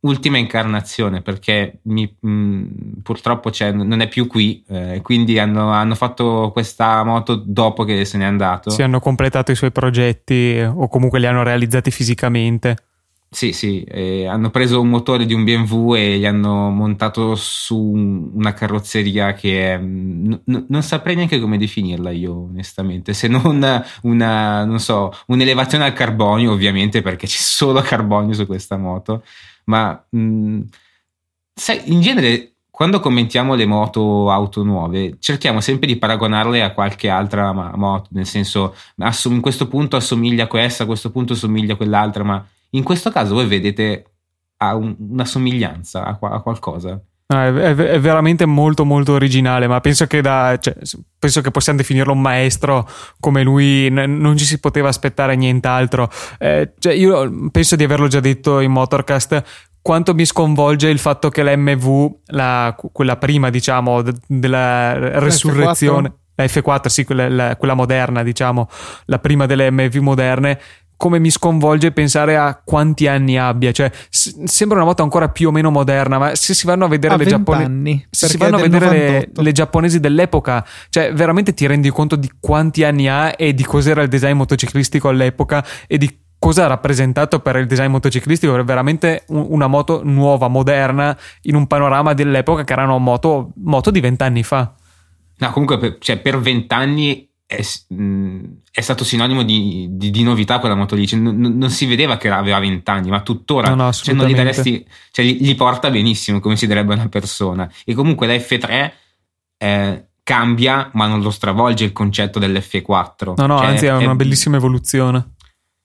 ultima 0.01 0.37
incarnazione 0.37 1.21
perché 1.21 1.79
mi, 1.83 2.11
mh, 2.19 2.29
mm, 2.29 2.65
purtroppo 3.03 3.51
non 3.73 4.01
è 4.01 4.07
più 4.07 4.27
qui, 4.27 4.63
eh, 4.67 4.99
quindi 5.03 5.37
hanno, 5.39 5.71
hanno, 5.71 5.95
fatto 5.95 6.49
questa 6.51 7.03
moto 7.03 7.35
dopo 7.35 7.83
che 7.83 8.05
se 8.05 8.17
n'è 8.17 8.25
andato. 8.25 8.69
Si 8.69 8.81
hanno 8.81 8.99
completato 8.99 9.51
i 9.51 9.55
suoi 9.55 9.71
progetti 9.71 10.59
o 10.61 10.87
comunque 10.87 11.19
li 11.19 11.25
hanno 11.25 11.43
realizzati 11.43 11.91
fisicamente. 11.91 12.75
Sì, 13.33 13.53
sì, 13.53 13.81
eh, 13.83 14.25
hanno 14.27 14.49
preso 14.49 14.81
un 14.81 14.89
motore 14.89 15.25
di 15.25 15.33
un 15.33 15.45
BMW 15.45 15.93
e 15.95 16.17
gli 16.19 16.25
hanno 16.25 16.69
montato 16.69 17.33
su 17.35 17.77
una 18.33 18.51
carrozzeria 18.53 19.31
che 19.33 19.73
è, 19.73 19.77
n- 19.77 20.37
n- 20.45 20.65
non 20.67 20.83
saprei 20.83 21.15
neanche 21.15 21.39
come 21.39 21.57
definirla 21.57 22.11
io, 22.11 22.33
onestamente, 22.49 23.13
se 23.13 23.29
non 23.29 23.63
una, 24.03 24.65
non 24.65 24.79
so, 24.81 25.13
un'elevazione 25.27 25.85
al 25.85 25.93
carbonio, 25.93 26.51
ovviamente, 26.51 27.01
perché 27.01 27.25
c'è 27.25 27.37
solo 27.37 27.79
carbonio 27.81 28.33
su 28.33 28.45
questa 28.45 28.75
moto, 28.75 29.23
ma 29.65 30.05
mh, 30.09 30.59
sai, 31.53 31.81
in 31.91 32.01
genere 32.01 32.47
quando 32.71 32.99
commentiamo 32.99 33.53
le 33.53 33.65
moto 33.65 34.31
auto 34.31 34.63
nuove, 34.63 35.17
cerchiamo 35.19 35.61
sempre 35.61 35.87
di 35.87 35.97
paragonarle 35.97 36.63
a 36.63 36.73
qualche 36.73 37.09
altra 37.09 37.51
moto, 37.53 38.07
nel 38.11 38.25
senso, 38.25 38.75
in 39.25 39.41
questo 39.41 39.67
punto 39.67 39.95
assomiglia 39.97 40.45
a 40.45 40.47
questa, 40.47 40.83
a 40.83 40.85
questo 40.87 41.11
punto 41.11 41.33
assomiglia 41.33 41.73
a 41.73 41.75
quell'altra, 41.77 42.23
ma 42.23 42.43
in 42.71 42.83
questo 42.83 43.09
caso 43.11 43.33
voi 43.33 43.47
vedete 43.47 44.05
un, 44.57 44.95
una 45.09 45.25
somiglianza 45.25 46.05
a, 46.05 46.17
a 46.19 46.41
qualcosa. 46.41 47.01
No, 47.31 47.41
è, 47.41 47.73
è, 47.73 47.99
veramente 47.99 48.45
molto 48.45 48.83
molto 48.83 49.13
originale, 49.13 49.65
ma 49.65 49.79
penso 49.79 50.05
che, 50.05 50.21
da, 50.21 50.57
cioè, 50.59 50.75
penso 51.17 51.39
che 51.39 51.49
possiamo 51.49 51.79
definirlo 51.79 52.11
un 52.11 52.19
maestro 52.19 52.87
come 53.21 53.41
lui, 53.41 53.89
n- 53.89 54.17
non 54.19 54.35
ci 54.35 54.43
si 54.43 54.59
poteva 54.59 54.89
aspettare 54.89 55.35
nient'altro. 55.37 56.09
Eh, 56.37 56.73
cioè 56.77 56.93
io 56.93 57.49
penso 57.49 57.77
di 57.77 57.85
averlo 57.85 58.07
già 58.07 58.19
detto 58.19 58.59
in 58.59 58.71
Motorcast, 58.71 59.43
quanto 59.81 60.13
mi 60.13 60.25
sconvolge 60.25 60.89
il 60.89 60.99
fatto 60.99 61.29
che 61.29 61.43
l'MV, 61.43 62.15
la, 62.27 62.75
quella 62.91 63.15
prima 63.15 63.49
diciamo 63.49 64.01
de- 64.01 64.13
della 64.27 65.19
resurrezione, 65.19 66.13
la 66.35 66.43
F4, 66.43 66.87
sì, 66.87 67.05
quella, 67.05 67.29
la, 67.29 67.55
quella 67.55 67.75
moderna 67.75 68.23
diciamo, 68.23 68.67
la 69.05 69.19
prima 69.19 69.45
delle 69.45 69.71
MV 69.71 69.95
moderne, 69.95 70.59
come 71.01 71.17
mi 71.17 71.31
sconvolge 71.31 71.91
pensare 71.91 72.37
a 72.37 72.61
quanti 72.63 73.07
anni 73.07 73.35
abbia. 73.35 73.71
Cioè, 73.71 73.89
s- 74.07 74.43
sembra 74.43 74.77
una 74.77 74.85
moto 74.85 75.01
ancora 75.01 75.29
più 75.29 75.47
o 75.47 75.51
meno 75.51 75.71
moderna, 75.71 76.19
ma 76.19 76.35
se 76.35 76.53
si 76.53 76.67
vanno 76.67 76.85
a 76.85 76.87
vedere 76.87 77.15
a 77.15 77.17
le 77.17 77.25
giapponesi. 77.25 78.07
Se 78.11 78.27
si 78.27 78.37
vanno 78.37 78.57
a 78.57 78.61
vedere 78.61 78.89
le, 78.91 79.31
le, 79.33 79.51
giapponesi 79.51 79.99
dell'epoca, 79.99 80.63
cioè, 80.89 81.11
veramente 81.11 81.55
ti 81.55 81.65
rendi 81.65 81.89
conto 81.89 82.15
di 82.15 82.29
quanti 82.39 82.83
anni 82.83 83.09
ha 83.09 83.33
e 83.35 83.55
di 83.55 83.63
cos'era 83.63 84.03
il 84.03 84.09
design 84.09 84.35
motociclistico 84.35 85.09
all'epoca 85.09 85.65
e 85.87 85.97
di 85.97 86.19
cosa 86.37 86.65
ha 86.65 86.67
rappresentato 86.67 87.39
per 87.39 87.55
il 87.55 87.65
design 87.65 87.89
motociclistico. 87.89 88.53
Era 88.53 88.63
veramente 88.63 89.23
un, 89.29 89.47
una 89.49 89.65
moto 89.65 90.01
nuova, 90.03 90.49
moderna, 90.49 91.17
in 91.41 91.55
un 91.55 91.65
panorama 91.65 92.13
dell'epoca 92.13 92.63
che 92.63 92.73
erano 92.73 92.99
moto, 92.99 93.53
moto 93.55 93.89
di 93.89 94.01
vent'anni 94.01 94.43
fa. 94.43 94.71
No, 95.39 95.49
comunque, 95.49 95.79
per, 95.79 95.97
cioè, 95.97 96.19
per 96.19 96.39
vent'anni 96.39 97.30
è, 97.51 97.61
è, 98.71 98.81
stato 98.81 99.03
sinonimo 99.03 99.43
di, 99.43 99.89
di, 99.91 100.09
di, 100.09 100.23
novità 100.23 100.59
quella 100.59 100.73
moto 100.73 100.95
lì. 100.95 101.05
Cioè, 101.05 101.19
non, 101.19 101.35
non, 101.35 101.69
si 101.69 101.85
vedeva 101.85 102.15
che 102.15 102.29
aveva 102.29 102.59
20 102.59 102.89
anni, 102.89 103.09
ma 103.09 103.21
tuttora 103.21 103.67
no, 103.69 103.75
no, 103.75 103.91
cioè, 103.91 104.15
non 104.15 104.27
gli, 104.27 104.33
daresti, 104.33 104.87
cioè, 105.11 105.25
gli, 105.25 105.37
gli, 105.41 105.55
porta 105.55 105.89
benissimo, 105.89 106.39
come 106.39 106.55
si 106.55 106.65
direbbe 106.65 106.93
una 106.93 107.09
persona. 107.09 107.69
E 107.83 107.93
comunque 107.93 108.25
la 108.25 108.35
F3 108.35 108.91
eh, 109.57 110.05
cambia, 110.23 110.91
ma 110.93 111.07
non 111.07 111.21
lo 111.21 111.29
stravolge 111.29 111.83
il 111.83 111.91
concetto 111.91 112.39
dell'F4. 112.39 113.33
No, 113.35 113.45
no, 113.47 113.57
cioè, 113.57 113.67
anzi, 113.67 113.85
è 113.87 113.95
una 113.95 114.13
è, 114.13 114.15
bellissima 114.15 114.55
evoluzione. 114.55 115.33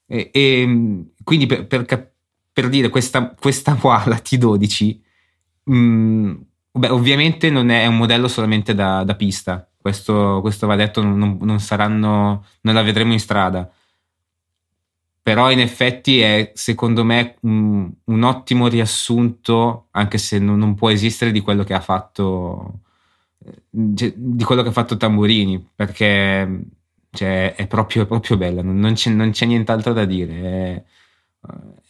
E, 0.07 0.31
e 0.33 1.05
quindi 1.25 1.47
per, 1.47 1.67
per, 1.67 2.12
per, 2.53 2.69
dire 2.69 2.91
questa, 2.91 3.35
questa 3.37 3.75
qua, 3.75 4.05
la 4.07 4.23
T12, 4.23 5.01
mh, 5.64 6.33
beh, 6.71 6.89
ovviamente 6.91 7.51
non 7.51 7.71
è 7.71 7.87
un 7.87 7.97
modello 7.97 8.29
solamente 8.29 8.73
da, 8.73 9.03
da 9.03 9.17
pista 9.17 9.69
questo, 9.87 10.41
questo 10.41 10.66
va 10.66 10.74
detto, 10.74 11.01
non, 11.01 11.39
non, 11.41 11.61
saranno, 11.61 12.45
non 12.62 12.74
la 12.74 12.82
vedremo 12.82 13.12
in 13.12 13.20
strada. 13.20 13.70
Però 15.22 15.51
in 15.51 15.61
effetti 15.61 16.20
è 16.20 16.51
secondo 16.55 17.05
me 17.05 17.37
un, 17.43 17.89
un 18.05 18.22
ottimo 18.24 18.66
riassunto, 18.66 19.87
anche 19.93 20.18
se 20.18 20.41
non, 20.41 20.59
non, 20.59 20.74
può 20.74 20.91
esistere, 20.91 21.30
di 21.30 21.41
quello 21.41 21.62
che 21.62 21.74
ha 21.74 21.80
fatto 21.80 22.80
eh, 23.45 23.62
di 23.70 24.43
quello 24.45 24.62
che 24.62 24.68
ha 24.70 24.72
fatto 24.72 24.97
Tamburini, 24.97 25.64
perché 25.74 26.64
cioè, 27.11 27.55
è, 27.55 27.66
proprio, 27.68 28.03
è, 28.03 28.07
proprio, 28.07 28.37
bella, 28.37 28.62
non 28.62 28.93
c'è, 28.95 29.11
non 29.11 29.30
c'è 29.30 29.47
nient'altro 29.47 29.93
da 29.93 30.05
dire. 30.05 30.34
È, 30.34 30.84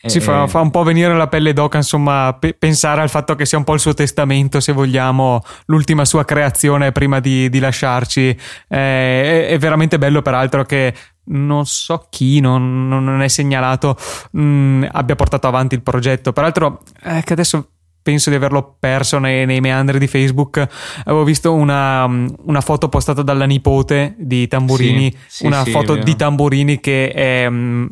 si 0.09 0.21
fa, 0.21 0.47
fa, 0.47 0.61
un 0.61 0.71
po' 0.71 0.83
venire 0.83 1.15
la 1.15 1.27
pelle 1.27 1.53
d'oca, 1.53 1.79
insomma, 1.79 2.37
pe- 2.39 2.55
pensare 2.55 3.01
al 3.01 3.11
fatto 3.11 3.35
che 3.35 3.45
sia 3.45 3.59
un 3.59 3.65
po' 3.65 3.75
il 3.75 3.81
suo 3.81 3.95
testamento, 3.95 4.61
se 4.61 4.73
vogliamo, 4.73 5.43
l'ultima 5.67 6.05
sua 6.05 6.25
creazione 6.25 6.93
prima 6.93 7.21
di, 7.21 7.49
di 7.49 7.59
lasciarci. 7.59 8.29
Eh, 8.29 8.37
è, 8.69 9.47
è, 9.49 9.59
veramente 9.59 9.99
bello, 9.99 10.23
peraltro, 10.23 10.65
che 10.65 10.95
non 11.25 11.67
so 11.67 12.07
chi, 12.09 12.41
non, 12.41 12.89
non 12.89 13.23
è 13.23 13.29
segnalato, 13.29 13.97
mh, 14.33 14.41
mm, 14.41 14.85
abbia 14.93 15.17
portato 15.17 15.47
avanti 15.47 15.75
il 15.75 15.83
progetto. 15.83 16.33
Peraltro, 16.33 16.83
eh, 17.03 17.23
che 17.25 17.33
adesso 17.33 17.71
penso 18.03 18.31
di 18.31 18.37
averlo 18.37 18.77
perso 18.79 19.19
nei, 19.19 19.47
nei, 19.47 19.61
meandri 19.61 19.99
di 19.99 20.07
Facebook. 20.07 20.65
Avevo 21.05 21.25
visto 21.25 21.53
una, 21.53 22.05
una, 22.05 22.61
foto 22.61 22.89
postata 22.89 23.23
dalla 23.23 23.47
nipote 23.47 24.15
di 24.17 24.47
Tamburini, 24.47 25.11
sì, 25.11 25.39
sì, 25.39 25.47
una 25.47 25.65
sì, 25.65 25.73
foto 25.73 25.97
di 25.97 26.15
Tamburini 26.15 26.79
che 26.79 27.11
è 27.11 27.51
mm, 27.51 27.87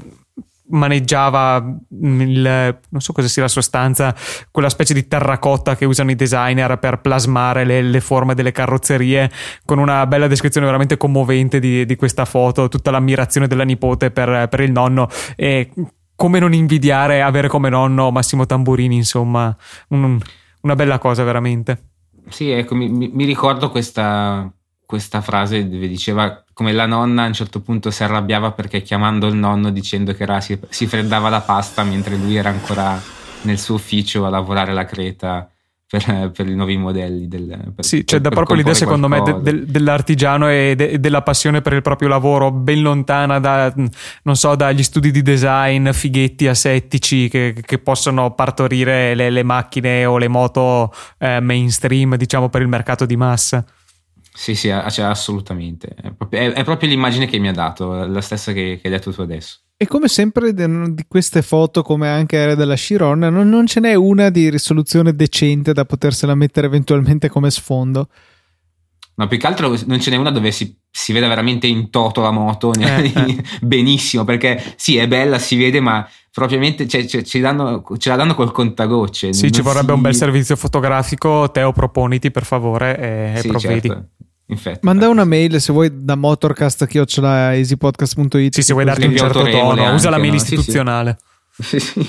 maneggiava 0.74 1.60
mm, 1.62 2.20
il, 2.20 2.78
non 2.88 3.00
so 3.00 3.12
cosa 3.12 3.28
sia 3.28 3.42
la 3.42 3.48
sostanza, 3.48 4.14
quella 4.50 4.68
specie 4.68 4.94
di 4.94 5.08
terracotta 5.08 5.76
che 5.76 5.84
usano 5.84 6.10
i 6.10 6.16
designer 6.16 6.78
per 6.78 7.00
plasmare 7.00 7.64
le, 7.64 7.82
le 7.82 8.00
forme 8.00 8.34
delle 8.34 8.52
carrozzerie, 8.52 9.30
con 9.64 9.78
una 9.78 10.06
bella 10.06 10.26
descrizione 10.26 10.66
veramente 10.66 10.96
commovente 10.96 11.58
di, 11.58 11.86
di 11.86 11.96
questa 11.96 12.24
foto, 12.24 12.68
tutta 12.68 12.90
l'ammirazione 12.90 13.46
della 13.46 13.64
nipote 13.64 14.10
per, 14.10 14.48
per 14.48 14.60
il 14.60 14.72
nonno 14.72 15.08
e 15.36 15.70
come 16.16 16.38
non 16.38 16.52
invidiare 16.52 17.22
avere 17.22 17.48
come 17.48 17.68
nonno 17.68 18.10
Massimo 18.10 18.46
Tamburini, 18.46 18.96
insomma, 18.96 19.54
un, 19.88 20.18
una 20.60 20.74
bella 20.74 20.98
cosa 20.98 21.24
veramente. 21.24 21.90
Sì, 22.28 22.50
ecco, 22.50 22.74
mi, 22.74 22.88
mi 22.88 23.24
ricordo 23.24 23.70
questa, 23.70 24.50
questa 24.86 25.20
frase 25.20 25.68
dove 25.68 25.88
diceva 25.88 26.44
come 26.52 26.72
la 26.72 26.86
nonna 26.86 27.24
a 27.24 27.26
un 27.26 27.32
certo 27.32 27.60
punto 27.60 27.90
si 27.90 28.02
arrabbiava 28.04 28.52
perché 28.52 28.82
chiamando 28.82 29.26
il 29.26 29.34
nonno 29.34 29.70
dicendo 29.70 30.12
che 30.14 30.22
era, 30.22 30.40
si, 30.40 30.58
si 30.68 30.86
freddava 30.86 31.28
la 31.28 31.40
pasta 31.40 31.82
mentre 31.82 32.16
lui 32.16 32.36
era 32.36 32.50
ancora 32.50 33.00
nel 33.42 33.58
suo 33.58 33.74
ufficio 33.74 34.24
a 34.24 34.30
lavorare 34.30 34.72
la 34.72 34.84
creta 34.84 35.48
per, 35.86 36.30
per, 36.34 36.48
i 36.48 36.54
nuovi 36.54 36.76
modelli. 36.76 37.28
Del, 37.28 37.72
per, 37.74 37.84
sì, 37.84 38.04
c'è 38.04 38.18
da 38.18 38.30
proprio 38.30 38.56
l'idea, 38.56 38.74
secondo 38.74 39.06
qualcosa. 39.06 39.36
me, 39.36 39.42
de, 39.42 39.58
de, 39.60 39.70
dell'artigiano 39.70 40.48
e 40.48 40.74
de, 40.76 40.98
della 40.98 41.22
passione 41.22 41.60
per 41.60 41.74
il 41.74 41.82
proprio 41.82 42.08
lavoro, 42.08 42.50
ben 42.50 42.82
lontana 42.82 43.38
da, 43.38 43.72
non 44.22 44.36
so, 44.36 44.54
dagli 44.56 44.82
studi 44.82 45.10
di 45.10 45.22
design 45.22 45.90
fighetti 45.90 46.48
asettici 46.48 47.28
che, 47.28 47.54
che 47.60 47.78
possono 47.78 48.34
partorire 48.34 49.14
le, 49.14 49.30
le, 49.30 49.42
macchine 49.42 50.04
o 50.04 50.18
le 50.18 50.28
moto 50.28 50.92
eh, 51.18 51.40
mainstream, 51.40 52.16
diciamo, 52.16 52.48
per 52.48 52.62
il 52.62 52.68
mercato 52.68 53.06
di 53.06 53.16
massa. 53.16 53.64
Sì, 54.36 54.56
sì, 54.56 54.68
cioè, 54.90 55.04
assolutamente. 55.04 55.94
È 55.94 56.12
proprio, 56.12 56.40
è, 56.40 56.52
è 56.52 56.64
proprio, 56.64 56.88
l'immagine 56.88 57.26
che 57.26 57.38
mi 57.38 57.46
ha 57.46 57.52
dato, 57.52 58.04
la 58.04 58.20
stessa 58.20 58.52
che, 58.52 58.80
che 58.82 58.88
hai 58.88 58.92
detto 58.92 59.12
tu 59.12 59.20
adesso. 59.20 59.60
E 59.76 59.86
come 59.86 60.08
sempre 60.08 60.52
di 60.52 61.04
queste 61.06 61.40
foto, 61.40 61.82
come 61.82 62.08
anche 62.08 62.36
era 62.36 62.56
della 62.56 62.74
Chiron, 62.74 63.20
non, 63.20 63.48
non 63.48 63.66
ce 63.66 63.78
n'è 63.78 63.94
una 63.94 64.30
di 64.30 64.50
risoluzione 64.50 65.14
decente 65.14 65.72
da 65.72 65.84
potersela 65.84 66.34
mettere 66.34 66.66
eventualmente 66.66 67.28
come 67.28 67.48
sfondo. 67.50 68.08
No, 69.16 69.28
più 69.28 69.38
che 69.38 69.46
altro 69.46 69.76
non 69.86 70.00
ce 70.00 70.10
n'è 70.10 70.16
una 70.16 70.30
dove 70.30 70.50
si, 70.50 70.76
si 70.90 71.12
vede 71.12 71.28
veramente 71.28 71.68
in 71.68 71.90
toto 71.90 72.20
la 72.20 72.32
moto 72.32 72.72
eh, 72.72 73.04
eh. 73.14 73.44
benissimo, 73.60 74.24
perché 74.24 74.74
sì, 74.76 74.96
è 74.96 75.06
bella, 75.06 75.38
si 75.38 75.56
vede, 75.56 75.80
ma 75.80 76.08
propriamente 76.32 76.88
cioè, 76.88 77.06
cioè, 77.06 77.22
ce, 77.22 77.38
danno, 77.38 77.84
ce, 77.96 78.08
la 78.08 78.16
danno 78.16 78.34
col 78.34 78.50
contagocce. 78.50 79.32
Sì, 79.32 79.52
ci 79.52 79.62
vorrebbe 79.62 79.90
si... 79.90 79.92
un 79.92 80.00
bel 80.00 80.16
servizio 80.16 80.56
fotografico. 80.56 81.48
Teo, 81.52 81.70
proponiti 81.72 82.32
per 82.32 82.44
favore 82.44 82.98
e, 82.98 83.40
sì, 83.40 83.48
provvedi. 83.48 83.88
Certo. 83.88 84.08
Infatti, 84.46 84.80
Manda 84.82 85.08
una 85.08 85.24
mail 85.24 85.58
se 85.60 85.72
vuoi 85.72 85.90
da 85.92 86.16
motorcast.easypodcast.it. 86.16 88.52
Sì, 88.52 88.62
se 88.62 88.72
vuoi 88.72 88.84
darti 88.84 89.06
un 89.06 89.16
certo 89.16 89.44
tono, 89.44 89.82
anche, 89.82 89.94
usa 89.94 90.10
la 90.10 90.18
mail 90.18 90.30
no? 90.30 90.36
istituzionale. 90.36 91.18
Sì, 91.56 91.78
sì. 91.78 92.04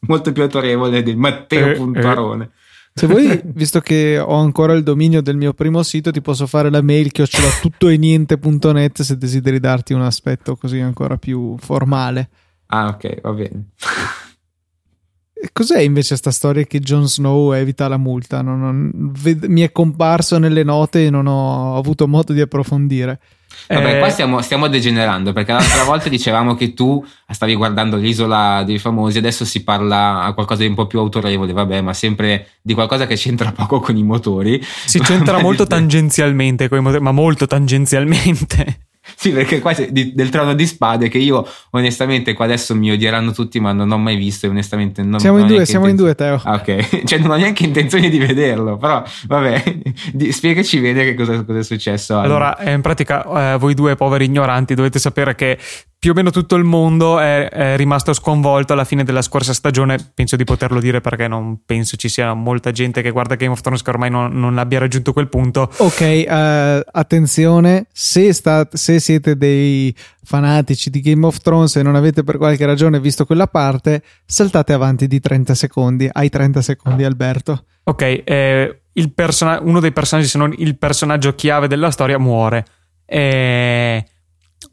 Molto 0.00 0.32
più 0.32 0.42
autorevole 0.42 1.02
di 1.02 1.16
Matteo.arone. 1.16 2.44
Eh, 2.44 2.46
eh. 2.46 2.50
Se 2.94 3.06
vuoi, 3.06 3.40
visto 3.44 3.80
che 3.80 4.18
ho 4.18 4.34
ancora 4.34 4.74
il 4.74 4.82
dominio 4.82 5.22
del 5.22 5.36
mio 5.36 5.54
primo 5.54 5.82
sito, 5.82 6.10
ti 6.10 6.20
posso 6.20 6.46
fare 6.46 6.70
la 6.70 6.82
mail 6.82 7.10
che 7.10 7.22
ho 7.22 7.26
tuttoeniente.net 7.60 9.02
se 9.02 9.16
desideri 9.16 9.58
darti 9.60 9.94
un 9.94 10.02
aspetto 10.02 10.56
così 10.56 10.78
ancora 10.78 11.16
più 11.16 11.56
formale. 11.58 12.28
Ah, 12.66 12.88
ok, 12.88 13.20
va 13.22 13.32
bene. 13.32 13.68
Cos'è 15.52 15.80
invece 15.80 16.16
sta 16.16 16.30
storia 16.30 16.64
che 16.64 16.78
Jon 16.78 17.08
Snow 17.08 17.52
evita 17.52 17.88
la 17.88 17.96
multa? 17.96 18.42
Non, 18.42 18.60
non, 18.60 18.90
ved- 18.94 19.46
mi 19.46 19.62
è 19.62 19.72
comparso 19.72 20.38
nelle 20.38 20.62
note 20.62 21.06
e 21.06 21.10
non 21.10 21.26
ho 21.26 21.76
avuto 21.76 22.06
modo 22.06 22.32
di 22.32 22.40
approfondire. 22.40 23.18
Vabbè, 23.68 23.96
eh... 23.96 23.98
qua 23.98 24.08
stiamo, 24.10 24.40
stiamo, 24.42 24.68
degenerando 24.68 25.32
perché 25.32 25.52
l'altra 25.52 25.84
volta 25.84 26.08
dicevamo 26.08 26.54
che 26.54 26.74
tu 26.74 27.04
stavi 27.28 27.54
guardando 27.54 27.96
l'isola 27.96 28.62
dei 28.64 28.78
famosi, 28.78 29.18
adesso 29.18 29.44
si 29.44 29.62
parla 29.64 30.22
a 30.22 30.32
qualcosa 30.32 30.62
di 30.62 30.68
un 30.68 30.74
po' 30.74 30.86
più 30.86 30.98
autorevole, 30.98 31.52
vabbè, 31.52 31.80
ma 31.80 31.92
sempre 31.92 32.48
di 32.62 32.74
qualcosa 32.74 33.06
che 33.06 33.16
c'entra 33.16 33.52
poco 33.52 33.80
con 33.80 33.96
i 33.96 34.02
motori. 34.02 34.62
Si 34.62 35.00
c'entra 35.00 35.40
molto 35.42 35.66
tangenzialmente 35.66 36.68
con 36.68 36.78
i 36.78 36.82
motori, 36.82 37.02
ma 37.02 37.12
molto 37.12 37.46
tangenzialmente. 37.46 38.90
Sì, 39.16 39.30
perché 39.30 39.58
qua 39.60 39.72
di, 39.72 40.14
del 40.14 40.28
trono 40.28 40.54
di 40.54 40.64
spade 40.66 41.08
che 41.08 41.18
io 41.18 41.46
onestamente 41.70 42.34
qua 42.34 42.44
adesso 42.44 42.74
mi 42.74 42.90
odieranno 42.90 43.32
tutti, 43.32 43.58
ma 43.58 43.72
non 43.72 43.90
ho 43.90 43.98
mai 43.98 44.16
visto 44.16 44.46
e 44.46 44.48
onestamente 44.48 45.02
non 45.02 45.18
Siamo 45.18 45.38
non 45.38 45.48
in 45.48 45.54
due, 45.54 45.66
siamo 45.66 45.88
in 45.88 45.96
due, 45.96 46.14
Teo. 46.14 46.40
Ah, 46.44 46.54
ok, 46.54 47.02
cioè 47.04 47.18
non 47.18 47.30
ho 47.30 47.36
neanche 47.36 47.64
intenzione 47.64 48.08
di 48.08 48.18
vederlo, 48.18 48.76
però 48.76 49.02
vabbè, 49.26 49.80
di, 50.12 50.30
spiegaci 50.30 50.78
bene 50.78 51.04
che 51.04 51.14
cosa, 51.14 51.42
cosa 51.44 51.58
è 51.58 51.64
successo. 51.64 52.18
Allora, 52.18 52.56
in 52.64 52.80
pratica, 52.80 53.54
eh, 53.54 53.58
voi 53.58 53.74
due 53.74 53.96
poveri 53.96 54.26
ignoranti 54.26 54.74
dovete 54.74 55.00
sapere 55.00 55.34
che 55.34 55.58
più 56.02 56.10
o 56.10 56.14
meno 56.14 56.30
tutto 56.30 56.56
il 56.56 56.64
mondo 56.64 57.20
è, 57.20 57.48
è, 57.48 57.76
rimasto 57.76 58.12
sconvolto 58.12 58.72
alla 58.72 58.82
fine 58.82 59.04
della 59.04 59.22
scorsa 59.22 59.54
stagione. 59.54 59.98
Penso 60.12 60.34
di 60.34 60.42
poterlo 60.42 60.80
dire 60.80 61.00
perché 61.00 61.28
non 61.28 61.60
penso 61.64 61.94
ci 61.94 62.08
sia 62.08 62.34
molta 62.34 62.72
gente 62.72 63.02
che 63.02 63.12
guarda 63.12 63.36
Game 63.36 63.52
of 63.52 63.60
Thrones 63.60 63.82
che 63.82 63.90
ormai 63.90 64.10
non, 64.10 64.32
non 64.32 64.58
abbia 64.58 64.80
raggiunto 64.80 65.12
quel 65.12 65.28
punto. 65.28 65.70
Ok, 65.76 66.24
uh, 66.26 66.80
attenzione, 66.90 67.86
se, 67.92 68.32
sta, 68.32 68.66
se, 68.72 68.98
siete 68.98 69.36
dei 69.36 69.94
fanatici 70.24 70.90
di 70.90 71.00
Game 71.02 71.24
of 71.24 71.38
Thrones 71.38 71.76
e 71.76 71.84
non 71.84 71.94
avete 71.94 72.24
per 72.24 72.36
qualche 72.36 72.66
ragione 72.66 72.98
visto 72.98 73.24
quella 73.24 73.46
parte, 73.46 74.02
saltate 74.26 74.72
avanti 74.72 75.06
di 75.06 75.20
30 75.20 75.54
secondi. 75.54 76.08
Hai 76.10 76.28
30 76.28 76.62
secondi, 76.62 77.04
Alberto. 77.04 77.66
Ok, 77.84 78.22
eh, 78.24 78.80
person- 79.14 79.60
uno 79.62 79.78
dei 79.78 79.92
personaggi, 79.92 80.26
se 80.26 80.38
non 80.38 80.52
il 80.56 80.76
personaggio 80.76 81.36
chiave 81.36 81.68
della 81.68 81.92
storia, 81.92 82.18
muore. 82.18 82.66
Eh 83.06 84.04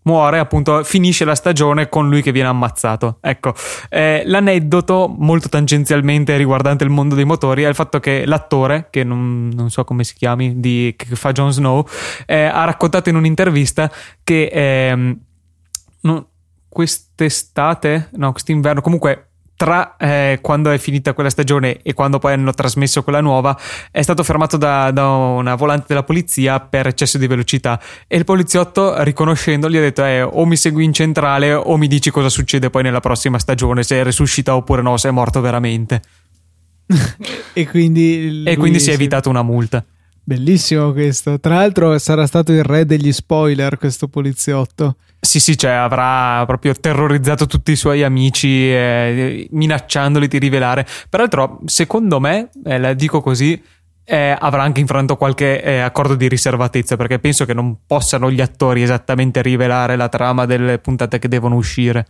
muore, 0.03 0.39
appunto, 0.39 0.83
finisce 0.83 1.25
la 1.25 1.35
stagione 1.35 1.89
con 1.89 2.09
lui 2.09 2.21
che 2.21 2.31
viene 2.31 2.49
ammazzato. 2.49 3.17
Ecco, 3.21 3.53
eh, 3.89 4.23
l'aneddoto 4.25 5.13
molto 5.17 5.49
tangenzialmente 5.49 6.35
riguardante 6.37 6.83
il 6.83 6.89
mondo 6.89 7.15
dei 7.15 7.25
motori 7.25 7.63
è 7.63 7.67
il 7.67 7.75
fatto 7.75 7.99
che 7.99 8.25
l'attore, 8.25 8.87
che 8.89 9.03
non, 9.03 9.49
non 9.53 9.69
so 9.69 9.83
come 9.83 10.03
si 10.03 10.15
chiami, 10.15 10.59
di, 10.59 10.93
che 10.97 11.15
fa 11.15 11.31
Jon 11.31 11.51
Snow, 11.51 11.87
eh, 12.25 12.43
ha 12.43 12.63
raccontato 12.65 13.09
in 13.09 13.15
un'intervista 13.15 13.91
che 14.23 14.43
eh, 14.45 15.17
non, 16.01 16.25
quest'estate, 16.69 18.09
no, 18.13 18.31
quest'inverno, 18.31 18.81
comunque 18.81 19.28
tra 19.59 19.97
eh, 19.97 20.39
quando 20.41 20.71
è 20.71 20.77
finita 20.77 21.11
quella 21.11 21.29
stagione 21.29 21.81
e 21.81 21.93
quando 21.93 22.17
poi 22.17 22.31
hanno 22.31 22.53
trasmesso 22.53 23.03
quella 23.03 23.19
nuova, 23.19 23.59
è 23.91 24.01
stato 24.01 24.23
fermato 24.23 24.55
da, 24.55 24.89
da, 24.91 25.09
una 25.09 25.55
volante 25.55 25.83
della 25.89 26.03
polizia 26.03 26.61
per 26.61 26.87
eccesso 26.87 27.17
di 27.17 27.27
velocità 27.27 27.77
e 28.07 28.15
il 28.15 28.23
poliziotto, 28.23 29.03
riconoscendolo, 29.03 29.73
gli 29.73 29.75
ha 29.75 29.81
detto 29.81 30.05
eh, 30.05 30.21
o 30.21 30.45
mi 30.45 30.55
segui 30.55 30.85
in 30.85 30.93
centrale 30.93 31.53
o 31.53 31.75
mi 31.75 31.87
dici 31.87 32.09
cosa 32.09 32.29
succede 32.29 32.69
poi 32.69 32.83
nella 32.83 33.01
prossima 33.01 33.37
stagione, 33.37 33.83
se 33.83 34.01
resuscita 34.01 34.55
oppure 34.55 34.81
no, 34.81 34.95
se 34.95 35.09
è 35.09 35.11
morto 35.11 35.41
veramente. 35.41 36.03
e 37.51 37.67
quindi, 37.67 38.43
e 38.45 38.55
quindi 38.55 38.79
si 38.79 38.91
è 38.91 38.93
evitato 38.93 39.29
una 39.29 39.43
multa. 39.43 39.83
Bellissimo 40.29 40.91
questo. 40.91 41.39
Tra 41.39 41.55
l'altro 41.55 41.97
sarà 41.97 42.27
stato 42.27 42.51
il 42.51 42.63
re 42.63 42.85
degli 42.85 43.11
spoiler 43.11 43.79
questo 43.79 44.07
poliziotto. 44.07 44.97
Sì, 45.19 45.39
sì, 45.39 45.57
cioè 45.57 45.71
avrà 45.71 46.45
proprio 46.45 46.75
terrorizzato 46.79 47.47
tutti 47.47 47.71
i 47.71 47.75
suoi 47.75 48.03
amici, 48.03 48.71
eh, 48.71 49.47
minacciandoli 49.49 50.27
di 50.27 50.37
rivelare. 50.37 50.85
Peraltro, 51.09 51.61
secondo 51.65 52.19
me, 52.19 52.51
eh, 52.63 52.77
la 52.77 52.93
dico 52.93 53.21
così, 53.21 53.59
eh, 54.03 54.37
avrà 54.39 54.61
anche 54.61 54.79
infranto 54.81 55.15
qualche 55.15 55.63
eh, 55.63 55.79
accordo 55.79 56.13
di 56.13 56.27
riservatezza 56.27 56.95
perché 56.95 57.17
penso 57.17 57.45
che 57.45 57.55
non 57.55 57.77
possano 57.87 58.29
gli 58.29 58.39
attori 58.39 58.83
esattamente 58.83 59.41
rivelare 59.41 59.95
la 59.95 60.09
trama 60.09 60.45
delle 60.45 60.77
puntate 60.77 61.17
che 61.17 61.27
devono 61.27 61.55
uscire. 61.55 62.05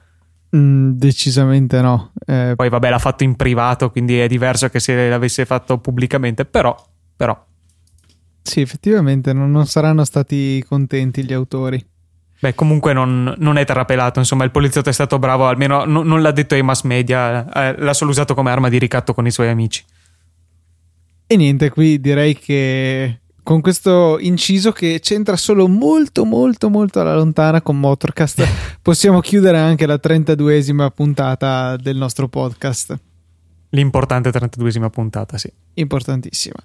Mm, 0.58 0.92
decisamente 0.92 1.80
no. 1.80 2.12
Eh, 2.26 2.52
Poi 2.54 2.68
vabbè 2.68 2.90
l'ha 2.90 3.00
fatto 3.00 3.24
in 3.24 3.38
privato, 3.38 3.90
quindi 3.92 4.20
è 4.20 4.28
diverso 4.28 4.68
che 4.68 4.82
se 4.82 5.08
l'avesse 5.08 5.46
fatto 5.46 5.78
pubblicamente, 5.78 6.44
però... 6.44 6.76
però. 7.16 7.48
Sì, 8.50 8.62
effettivamente 8.62 9.32
non, 9.32 9.52
non 9.52 9.68
saranno 9.68 10.04
stati 10.04 10.64
contenti 10.68 11.24
gli 11.24 11.34
autori. 11.34 11.86
Beh, 12.40 12.56
comunque 12.56 12.94
non, 12.94 13.36
non, 13.38 13.58
è 13.58 13.66
terrapelato, 13.66 14.18
insomma, 14.18 14.44
il 14.44 14.50
poliziotto 14.50 14.90
è 14.90 14.94
stato 14.94 15.20
bravo, 15.20 15.48
almeno 15.48 15.86
non, 15.86 16.08
non 16.08 16.24
l'ha 16.24 16.32
detto 16.32 16.56
ai 16.56 16.64
mass 16.64 16.82
media, 16.82 17.48
eh, 17.52 17.76
l'ha 17.78 17.94
solo 17.94 18.10
usato 18.10 18.34
come 18.34 18.50
arma 18.50 18.70
di 18.70 18.80
ricatto 18.80 19.14
con 19.14 19.28
i 19.28 19.32
suoi 19.32 19.50
amici. 19.50 19.84
E 21.28 21.36
niente, 21.36 21.70
qui 21.70 22.00
direi 22.00 22.36
che 22.40 23.20
con 23.44 23.62
questo 23.62 24.18
inciso 24.20 24.72
che 24.72 25.00
c'entra 25.00 25.38
solo 25.38 25.68
molto 25.68 26.26
molto 26.26 26.70
molto 26.70 27.02
alla 27.02 27.16
lontana 27.16 27.62
con 27.62 27.80
Motorcast 27.80 28.48
possiamo 28.82 29.20
chiudere 29.20 29.60
anche 29.60 29.86
la 29.86 30.00
32esima 30.02 30.90
puntata 30.90 31.76
del 31.76 31.98
nostro 31.98 32.28
podcast. 32.28 33.00
L'importante 33.70 34.32
32esima 34.32 34.90
puntata, 34.90 35.38
sì. 35.38 35.54
Importantissima. 35.76 36.58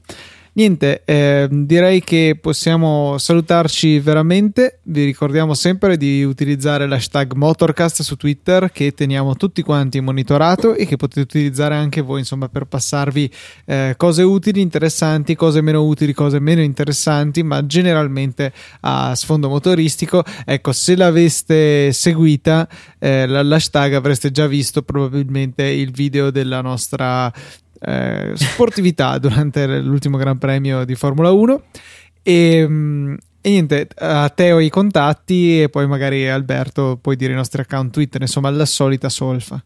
Niente, 0.56 1.02
eh, 1.04 1.48
direi 1.50 2.00
che 2.04 2.38
possiamo 2.40 3.18
salutarci 3.18 3.98
veramente. 3.98 4.78
Vi 4.84 5.04
ricordiamo 5.04 5.52
sempre 5.52 5.96
di 5.96 6.22
utilizzare 6.22 6.86
l'hashtag 6.86 7.32
Motorcast 7.32 8.02
su 8.02 8.14
Twitter 8.14 8.70
che 8.70 8.94
teniamo 8.94 9.34
tutti 9.34 9.62
quanti 9.62 9.98
monitorato 9.98 10.76
e 10.76 10.86
che 10.86 10.94
potete 10.94 11.22
utilizzare 11.22 11.74
anche 11.74 12.02
voi, 12.02 12.20
insomma, 12.20 12.48
per 12.48 12.66
passarvi 12.66 13.28
eh, 13.64 13.94
cose 13.96 14.22
utili, 14.22 14.60
interessanti, 14.60 15.34
cose 15.34 15.60
meno 15.60 15.82
utili, 15.82 16.12
cose 16.12 16.38
meno 16.38 16.60
interessanti, 16.60 17.42
ma 17.42 17.66
generalmente 17.66 18.52
a 18.82 19.12
sfondo 19.16 19.48
motoristico. 19.48 20.22
Ecco, 20.44 20.70
se 20.70 20.94
l'aveste 20.94 21.92
seguita, 21.92 22.68
eh, 23.00 23.26
l'hashtag 23.26 23.94
avreste 23.94 24.30
già 24.30 24.46
visto 24.46 24.82
probabilmente 24.82 25.64
il 25.64 25.90
video 25.90 26.30
della 26.30 26.60
nostra 26.60 27.32
eh, 27.86 28.32
sportività 28.34 29.16
durante 29.18 29.66
l'ultimo 29.80 30.16
Gran 30.16 30.38
Premio 30.38 30.84
di 30.84 30.94
Formula 30.94 31.30
1 31.30 31.62
e, 32.22 32.66
mm, 32.68 33.14
e 33.40 33.50
niente, 33.50 33.88
a 33.96 34.28
Teo 34.30 34.58
i 34.58 34.70
contatti 34.70 35.62
e 35.62 35.68
poi 35.68 35.86
magari 35.86 36.28
Alberto 36.28 36.98
puoi 37.00 37.16
dire 37.16 37.32
i 37.32 37.36
nostri 37.36 37.60
account 37.60 37.92
Twitter, 37.92 38.20
insomma 38.22 38.50
la 38.50 38.66
solita 38.66 39.08
solfa. 39.08 39.62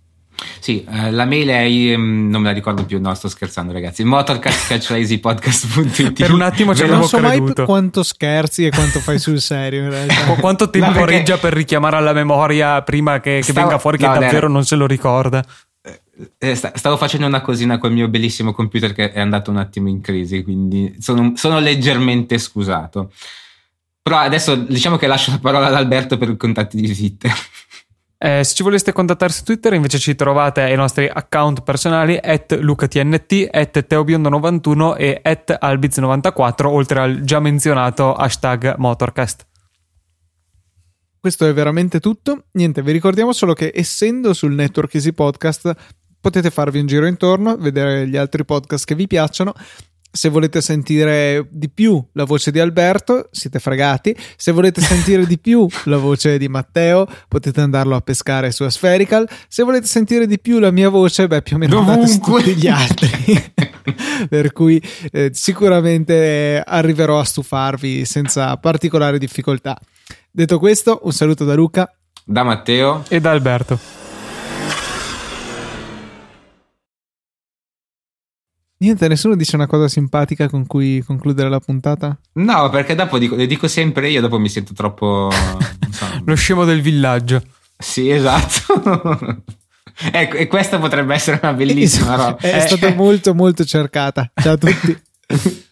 Sì, 0.60 0.84
eh, 0.88 1.10
la 1.10 1.24
mail 1.24 1.48
è 1.48 1.96
mm, 1.96 2.30
non 2.30 2.42
me 2.42 2.48
la 2.48 2.54
ricordo 2.54 2.84
più, 2.84 3.00
no, 3.00 3.12
sto 3.14 3.28
scherzando, 3.28 3.72
ragazzi. 3.72 4.04
Motorcast.podcast.it 4.04 6.12
Per 6.12 6.32
un 6.32 6.42
attimo 6.42 6.74
ci 6.74 6.82
non 6.82 6.90
avevo 6.92 7.06
so 7.06 7.18
mai 7.18 7.36
creduto. 7.38 7.64
quanto 7.64 8.02
scherzi 8.02 8.66
e 8.66 8.70
quanto 8.70 9.00
fai 9.00 9.18
sul 9.18 9.40
serio 9.40 9.82
in 9.82 9.90
realtà. 9.90 10.14
Qu- 10.26 10.40
Quanto 10.40 10.70
tempo 10.70 10.88
No, 10.90 10.94
perché- 10.94 11.16
reggia 11.18 11.36
per 11.38 11.52
richiamare 11.52 11.96
alla 11.96 12.12
memoria 12.12 12.82
prima 12.82 13.20
che, 13.20 13.36
che 13.36 13.42
Stavo- 13.42 13.60
venga 13.66 13.78
fuori 13.80 13.98
che 13.98 14.06
no, 14.06 14.12
davvero 14.12 14.32
Dere. 14.32 14.48
non 14.52 14.64
se 14.64 14.76
lo 14.76 14.86
ricorda? 14.86 15.44
Eh, 16.38 16.54
sta- 16.54 16.72
Stavo 16.74 16.96
facendo 16.96 17.26
una 17.26 17.40
cosina 17.40 17.78
col 17.78 17.92
mio 17.92 18.08
bellissimo 18.08 18.52
computer 18.52 18.92
che 18.92 19.12
è 19.12 19.20
andato 19.20 19.50
un 19.50 19.56
attimo 19.56 19.88
in 19.88 20.00
crisi, 20.00 20.42
quindi 20.42 20.96
sono, 20.98 21.32
sono 21.36 21.58
leggermente 21.60 22.38
scusato. 22.38 23.12
Però 24.02 24.18
adesso 24.18 24.54
diciamo 24.56 24.96
che 24.96 25.06
lascio 25.06 25.30
la 25.30 25.38
parola 25.38 25.66
ad 25.66 25.74
Alberto 25.74 26.16
per 26.16 26.30
i 26.30 26.36
contatti 26.36 26.80
di 26.80 26.94
Twitter. 26.94 27.32
Eh, 28.20 28.42
se 28.42 28.56
ci 28.56 28.64
voleste 28.64 28.90
contattare 28.90 29.32
su 29.32 29.44
Twitter 29.44 29.74
invece 29.74 30.00
ci 30.00 30.16
trovate 30.16 30.62
ai 30.62 30.74
nostri 30.74 31.06
account 31.06 31.62
personali 31.62 32.18
at 32.20 32.50
lucatnt, 32.60 33.48
at 33.52 33.86
teobiondo91 33.88 34.96
e 34.98 35.20
at 35.22 35.56
albiz94 35.62 36.66
oltre 36.66 36.98
al 36.98 37.20
già 37.20 37.38
menzionato 37.38 38.14
hashtag 38.14 38.74
motorcast. 38.76 39.46
Questo 41.20 41.46
è 41.46 41.52
veramente 41.52 42.00
tutto. 42.00 42.46
Niente, 42.52 42.82
vi 42.82 42.90
ricordiamo 42.90 43.32
solo 43.32 43.52
che 43.52 43.70
essendo 43.72 44.32
sul 44.32 44.54
network 44.54 44.94
Easy 44.94 45.12
Podcast 45.12 45.72
potete 46.20 46.50
farvi 46.50 46.80
un 46.80 46.86
giro 46.86 47.06
intorno, 47.06 47.56
vedere 47.56 48.06
gli 48.08 48.16
altri 48.16 48.44
podcast 48.44 48.84
che 48.84 48.94
vi 48.94 49.06
piacciono. 49.06 49.54
Se 50.10 50.30
volete 50.30 50.62
sentire 50.62 51.46
di 51.50 51.68
più 51.68 52.02
la 52.12 52.24
voce 52.24 52.50
di 52.50 52.58
Alberto, 52.58 53.28
siete 53.30 53.58
fregati. 53.58 54.16
Se 54.36 54.52
volete 54.52 54.80
sentire 54.80 55.26
di 55.26 55.38
più 55.38 55.68
la 55.84 55.98
voce 55.98 56.38
di 56.38 56.48
Matteo, 56.48 57.06
potete 57.28 57.60
andarlo 57.60 57.94
a 57.94 58.00
pescare 58.00 58.50
su 58.50 58.64
Aspherical. 58.64 59.28
Se 59.48 59.62
volete 59.62 59.86
sentire 59.86 60.26
di 60.26 60.40
più 60.40 60.58
la 60.58 60.70
mia 60.70 60.88
voce, 60.88 61.26
beh, 61.26 61.42
più 61.42 61.56
o 61.56 61.58
meno 61.58 61.78
andate 61.80 62.06
su 62.06 62.18
Dovunque. 62.18 62.42
tutti 62.42 62.56
gli 62.56 62.68
altri. 62.68 63.52
per 64.28 64.52
cui 64.52 64.82
eh, 65.12 65.30
sicuramente 65.32 66.62
arriverò 66.64 67.20
a 67.20 67.24
stufarvi 67.24 68.04
senza 68.06 68.56
particolari 68.56 69.18
difficoltà. 69.18 69.78
Detto 70.30 70.58
questo, 70.58 71.00
un 71.02 71.12
saluto 71.12 71.44
da 71.44 71.54
Luca. 71.54 71.92
Da 72.24 72.42
Matteo. 72.42 73.04
E 73.08 73.20
da 73.20 73.30
Alberto. 73.30 73.97
Niente, 78.80 79.08
nessuno 79.08 79.34
dice 79.34 79.56
una 79.56 79.66
cosa 79.66 79.88
simpatica 79.88 80.48
con 80.48 80.64
cui 80.64 81.02
concludere 81.04 81.48
la 81.48 81.58
puntata? 81.58 82.16
No, 82.34 82.68
perché 82.70 82.94
dopo 82.94 83.18
dico, 83.18 83.34
le 83.34 83.46
dico 83.46 83.66
sempre 83.66 84.08
io, 84.08 84.20
dopo 84.20 84.38
mi 84.38 84.48
sento 84.48 84.72
troppo... 84.72 85.28
non 85.80 85.92
so. 85.92 86.06
Lo 86.24 86.36
scemo 86.36 86.64
del 86.64 86.80
villaggio. 86.80 87.42
Sì, 87.76 88.08
esatto. 88.08 89.42
ecco, 90.12 90.36
e 90.36 90.46
questa 90.46 90.78
potrebbe 90.78 91.14
essere 91.14 91.40
una 91.42 91.54
bellissima 91.54 92.14
roba. 92.14 92.36
È 92.36 92.60
stata 92.60 92.94
molto 92.94 93.34
molto 93.34 93.64
cercata. 93.64 94.30
Ciao 94.34 94.52
a 94.52 94.56
tutti. 94.56 95.66